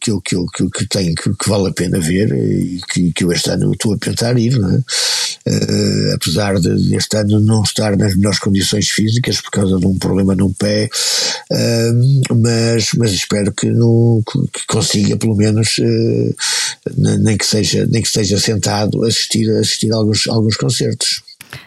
que, 0.00 0.10
eu, 0.10 0.20
que, 0.20 0.34
eu, 0.34 0.46
que, 0.46 0.68
que 0.70 0.88
tenho 0.88 1.14
que, 1.14 1.30
que, 1.34 1.48
vale 1.48 1.68
a 1.68 1.72
pena 1.72 1.98
ver 2.00 2.32
e 2.32 2.80
que, 2.88 3.12
que 3.12 3.24
eu 3.24 3.32
este 3.32 3.50
ano 3.50 3.72
estou 3.72 3.94
a 3.94 3.98
tentar 3.98 4.38
ir, 4.38 4.58
não 4.58 4.70
é? 4.70 4.82
Uh, 5.46 6.14
apesar 6.14 6.58
de 6.58 6.96
este 6.96 7.18
ano 7.18 7.38
não 7.38 7.62
estar 7.62 7.94
nas 7.98 8.16
melhores 8.16 8.38
condições 8.38 8.88
físicas 8.88 9.42
por 9.42 9.50
causa 9.50 9.78
de 9.78 9.86
um 9.86 9.98
problema 9.98 10.34
num 10.34 10.50
pé, 10.50 10.88
uh, 11.50 12.34
mas, 12.34 12.92
mas 12.96 13.12
espero 13.12 13.52
que, 13.52 13.66
não, 13.66 14.22
que 14.26 14.66
consiga 14.66 15.18
pelo 15.18 15.36
menos, 15.36 15.76
uh, 15.78 16.34
nem, 16.96 17.36
que 17.36 17.44
seja, 17.44 17.86
nem 17.86 18.00
que 18.00 18.08
seja 18.08 18.38
sentado, 18.40 19.04
assistir, 19.04 19.50
assistir 19.50 19.92
a 19.92 19.96
alguns, 19.96 20.26
alguns 20.28 20.56
concertos. 20.56 21.22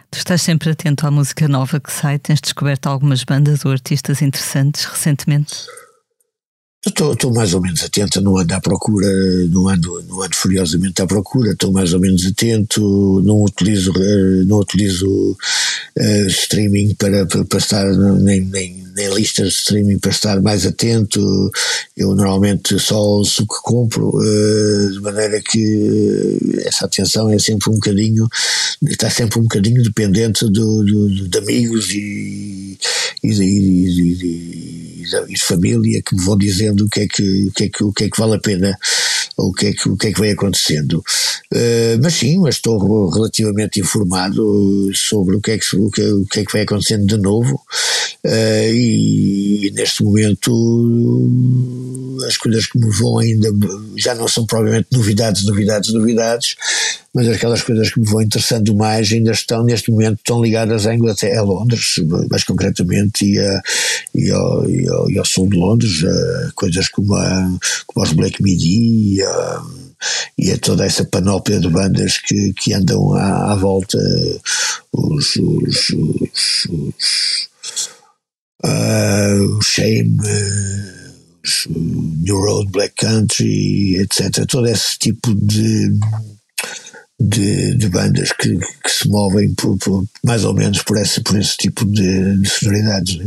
Tu 0.09 0.19
estás 0.19 0.41
sempre 0.41 0.69
atento 0.69 1.05
à 1.05 1.11
música 1.11 1.47
nova 1.47 1.79
que 1.79 1.91
sai, 1.91 2.17
tens 2.17 2.39
descoberto 2.39 2.87
algumas 2.87 3.23
bandas 3.23 3.65
ou 3.65 3.71
artistas 3.71 4.21
interessantes 4.21 4.85
recentemente? 4.85 5.65
Estou 6.85 7.33
mais 7.33 7.53
ou 7.53 7.61
menos 7.61 7.83
atento, 7.83 8.21
não 8.21 8.37
ando 8.37 8.53
à 8.53 8.61
procura, 8.61 9.07
não 9.49 9.67
ando, 9.67 10.01
não 10.07 10.21
ando 10.21 10.35
furiosamente 10.35 11.01
à 11.01 11.07
procura, 11.07 11.51
estou 11.51 11.71
mais 11.73 11.91
ou 11.93 11.99
menos 11.99 12.25
atento, 12.25 13.21
não 13.25 13.43
utilizo, 13.43 13.91
eh, 13.97 14.43
não 14.45 14.59
utilizo 14.59 15.07
uh, 15.09 16.27
streaming 16.27 16.95
para, 16.95 17.25
para, 17.25 17.93
nem, 18.19 18.41
nem, 18.41 18.86
nem 18.97 19.13
listas 19.13 19.53
de 19.53 19.59
streaming 19.59 19.99
para 19.99 20.09
estar 20.09 20.41
mais 20.41 20.65
atento, 20.65 21.51
eu 21.95 22.15
normalmente 22.15 22.79
só 22.79 22.99
ouço 22.99 23.43
o 23.43 23.47
que 23.47 23.61
compro, 23.61 24.09
uh, 24.09 24.91
de 24.91 24.99
maneira 24.99 25.39
que 25.39 26.37
essa 26.65 26.85
atenção 26.85 27.29
é 27.31 27.37
sempre 27.37 27.69
um 27.69 27.73
bocadinho, 27.73 28.27
está 28.81 29.09
sempre 29.09 29.39
um 29.39 29.43
bocadinho 29.43 29.83
dependente 29.83 30.45
do, 30.45 30.83
do 30.83 31.29
de 31.29 31.37
amigos 31.37 31.91
e, 31.91 32.77
e, 33.23 33.29
e, 33.29 34.13
e, 34.23 34.86
de 35.27 35.41
família 35.41 36.01
que 36.01 36.15
me 36.15 36.23
vão 36.23 36.37
dizendo 36.37 36.85
o 36.85 36.89
que 36.89 37.01
é 37.01 37.07
que, 37.07 37.47
o 37.47 37.51
que, 37.51 37.63
é 37.63 37.69
que, 37.69 37.83
o 37.83 37.93
que, 37.93 38.03
é 38.05 38.09
que 38.09 38.19
vale 38.19 38.35
a 38.35 38.39
pena 38.39 38.77
o 39.37 39.53
que 39.53 39.67
é 39.67 39.73
que, 39.73 39.87
o 39.87 39.95
que, 39.95 40.07
é 40.07 40.13
que 40.13 40.19
vai 40.19 40.31
acontecendo. 40.31 40.97
Uh, 41.53 42.01
mas 42.01 42.15
sim, 42.15 42.39
mas 42.39 42.55
estou 42.55 43.09
relativamente 43.09 43.79
informado 43.79 44.91
sobre 44.93 45.35
o 45.35 45.41
que 45.41 45.51
é 45.51 45.57
que, 45.57 45.75
o 45.75 45.89
que, 45.91 46.01
o 46.01 46.25
que, 46.25 46.39
é 46.39 46.45
que 46.45 46.51
vai 46.51 46.63
acontecendo 46.63 47.05
de 47.05 47.17
novo 47.17 47.61
uh, 48.25 48.73
e, 48.73 49.67
e, 49.67 49.71
neste 49.71 50.03
momento 50.03 50.51
as 52.27 52.35
coisas 52.35 52.65
que 52.65 52.79
me 52.79 52.89
vão 52.89 53.19
ainda 53.19 53.49
já 53.95 54.15
não 54.15 54.27
são 54.27 54.45
provavelmente 54.45 54.87
novidades, 54.91 55.45
novidades, 55.45 55.93
novidades, 55.93 56.55
mas 57.17 57.27
aquelas 57.29 57.63
coisas 57.63 57.89
que 57.89 57.99
me 57.99 58.05
vão 58.05 58.21
interessando 58.21 58.75
mais 58.75 59.11
ainda 59.11 59.31
estão 59.31 59.63
neste 59.63 59.89
momento 59.89 60.17
estão 60.17 60.39
ligadas 60.39 60.85
à 60.85 60.93
Inglaterra, 60.93 61.39
a 61.39 61.43
Londres, 61.43 61.95
mais 62.29 62.43
concretamente, 62.43 63.25
e, 63.25 63.39
a, 63.39 63.61
e, 64.13 64.29
ao, 64.29 64.69
e, 64.69 64.87
ao, 64.87 65.09
e 65.09 65.17
ao 65.17 65.25
sul 65.25 65.49
de 65.49 65.57
Londres, 65.57 66.03
coisas 66.53 66.87
como, 66.89 67.15
a, 67.15 67.57
como 67.87 68.05
os 68.05 68.13
Black 68.13 68.43
Midi, 68.43 69.19
a, 69.23 69.63
e 70.37 70.51
a 70.51 70.59
toda 70.59 70.85
essa 70.85 71.05
panóplia 71.05 71.59
de 71.59 71.67
bandas 71.67 72.19
que, 72.19 72.53
que 72.53 72.75
andam 72.75 73.11
à, 73.15 73.51
à 73.51 73.55
volta, 73.55 73.97
os, 74.93 75.37
os, 75.37 75.89
os, 75.89 76.67
os, 76.69 77.49
uh, 78.63 79.61
Shame, 79.63 80.19
os 81.43 81.67
New 81.67 82.39
Road 82.39 82.71
Black 82.71 82.93
Country, 82.93 83.95
etc. 84.01 84.45
Todo 84.45 84.67
esse 84.67 84.99
tipo 84.99 85.33
de 85.33 85.97
de, 87.19 87.75
de 87.75 87.89
bandas 87.89 88.31
que, 88.31 88.57
que, 88.57 88.89
se 88.89 89.07
movem 89.09 89.53
por, 89.55 89.77
por, 89.77 90.05
mais 90.23 90.43
ou 90.43 90.53
menos 90.53 90.83
por 90.83 90.97
esse, 90.97 91.21
por 91.21 91.37
esse 91.37 91.57
tipo 91.57 91.85
de, 91.85 92.37
de 92.39 92.49
sonoridades. 92.49 93.17
Né? 93.17 93.25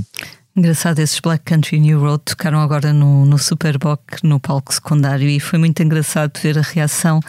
Engraçado, 0.57 0.99
esses 0.99 1.21
Black 1.21 1.45
Country 1.45 1.81
New 1.81 2.01
Road 2.01 2.23
tocaram 2.25 2.61
agora 2.61 2.93
no, 2.93 3.25
no 3.25 3.39
Superboc, 3.39 4.01
no 4.23 4.39
palco 4.39 4.75
secundário, 4.75 5.29
e 5.29 5.41
foi 5.41 5.59
muito 5.59 5.83
engraçado 5.83 6.39
ver 6.43 6.59
a 6.59 6.63
reação 6.63 7.21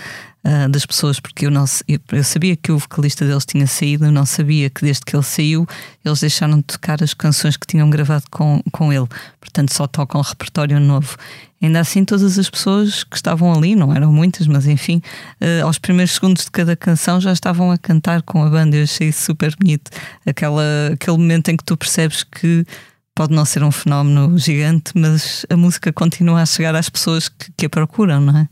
uh, 0.46 0.70
das 0.70 0.86
pessoas, 0.86 1.20
porque 1.20 1.46
eu, 1.46 1.52
não, 1.52 1.66
eu, 1.88 2.24
sabia 2.24 2.56
que 2.56 2.72
o 2.72 2.78
vocalista 2.78 3.26
deles 3.26 3.46
tinha 3.46 3.68
saído, 3.68 4.06
eu 4.06 4.12
não 4.12 4.26
sabia 4.26 4.70
que 4.70 4.82
desde 4.82 5.04
que 5.04 5.16
ele 5.16 5.24
saiu 5.24 5.68
eles 6.04 6.20
deixaram 6.20 6.58
de 6.58 6.64
tocar 6.64 7.02
as 7.04 7.14
canções 7.14 7.58
que 7.58 7.68
tinham 7.68 7.90
gravado 7.90 8.26
com, 8.30 8.62
com 8.72 8.92
ele, 8.92 9.08
portanto 9.40 9.74
só 9.74 9.88
tocam 9.88 10.22
repertório 10.22 10.80
novo. 10.80 11.18
Ainda 11.62 11.80
assim, 11.80 12.04
todas 12.04 12.40
as 12.40 12.50
pessoas 12.50 13.04
que 13.04 13.16
estavam 13.16 13.54
ali, 13.54 13.76
não 13.76 13.94
eram 13.94 14.12
muitas, 14.12 14.48
mas 14.48 14.66
enfim, 14.66 15.00
uh, 15.40 15.66
aos 15.66 15.78
primeiros 15.78 16.16
segundos 16.16 16.46
de 16.46 16.52
cada 16.52 16.76
canção 16.76 17.22
já 17.22 17.32
estavam 17.32 17.72
a 17.72 17.78
cantar 17.78 18.24
com 18.24 18.44
a 18.44 18.50
banda. 18.50 18.78
Eu 18.78 18.84
achei 18.84 19.12
super 19.12 19.56
bonito. 19.56 19.92
Aquela, 20.26 20.64
aquele 20.92 21.18
momento 21.18 21.50
em 21.50 21.58
que 21.58 21.64
tu 21.64 21.78
percebes 21.78 22.24
que 22.24 22.66
pode 23.14 23.36
não 23.36 23.46
ser 23.46 23.64
um 23.64 23.72
fenómeno 23.72 24.36
gigante, 24.40 24.92
mas 24.96 25.46
a 25.52 25.56
música 25.56 25.94
continua 25.94 26.42
a 26.42 26.46
chegar 26.48 26.76
às 26.76 26.90
pessoas 26.90 27.30
que, 27.30 27.52
que 27.56 27.66
a 27.68 27.70
procuram, 27.70 28.20
não 28.20 28.36
é? 28.36 28.50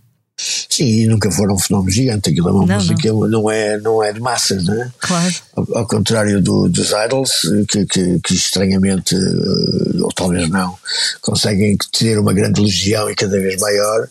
Sim, 0.70 1.08
nunca 1.08 1.30
foram 1.30 1.56
um 1.56 1.60
fenómeno 1.60 1.92
gigante. 1.92 2.30
Aquilo 2.30 2.48
é 2.48 2.52
uma 2.52 2.66
não, 2.66 2.76
música, 2.76 3.10
não. 3.10 3.28
não. 3.28 3.52
é, 3.52 3.78
não 3.80 4.04
é 4.04 4.14
de 4.14 4.22
massas, 4.22 4.66
não 4.66 4.82
é? 4.82 4.92
Claro. 5.00 5.36
Ao, 5.54 5.78
ao 5.80 5.88
contrário 5.88 6.42
do, 6.42 6.70
dos 6.70 6.92
Idols, 6.92 7.42
que, 7.68 7.86
que, 7.86 8.20
que, 8.20 8.34
estranhamente, 8.34 9.16
eh, 9.16 10.02
ou 10.02 10.12
talvez 10.14 10.50
não, 10.50 10.78
conseguem 11.22 11.78
ter 11.92 12.18
uma 12.18 12.32
grande 12.34 12.62
legião 12.62 13.10
e 13.10 13.16
cada 13.16 13.38
vez 13.38 13.60
maior, 13.60 14.08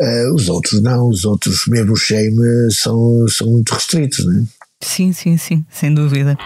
uh, 0.00 0.34
os 0.34 0.48
outros 0.48 0.82
não. 0.82 1.08
Os 1.08 1.24
outros, 1.24 1.66
mesmo 1.68 1.92
o 1.92 1.96
Shame, 1.96 2.72
são, 2.72 3.28
são 3.28 3.46
muito 3.46 3.72
restritos, 3.72 4.24
não 4.26 4.40
é? 4.40 4.44
Sim, 4.80 5.12
sim, 5.12 5.36
sim, 5.36 5.64
sem 5.70 5.92
dúvida. 5.94 6.36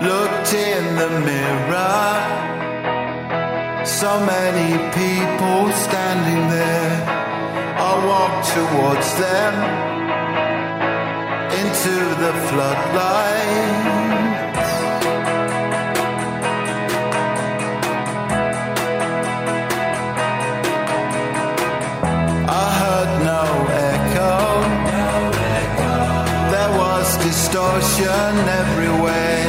Looked 0.00 0.54
in 0.54 0.96
the 0.96 1.10
mirror. 1.28 2.12
So 3.84 4.10
many 4.24 4.70
people 4.96 5.72
standing 5.86 6.48
there. 6.48 6.92
I 7.88 7.92
walked 8.10 8.46
towards 8.56 9.08
them 9.24 9.54
into 11.60 11.94
the 12.22 12.32
floodlight. 12.48 14.00
I 22.48 22.66
heard 22.80 23.12
no 23.32 23.44
echo. 23.92 24.36
There 26.54 26.72
was 26.78 27.06
distortion 27.18 28.32
everywhere. 28.62 29.39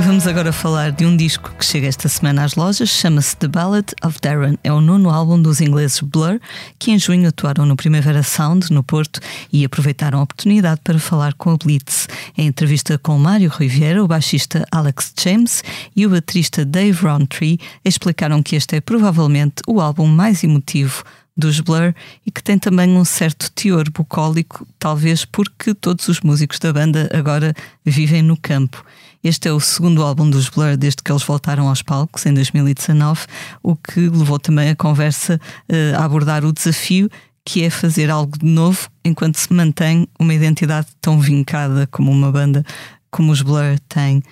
Vamos 0.00 0.26
agora 0.26 0.52
falar 0.52 0.92
de 0.92 1.06
um 1.06 1.16
disco 1.16 1.50
que 1.58 1.64
chega 1.64 1.86
esta 1.86 2.08
semana 2.08 2.44
às 2.44 2.54
lojas, 2.54 2.90
chama-se 2.90 3.34
The 3.36 3.48
Ballad 3.48 3.86
of 4.04 4.18
Darren. 4.20 4.58
É 4.62 4.70
o 4.70 4.80
nono 4.80 5.08
álbum 5.08 5.40
dos 5.40 5.60
ingleses 5.60 6.00
Blur, 6.00 6.38
que 6.78 6.90
em 6.90 6.98
junho 6.98 7.28
atuaram 7.28 7.64
no 7.64 7.76
Primavera 7.76 8.22
Sound, 8.22 8.70
no 8.70 8.82
Porto, 8.82 9.20
e 9.50 9.64
aproveitaram 9.64 10.18
a 10.18 10.22
oportunidade 10.22 10.82
para 10.84 10.98
falar 10.98 11.32
com 11.34 11.50
a 11.50 11.56
Blitz. 11.56 12.06
Em 12.36 12.46
entrevista 12.46 12.98
com 12.98 13.18
Mário 13.18 13.48
Riviera, 13.48 14.04
o 14.04 14.08
baixista 14.08 14.66
Alex 14.70 15.14
James 15.18 15.62
e 15.96 16.06
o 16.06 16.10
baterista 16.10 16.64
Dave 16.64 17.06
Rowntree 17.06 17.58
explicaram 17.84 18.42
que 18.42 18.56
este 18.56 18.76
é 18.76 18.80
provavelmente 18.80 19.62
o 19.66 19.80
álbum 19.80 20.06
mais 20.06 20.44
emotivo 20.44 21.02
dos 21.36 21.60
Blur 21.60 21.94
e 22.24 22.30
que 22.30 22.42
tem 22.42 22.58
também 22.58 22.96
um 22.96 23.04
certo 23.04 23.50
teor 23.52 23.90
bucólico, 23.90 24.66
talvez 24.78 25.24
porque 25.24 25.74
todos 25.74 26.08
os 26.08 26.20
músicos 26.20 26.58
da 26.58 26.72
banda 26.72 27.10
agora 27.12 27.54
vivem 27.84 28.22
no 28.22 28.36
campo. 28.36 28.84
Este 29.22 29.48
é 29.48 29.52
o 29.52 29.58
segundo 29.58 30.02
álbum 30.02 30.28
dos 30.28 30.48
Blur 30.48 30.76
desde 30.76 31.02
que 31.02 31.10
eles 31.10 31.22
voltaram 31.22 31.68
aos 31.68 31.82
palcos 31.82 32.26
em 32.26 32.34
2019, 32.34 33.26
o 33.62 33.74
que 33.74 34.00
levou 34.00 34.38
também 34.38 34.68
a 34.70 34.76
conversa 34.76 35.40
uh, 35.68 35.98
a 35.98 36.04
abordar 36.04 36.44
o 36.44 36.52
desafio 36.52 37.10
que 37.44 37.62
é 37.62 37.70
fazer 37.70 38.10
algo 38.10 38.38
de 38.38 38.46
novo 38.46 38.88
enquanto 39.04 39.36
se 39.36 39.52
mantém 39.52 40.08
uma 40.18 40.32
identidade 40.32 40.88
tão 41.00 41.20
vincada 41.20 41.86
como 41.90 42.10
uma 42.10 42.32
banda 42.32 42.64
como 43.10 43.30
os 43.30 43.42
Blur 43.42 43.78
têm. 43.88 44.22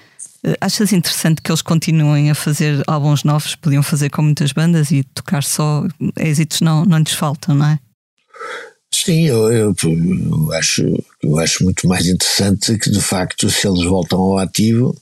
Uh, 0.44 0.54
achas 0.60 0.92
interessante 0.92 1.40
que 1.40 1.50
eles 1.50 1.62
continuem 1.62 2.30
a 2.30 2.34
fazer 2.34 2.82
álbuns 2.86 3.24
novos? 3.24 3.54
Podiam 3.54 3.82
fazer 3.82 4.10
com 4.10 4.22
muitas 4.22 4.52
bandas 4.52 4.90
e 4.90 5.04
tocar 5.04 5.42
só 5.42 5.86
êxitos 6.18 6.60
não, 6.60 6.84
não 6.84 6.98
lhes 6.98 7.12
faltam, 7.12 7.54
não 7.54 7.66
é? 7.66 7.78
Sim, 8.92 9.26
eu, 9.26 9.50
eu, 9.50 9.74
eu, 9.82 10.52
acho, 10.52 10.82
eu 11.22 11.38
acho 11.38 11.62
muito 11.62 11.86
mais 11.86 12.06
interessante 12.06 12.76
que 12.78 12.90
de 12.90 13.00
facto 13.00 13.48
se 13.48 13.66
eles 13.66 13.84
voltam 13.84 14.18
ao 14.18 14.38
ativo, 14.38 14.94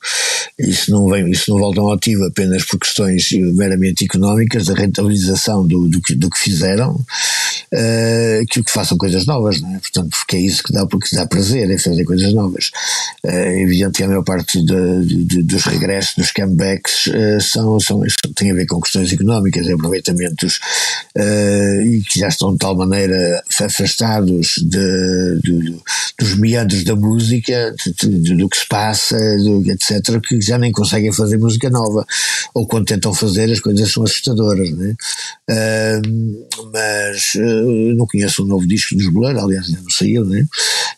isso 0.58 0.90
não, 0.90 1.08
vem, 1.08 1.30
isso 1.30 1.50
não 1.50 1.58
voltam 1.58 1.86
ao 1.86 1.94
ativo 1.94 2.24
apenas 2.24 2.64
por 2.64 2.78
questões 2.78 3.30
meramente 3.32 4.04
económicas, 4.04 4.66
da 4.66 4.74
rentabilização 4.74 5.66
do, 5.66 5.88
do, 5.88 6.00
que, 6.02 6.14
do 6.14 6.28
que 6.28 6.38
fizeram, 6.38 6.94
uh, 6.94 8.46
que, 8.50 8.62
que 8.62 8.70
façam 8.70 8.98
coisas 8.98 9.24
novas, 9.24 9.60
não 9.60 9.74
é? 9.74 9.78
Portanto, 9.78 10.10
porque 10.10 10.36
é 10.36 10.40
isso 10.40 10.62
que 10.62 10.72
dá, 10.72 10.86
porque 10.86 11.16
dá 11.16 11.26
prazer, 11.26 11.70
é 11.70 11.78
fazer 11.78 12.04
coisas 12.04 12.32
novas. 12.34 12.70
Uh, 13.24 13.30
é 13.30 13.62
evidente 13.62 13.98
que 13.98 14.02
a 14.02 14.08
maior 14.08 14.22
parte 14.22 14.62
de, 14.62 15.24
de, 15.24 15.42
dos 15.42 15.64
regressos, 15.64 16.14
dos 16.16 16.32
comebacks, 16.32 17.06
uh, 17.06 17.40
são, 17.40 17.80
são, 17.80 18.02
têm 18.34 18.50
a 18.50 18.54
ver 18.54 18.66
com 18.66 18.80
questões 18.80 19.12
económicas, 19.12 19.68
aproveitamentos, 19.68 20.60
e 21.16 22.02
que 22.02 22.20
já 22.20 22.28
estão 22.28 22.52
de 22.52 22.58
tal 22.58 22.76
maneira 22.76 23.42
afastados 23.58 24.54
de, 24.58 25.40
de, 25.42 25.80
dos 26.18 26.36
meandros 26.36 26.84
da 26.84 26.94
música, 26.94 27.74
do 28.36 28.48
que 28.48 28.56
se 28.56 28.66
passa, 28.68 29.16
etc., 29.66 30.20
que 30.20 30.40
já 30.40 30.58
nem 30.58 30.72
conseguem 30.72 31.12
fazer 31.12 31.38
música 31.38 31.70
nova. 31.70 32.04
Ou 32.54 32.66
quando 32.66 32.86
tentam 32.86 33.14
fazer, 33.14 33.50
as 33.50 33.60
coisas 33.60 33.90
são 33.90 34.02
assustadoras. 34.02 34.70
Né? 34.70 34.94
Uh, 35.50 36.70
mas 36.72 37.34
uh, 37.36 37.94
não 37.96 38.06
conheço 38.06 38.42
o 38.42 38.46
novo 38.46 38.66
disco 38.66 38.94
dos 38.96 39.08
Blur, 39.08 39.36
aliás, 39.36 39.66
ainda 39.66 39.82
não 39.82 39.90
saiu, 39.90 40.24
né? 40.24 40.44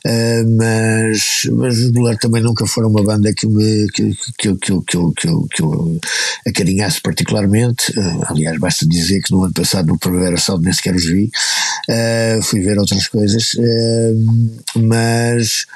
Uh, 0.04 0.56
mas, 0.56 1.42
mas 1.52 1.78
os 1.78 1.90
Blur 1.90 2.16
também 2.16 2.42
nunca 2.42 2.66
foram 2.66 2.88
uma 2.88 3.02
banda 3.02 3.32
que 3.32 3.46
que, 3.46 3.86
que, 3.92 4.14
que, 4.38 4.54
que, 4.56 4.56
que, 4.56 4.72
eu, 4.72 5.12
que, 5.12 5.28
eu, 5.28 5.46
que 5.52 5.62
eu 5.62 6.00
acarinhasse 6.46 7.00
particularmente. 7.00 7.92
Uh, 7.98 8.24
aliás, 8.26 8.58
basta 8.58 8.86
dizer 8.86 9.20
que 9.20 9.32
no 9.32 9.44
ano 9.44 9.54
passado, 9.54 9.86
no 9.88 9.98
Primavera 9.98 10.38
Sound, 10.38 10.64
nem 10.64 10.72
sequer 10.72 10.94
os 10.94 11.04
vi. 11.04 11.30
Uh, 11.88 12.42
fui 12.42 12.60
ver 12.60 12.78
outras 12.78 13.06
coisas, 13.08 13.54
uh, 13.54 14.80
mas, 15.02 15.66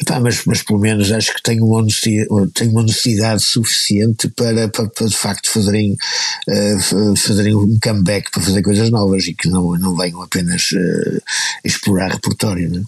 epá, 0.00 0.20
mas, 0.20 0.44
mas 0.44 0.62
pelo 0.62 0.78
menos 0.78 1.10
acho 1.10 1.34
que 1.34 1.42
tenho 1.42 1.64
uma 1.64 1.78
honestidade, 1.78 2.52
tenho 2.54 2.72
uma 2.72 3.38
suficiente 3.38 4.28
para, 4.28 4.68
para, 4.68 4.88
para, 4.88 5.06
de 5.06 5.16
facto 5.16 5.50
fazerem, 5.50 5.92
uh, 5.92 7.16
fazerem 7.16 7.54
um 7.54 7.78
comeback 7.82 8.30
para 8.30 8.42
fazer 8.42 8.62
coisas 8.62 8.90
novas 8.90 9.24
e 9.24 9.34
que 9.34 9.48
não, 9.48 9.76
não 9.76 9.96
venham 9.96 10.22
apenas 10.22 10.70
explorar 11.64 12.12
repertório. 12.12 12.70
Não 12.70 12.80
é? 12.80 12.84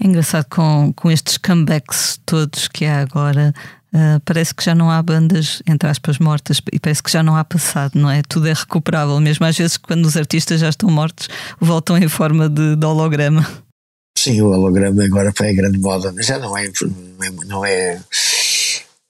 É 0.00 0.06
engraçado 0.06 0.46
com, 0.48 0.92
com 0.94 1.10
estes 1.10 1.36
comebacks 1.36 2.18
todos 2.24 2.68
que 2.68 2.84
há 2.84 3.00
agora, 3.00 3.52
Uh, 3.92 4.20
parece 4.24 4.54
que 4.54 4.62
já 4.62 4.72
não 4.72 4.88
há 4.88 5.02
bandas, 5.02 5.60
entre 5.66 5.88
aspas, 5.88 6.20
mortas, 6.20 6.62
e 6.72 6.78
parece 6.78 7.02
que 7.02 7.10
já 7.10 7.24
não 7.24 7.34
há 7.34 7.44
passado, 7.44 7.98
não 7.98 8.08
é? 8.08 8.22
Tudo 8.22 8.46
é 8.46 8.52
recuperável, 8.52 9.18
mesmo 9.18 9.44
às 9.44 9.58
vezes 9.58 9.76
quando 9.76 10.06
os 10.06 10.16
artistas 10.16 10.60
já 10.60 10.68
estão 10.68 10.88
mortos, 10.88 11.28
voltam 11.58 11.98
em 11.98 12.06
forma 12.06 12.48
de, 12.48 12.76
de 12.76 12.86
holograma. 12.86 13.44
Sim, 14.22 14.42
o 14.42 14.50
holograma 14.50 15.02
agora 15.02 15.32
é 15.40 15.54
grande 15.54 15.78
moda, 15.78 16.12
mas 16.12 16.26
já 16.26 16.38
não 16.38 16.54
é, 16.58 16.70
não 17.46 17.64
é, 17.64 17.98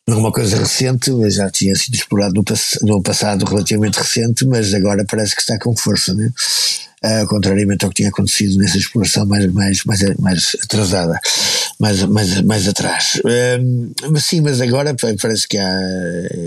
não 0.07 0.17
é 0.17 0.21
uma 0.21 0.31
coisa 0.31 0.57
recente, 0.57 1.11
mas 1.11 1.35
já 1.35 1.51
tinha 1.51 1.75
sido 1.75 1.95
explorado 1.95 2.35
no, 2.35 2.45
no 2.87 3.03
passado 3.03 3.45
relativamente 3.45 3.99
recente, 3.99 4.47
mas 4.47 4.73
agora 4.73 5.05
parece 5.11 5.35
que 5.35 5.41
está 5.41 5.59
com 5.59 5.77
força, 5.77 6.15
né? 6.15 6.31
uh, 7.05 7.27
contrariamente 7.27 7.85
ao 7.85 7.91
que 7.91 7.97
tinha 7.97 8.09
acontecido 8.09 8.57
nessa 8.59 8.79
exploração 8.79 9.27
mais, 9.27 9.53
mais, 9.53 9.85
mais, 9.85 10.01
mais 10.19 10.57
atrasada, 10.63 11.19
mais, 11.79 12.03
mais, 12.05 12.41
mais 12.43 12.69
atrás. 12.69 13.21
Uh, 13.25 13.93
mas 14.11 14.25
sim, 14.25 14.41
mas 14.41 14.61
agora 14.61 14.95
parece 14.95 15.49
que 15.49 15.59
há, 15.59 15.81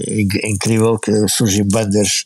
é 0.08 0.50
incrível 0.50 0.98
que 0.98 1.12
surgem 1.28 1.68
bandas 1.68 2.24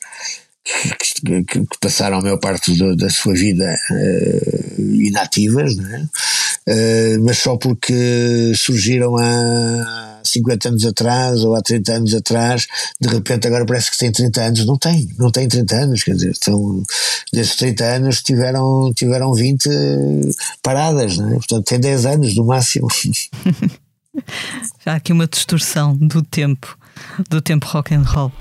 que, 1.25 1.43
que, 1.43 1.65
passaram 1.79 2.19
a 2.19 2.21
maior 2.21 2.37
parte 2.37 2.73
do, 2.75 2.95
da 2.95 3.09
sua 3.09 3.33
vida 3.33 3.75
uh, 3.91 4.81
inativas, 4.81 5.73
uh, 5.75 7.23
mas 7.23 7.37
só 7.37 7.57
porque 7.57 8.53
surgiram 8.55 9.15
há 9.17 10.21
50 10.23 10.69
anos 10.69 10.85
atrás 10.85 11.43
ou 11.43 11.55
há 11.55 11.61
30 11.61 11.93
anos 11.93 12.13
atrás, 12.13 12.67
de 12.99 13.07
repente 13.07 13.47
agora 13.47 13.65
parece 13.65 13.91
que 13.91 13.97
tem 13.97 14.11
30 14.11 14.41
anos. 14.41 14.65
Não 14.65 14.77
tem, 14.77 15.07
não 15.17 15.31
tem 15.31 15.47
30 15.47 15.75
anos, 15.75 16.03
quer 16.03 16.15
dizer, 16.15 16.35
são, 16.35 16.83
desses 17.31 17.55
30 17.55 17.83
anos 17.85 18.21
tiveram, 18.21 18.91
tiveram 18.93 19.33
20 19.33 19.69
paradas, 20.61 21.17
não 21.17 21.29
é? 21.29 21.33
portanto 21.35 21.65
tem 21.65 21.79
10 21.79 22.05
anos 22.05 22.35
no 22.35 22.45
máximo. 22.45 22.87
Já 24.83 24.93
há 24.93 24.95
aqui 24.95 25.13
uma 25.13 25.27
distorção 25.27 25.95
do 25.95 26.21
tempo, 26.21 26.77
do 27.29 27.41
tempo 27.41 27.67
rock 27.67 27.93
and 27.93 28.03
roll. 28.03 28.31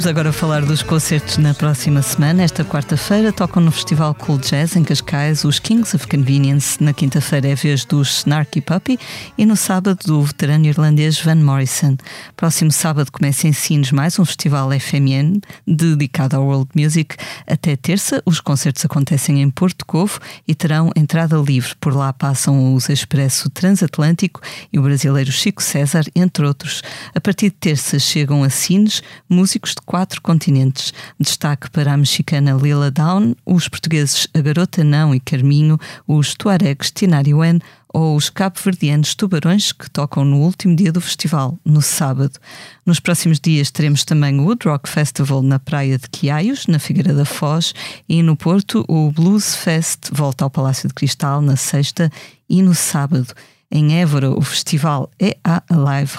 Vamos 0.00 0.08
agora 0.08 0.32
falar 0.32 0.64
dos 0.64 0.82
concertos 0.82 1.36
na 1.36 1.52
próxima 1.52 2.00
semana. 2.00 2.42
Esta 2.42 2.64
quarta-feira 2.64 3.30
tocam 3.34 3.62
no 3.62 3.70
Festival 3.70 4.14
Cool 4.14 4.38
Jazz 4.38 4.74
em 4.74 4.82
Cascais 4.82 5.44
os 5.44 5.58
Kings 5.58 5.94
of 5.94 6.08
Convenience. 6.08 6.82
Na 6.82 6.94
quinta-feira 6.94 7.48
é 7.48 7.52
a 7.52 7.54
vez 7.54 7.84
dos 7.84 8.20
Snarky 8.20 8.62
Puppy 8.62 8.98
e 9.36 9.44
no 9.44 9.54
sábado 9.56 9.98
do 10.06 10.22
veterano 10.22 10.64
irlandês 10.64 11.20
Van 11.20 11.34
Morrison. 11.34 11.98
Próximo 12.34 12.72
sábado 12.72 13.12
começa 13.12 13.46
em 13.46 13.52
Sines 13.52 13.92
mais 13.92 14.18
um 14.18 14.24
festival 14.24 14.70
FMN 14.72 15.42
dedicado 15.66 16.34
ao 16.34 16.46
world 16.46 16.70
music. 16.74 17.16
Até 17.46 17.76
terça 17.76 18.22
os 18.24 18.40
concertos 18.40 18.82
acontecem 18.86 19.42
em 19.42 19.50
Porto 19.50 19.84
Covo 19.84 20.18
e 20.48 20.54
terão 20.54 20.90
entrada 20.96 21.36
livre. 21.36 21.74
Por 21.78 21.94
lá 21.94 22.10
passam 22.10 22.74
os 22.74 22.88
Expresso 22.88 23.50
Transatlântico 23.50 24.40
e 24.72 24.78
o 24.78 24.82
brasileiro 24.82 25.30
Chico 25.30 25.62
César, 25.62 26.06
entre 26.16 26.46
outros. 26.46 26.80
A 27.14 27.20
partir 27.20 27.50
de 27.50 27.56
terça 27.56 27.98
chegam 27.98 28.42
a 28.42 28.48
Sines 28.48 29.02
músicos 29.28 29.72
de 29.72 29.89
quatro 29.90 30.22
continentes. 30.22 30.94
Destaque 31.18 31.68
para 31.68 31.92
a 31.92 31.96
mexicana 31.96 32.52
Lila 32.52 32.92
Down, 32.92 33.34
os 33.44 33.66
portugueses 33.66 34.28
A 34.32 34.40
Garota 34.40 34.84
Não 34.84 35.12
e 35.12 35.18
Carminho, 35.18 35.80
os 36.06 36.32
tuaregs 36.32 36.92
Tinariwen 36.92 37.58
ou 37.92 38.14
os 38.14 38.30
cabo-verdianos 38.30 39.16
Tubarões, 39.16 39.72
que 39.72 39.90
tocam 39.90 40.24
no 40.24 40.42
último 40.42 40.76
dia 40.76 40.92
do 40.92 41.00
festival, 41.00 41.58
no 41.64 41.82
sábado. 41.82 42.38
Nos 42.86 43.00
próximos 43.00 43.40
dias 43.40 43.72
teremos 43.72 44.04
também 44.04 44.38
o 44.38 44.44
Wood 44.44 44.68
Rock 44.68 44.88
Festival 44.88 45.42
na 45.42 45.58
praia 45.58 45.98
de 45.98 46.08
Quiaios, 46.08 46.68
na 46.68 46.78
Figueira 46.78 47.12
da 47.12 47.24
Foz, 47.24 47.74
e 48.08 48.22
no 48.22 48.36
Porto 48.36 48.84
o 48.86 49.10
Blues 49.10 49.56
Fest 49.56 50.08
volta 50.12 50.44
ao 50.44 50.50
Palácio 50.50 50.86
de 50.86 50.94
Cristal 50.94 51.42
na 51.42 51.56
sexta 51.56 52.12
e 52.48 52.62
no 52.62 52.76
sábado. 52.76 53.34
Em 53.72 54.00
Évora, 54.00 54.32
o 54.32 54.42
festival 54.42 55.08
EA 55.20 55.62
Alive 55.68 56.12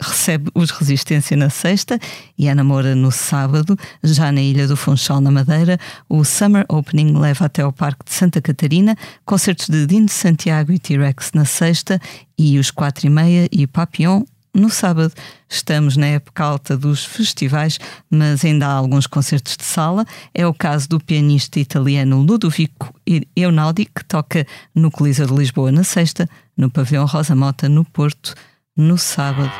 recebe 0.00 0.50
os 0.52 0.72
Resistência 0.72 1.36
na 1.36 1.48
sexta 1.48 2.00
e 2.36 2.48
a 2.48 2.54
Namora 2.54 2.96
no 2.96 3.12
sábado. 3.12 3.78
Já 4.02 4.32
na 4.32 4.40
Ilha 4.40 4.66
do 4.66 4.76
Funchal, 4.76 5.20
na 5.20 5.30
Madeira, 5.30 5.78
o 6.08 6.24
Summer 6.24 6.64
Opening 6.68 7.16
leva 7.16 7.44
até 7.44 7.62
ao 7.62 7.72
Parque 7.72 8.04
de 8.04 8.12
Santa 8.12 8.42
Catarina, 8.42 8.96
concertos 9.24 9.68
de 9.68 9.86
Dino 9.86 10.08
Santiago 10.08 10.72
e 10.72 10.80
T-Rex 10.80 11.30
na 11.32 11.44
sexta 11.44 12.00
e 12.36 12.58
os 12.58 12.72
quatro 12.72 13.06
e 13.06 13.10
meia 13.10 13.48
e 13.52 13.68
Papillon 13.68 14.24
no 14.56 14.70
sábado. 14.70 15.12
Estamos 15.48 15.96
na 15.96 16.06
época 16.06 16.42
alta 16.42 16.76
dos 16.76 17.04
festivais, 17.04 17.78
mas 18.10 18.44
ainda 18.44 18.66
há 18.66 18.72
alguns 18.72 19.06
concertos 19.06 19.56
de 19.56 19.64
sala. 19.64 20.04
É 20.34 20.46
o 20.46 20.54
caso 20.54 20.88
do 20.88 20.98
pianista 20.98 21.60
italiano 21.60 22.20
Ludovico 22.22 22.92
Eunaldi, 23.36 23.84
que 23.84 24.04
toca 24.04 24.46
no 24.74 24.90
Coliseu 24.90 25.26
de 25.26 25.34
Lisboa 25.34 25.70
na 25.70 25.84
sexta, 25.84 26.28
no 26.56 26.70
Pavilhão 26.70 27.04
Rosa 27.04 27.36
Mota 27.36 27.68
no 27.68 27.84
Porto 27.84 28.34
no 28.76 28.98
sábado. 28.98 29.52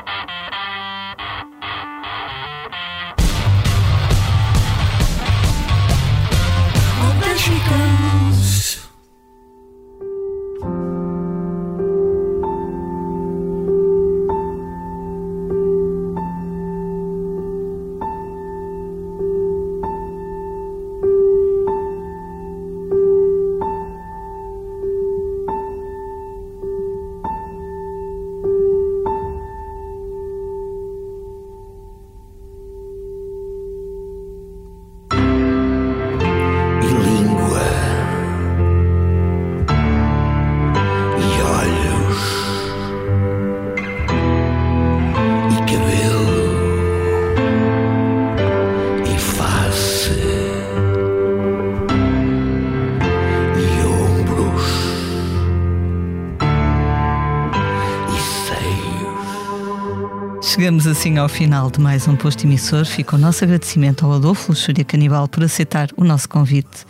Assim 60.98 61.18
ao 61.18 61.28
final 61.28 61.70
de 61.70 61.78
mais 61.78 62.08
um 62.08 62.16
posto 62.16 62.46
emissor. 62.46 62.86
Fica 62.86 63.16
o 63.16 63.18
nosso 63.18 63.44
agradecimento 63.44 64.06
ao 64.06 64.14
Adolfo 64.14 64.50
Luxúria 64.50 64.82
Canibal 64.82 65.28
por 65.28 65.44
aceitar 65.44 65.90
o 65.94 66.02
nosso 66.02 66.26
convite. 66.26 66.86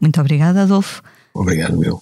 Muito 0.00 0.18
obrigada, 0.18 0.62
Adolfo. 0.62 1.02
Obrigado, 1.34 1.76
meu. 1.76 2.00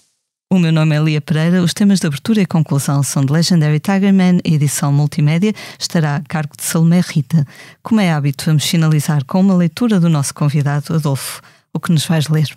O 0.49 0.57
meu 0.57 0.71
nome 0.71 0.95
é 0.95 0.99
Lia 1.01 1.19
Pereira. 1.19 1.61
Os 1.61 1.73
temas 1.73 1.99
de 1.99 2.07
abertura 2.07 2.41
e 2.41 2.45
conclusão 2.45 3.03
são 3.03 3.25
de 3.25 3.33
Legendary 3.33 3.81
Tigerman. 3.81 4.39
A 4.45 4.47
edição 4.47 4.93
multimédia 4.93 5.53
estará 5.77 6.15
a 6.15 6.21
cargo 6.21 6.55
de 6.55 6.63
Salomé 6.63 7.01
Rita. 7.05 7.45
Como 7.83 7.99
é 7.99 8.09
hábito, 8.09 8.45
vamos 8.45 8.63
finalizar 8.63 9.25
com 9.25 9.41
uma 9.41 9.57
leitura 9.57 9.99
do 9.99 10.07
nosso 10.07 10.33
convidado, 10.33 10.95
Adolfo. 10.95 11.41
O 11.73 11.79
que 11.79 11.91
nos 11.91 12.05
vais 12.05 12.29
ler? 12.29 12.47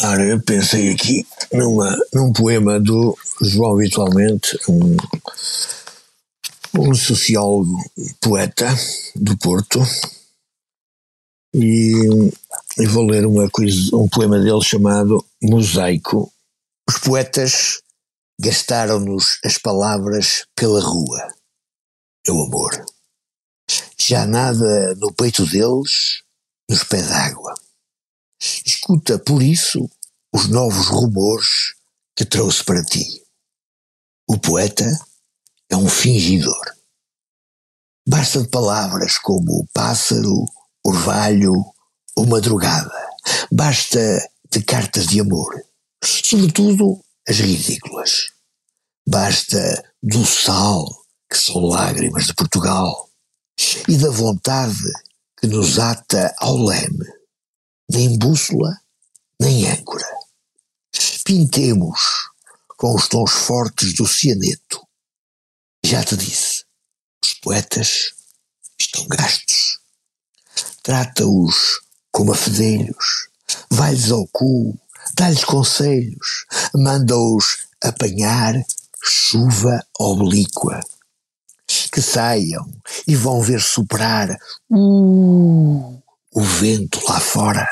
Ora, 0.00 0.24
eu 0.24 0.40
pensei 0.40 0.90
aqui 0.90 1.26
numa, 1.52 1.94
num 2.14 2.32
poema 2.32 2.80
do 2.80 3.14
João 3.42 3.74
Habitualmente, 3.74 4.58
um 4.66 4.96
um 6.78 6.94
sociólogo 6.94 7.78
poeta 8.20 8.68
do 9.14 9.36
Porto 9.38 9.80
e, 11.54 11.92
e 12.78 12.86
vou 12.86 13.04
ler 13.04 13.26
uma 13.26 13.50
coisa, 13.50 13.94
um 13.94 14.08
poema 14.08 14.38
dele 14.38 14.62
chamado 14.62 15.24
Mosaico. 15.42 16.32
Os 16.88 16.98
poetas 16.98 17.82
gastaram-nos 18.40 19.38
as 19.44 19.58
palavras 19.58 20.46
pela 20.56 20.80
rua. 20.80 21.34
O 22.28 22.44
amor. 22.44 22.84
Já 23.98 24.26
nada 24.26 24.94
no 24.96 25.12
peito 25.12 25.46
deles 25.46 26.22
nos 26.68 26.84
pede 26.84 27.12
água. 27.12 27.54
Escuta, 28.64 29.18
por 29.18 29.42
isso, 29.42 29.88
os 30.32 30.48
novos 30.48 30.88
rumores 30.88 31.74
que 32.16 32.24
trouxe 32.24 32.64
para 32.64 32.82
ti. 32.82 33.22
O 34.28 34.38
poeta 34.38 34.86
é 35.72 35.76
um 35.76 35.88
fingidor. 35.88 36.62
Basta 38.06 38.42
de 38.42 38.48
palavras 38.48 39.16
como 39.16 39.66
pássaro, 39.72 40.44
orvalho 40.84 41.54
ou 42.14 42.26
madrugada. 42.26 42.92
Basta 43.50 43.98
de 44.50 44.62
cartas 44.62 45.06
de 45.06 45.20
amor. 45.20 45.64
Sobretudo 46.04 47.00
as 47.26 47.38
ridículas. 47.38 48.32
Basta 49.08 49.82
do 50.02 50.26
sal, 50.26 50.86
que 51.30 51.38
são 51.38 51.64
lágrimas 51.64 52.26
de 52.26 52.34
Portugal, 52.34 53.08
e 53.88 53.96
da 53.96 54.10
vontade 54.10 54.92
que 55.40 55.46
nos 55.46 55.78
ata 55.78 56.34
ao 56.38 56.56
leme. 56.56 57.06
Nem 57.90 58.18
bússola, 58.18 58.76
nem 59.40 59.70
âncora. 59.70 60.06
Pintemos 61.24 61.98
com 62.76 62.94
os 62.94 63.08
tons 63.08 63.30
fortes 63.30 63.94
do 63.94 64.06
cianeto 64.06 64.82
já 65.92 66.02
te 66.02 66.16
disse, 66.16 66.64
os 67.22 67.34
poetas 67.34 68.14
estão 68.80 69.06
gastos. 69.08 69.78
Trata-os 70.82 71.82
como 72.10 72.32
a 72.32 72.34
fedelhos, 72.34 73.28
vai-lhes 73.70 74.10
ao 74.10 74.26
cu, 74.28 74.74
dá-lhes 75.12 75.44
conselhos, 75.44 76.46
manda-os 76.74 77.66
apanhar 77.84 78.54
chuva 79.04 79.86
oblíqua. 79.98 80.80
Que 81.92 82.00
saiam 82.00 82.66
e 83.06 83.14
vão 83.14 83.42
ver 83.42 83.60
soprar 83.60 84.30
uh, 84.70 86.02
o 86.32 86.40
vento 86.40 87.04
lá 87.06 87.20
fora. 87.20 87.68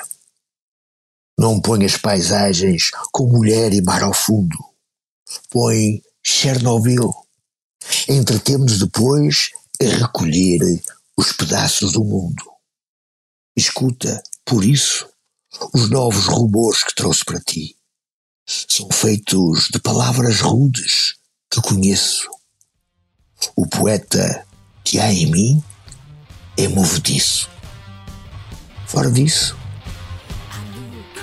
Não 1.39 1.59
põe 1.59 1.87
as 1.87 1.97
paisagens 1.97 2.91
com 3.13 3.29
mulher 3.29 3.73
e 3.73 3.81
mar 3.81 4.03
ao 4.03 4.13
fundo. 4.13 4.59
Põe 5.51 6.03
Chernobyl 6.23 7.15
Entretemos 8.13 8.81
depois 8.81 9.51
a 9.81 9.85
recolher 9.85 10.83
os 11.17 11.31
pedaços 11.31 11.93
do 11.93 12.03
mundo. 12.03 12.43
Escuta, 13.57 14.21
por 14.45 14.65
isso, 14.65 15.09
os 15.73 15.89
novos 15.89 16.27
rumores 16.27 16.83
que 16.83 16.93
trouxe 16.93 17.25
para 17.25 17.39
ti. 17.39 17.77
São 18.45 18.89
feitos 18.91 19.69
de 19.73 19.79
palavras 19.79 20.41
rudes 20.41 21.15
que 21.49 21.63
conheço. 21.63 22.29
O 23.55 23.65
poeta 23.69 24.45
que 24.83 24.99
há 24.99 25.13
em 25.13 25.31
mim 25.31 25.65
é 26.57 26.67
movediço. 26.67 27.49
Fora 28.89 29.13
disso, 29.13 29.57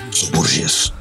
sou 0.10 0.32
burgueso. 0.32 0.94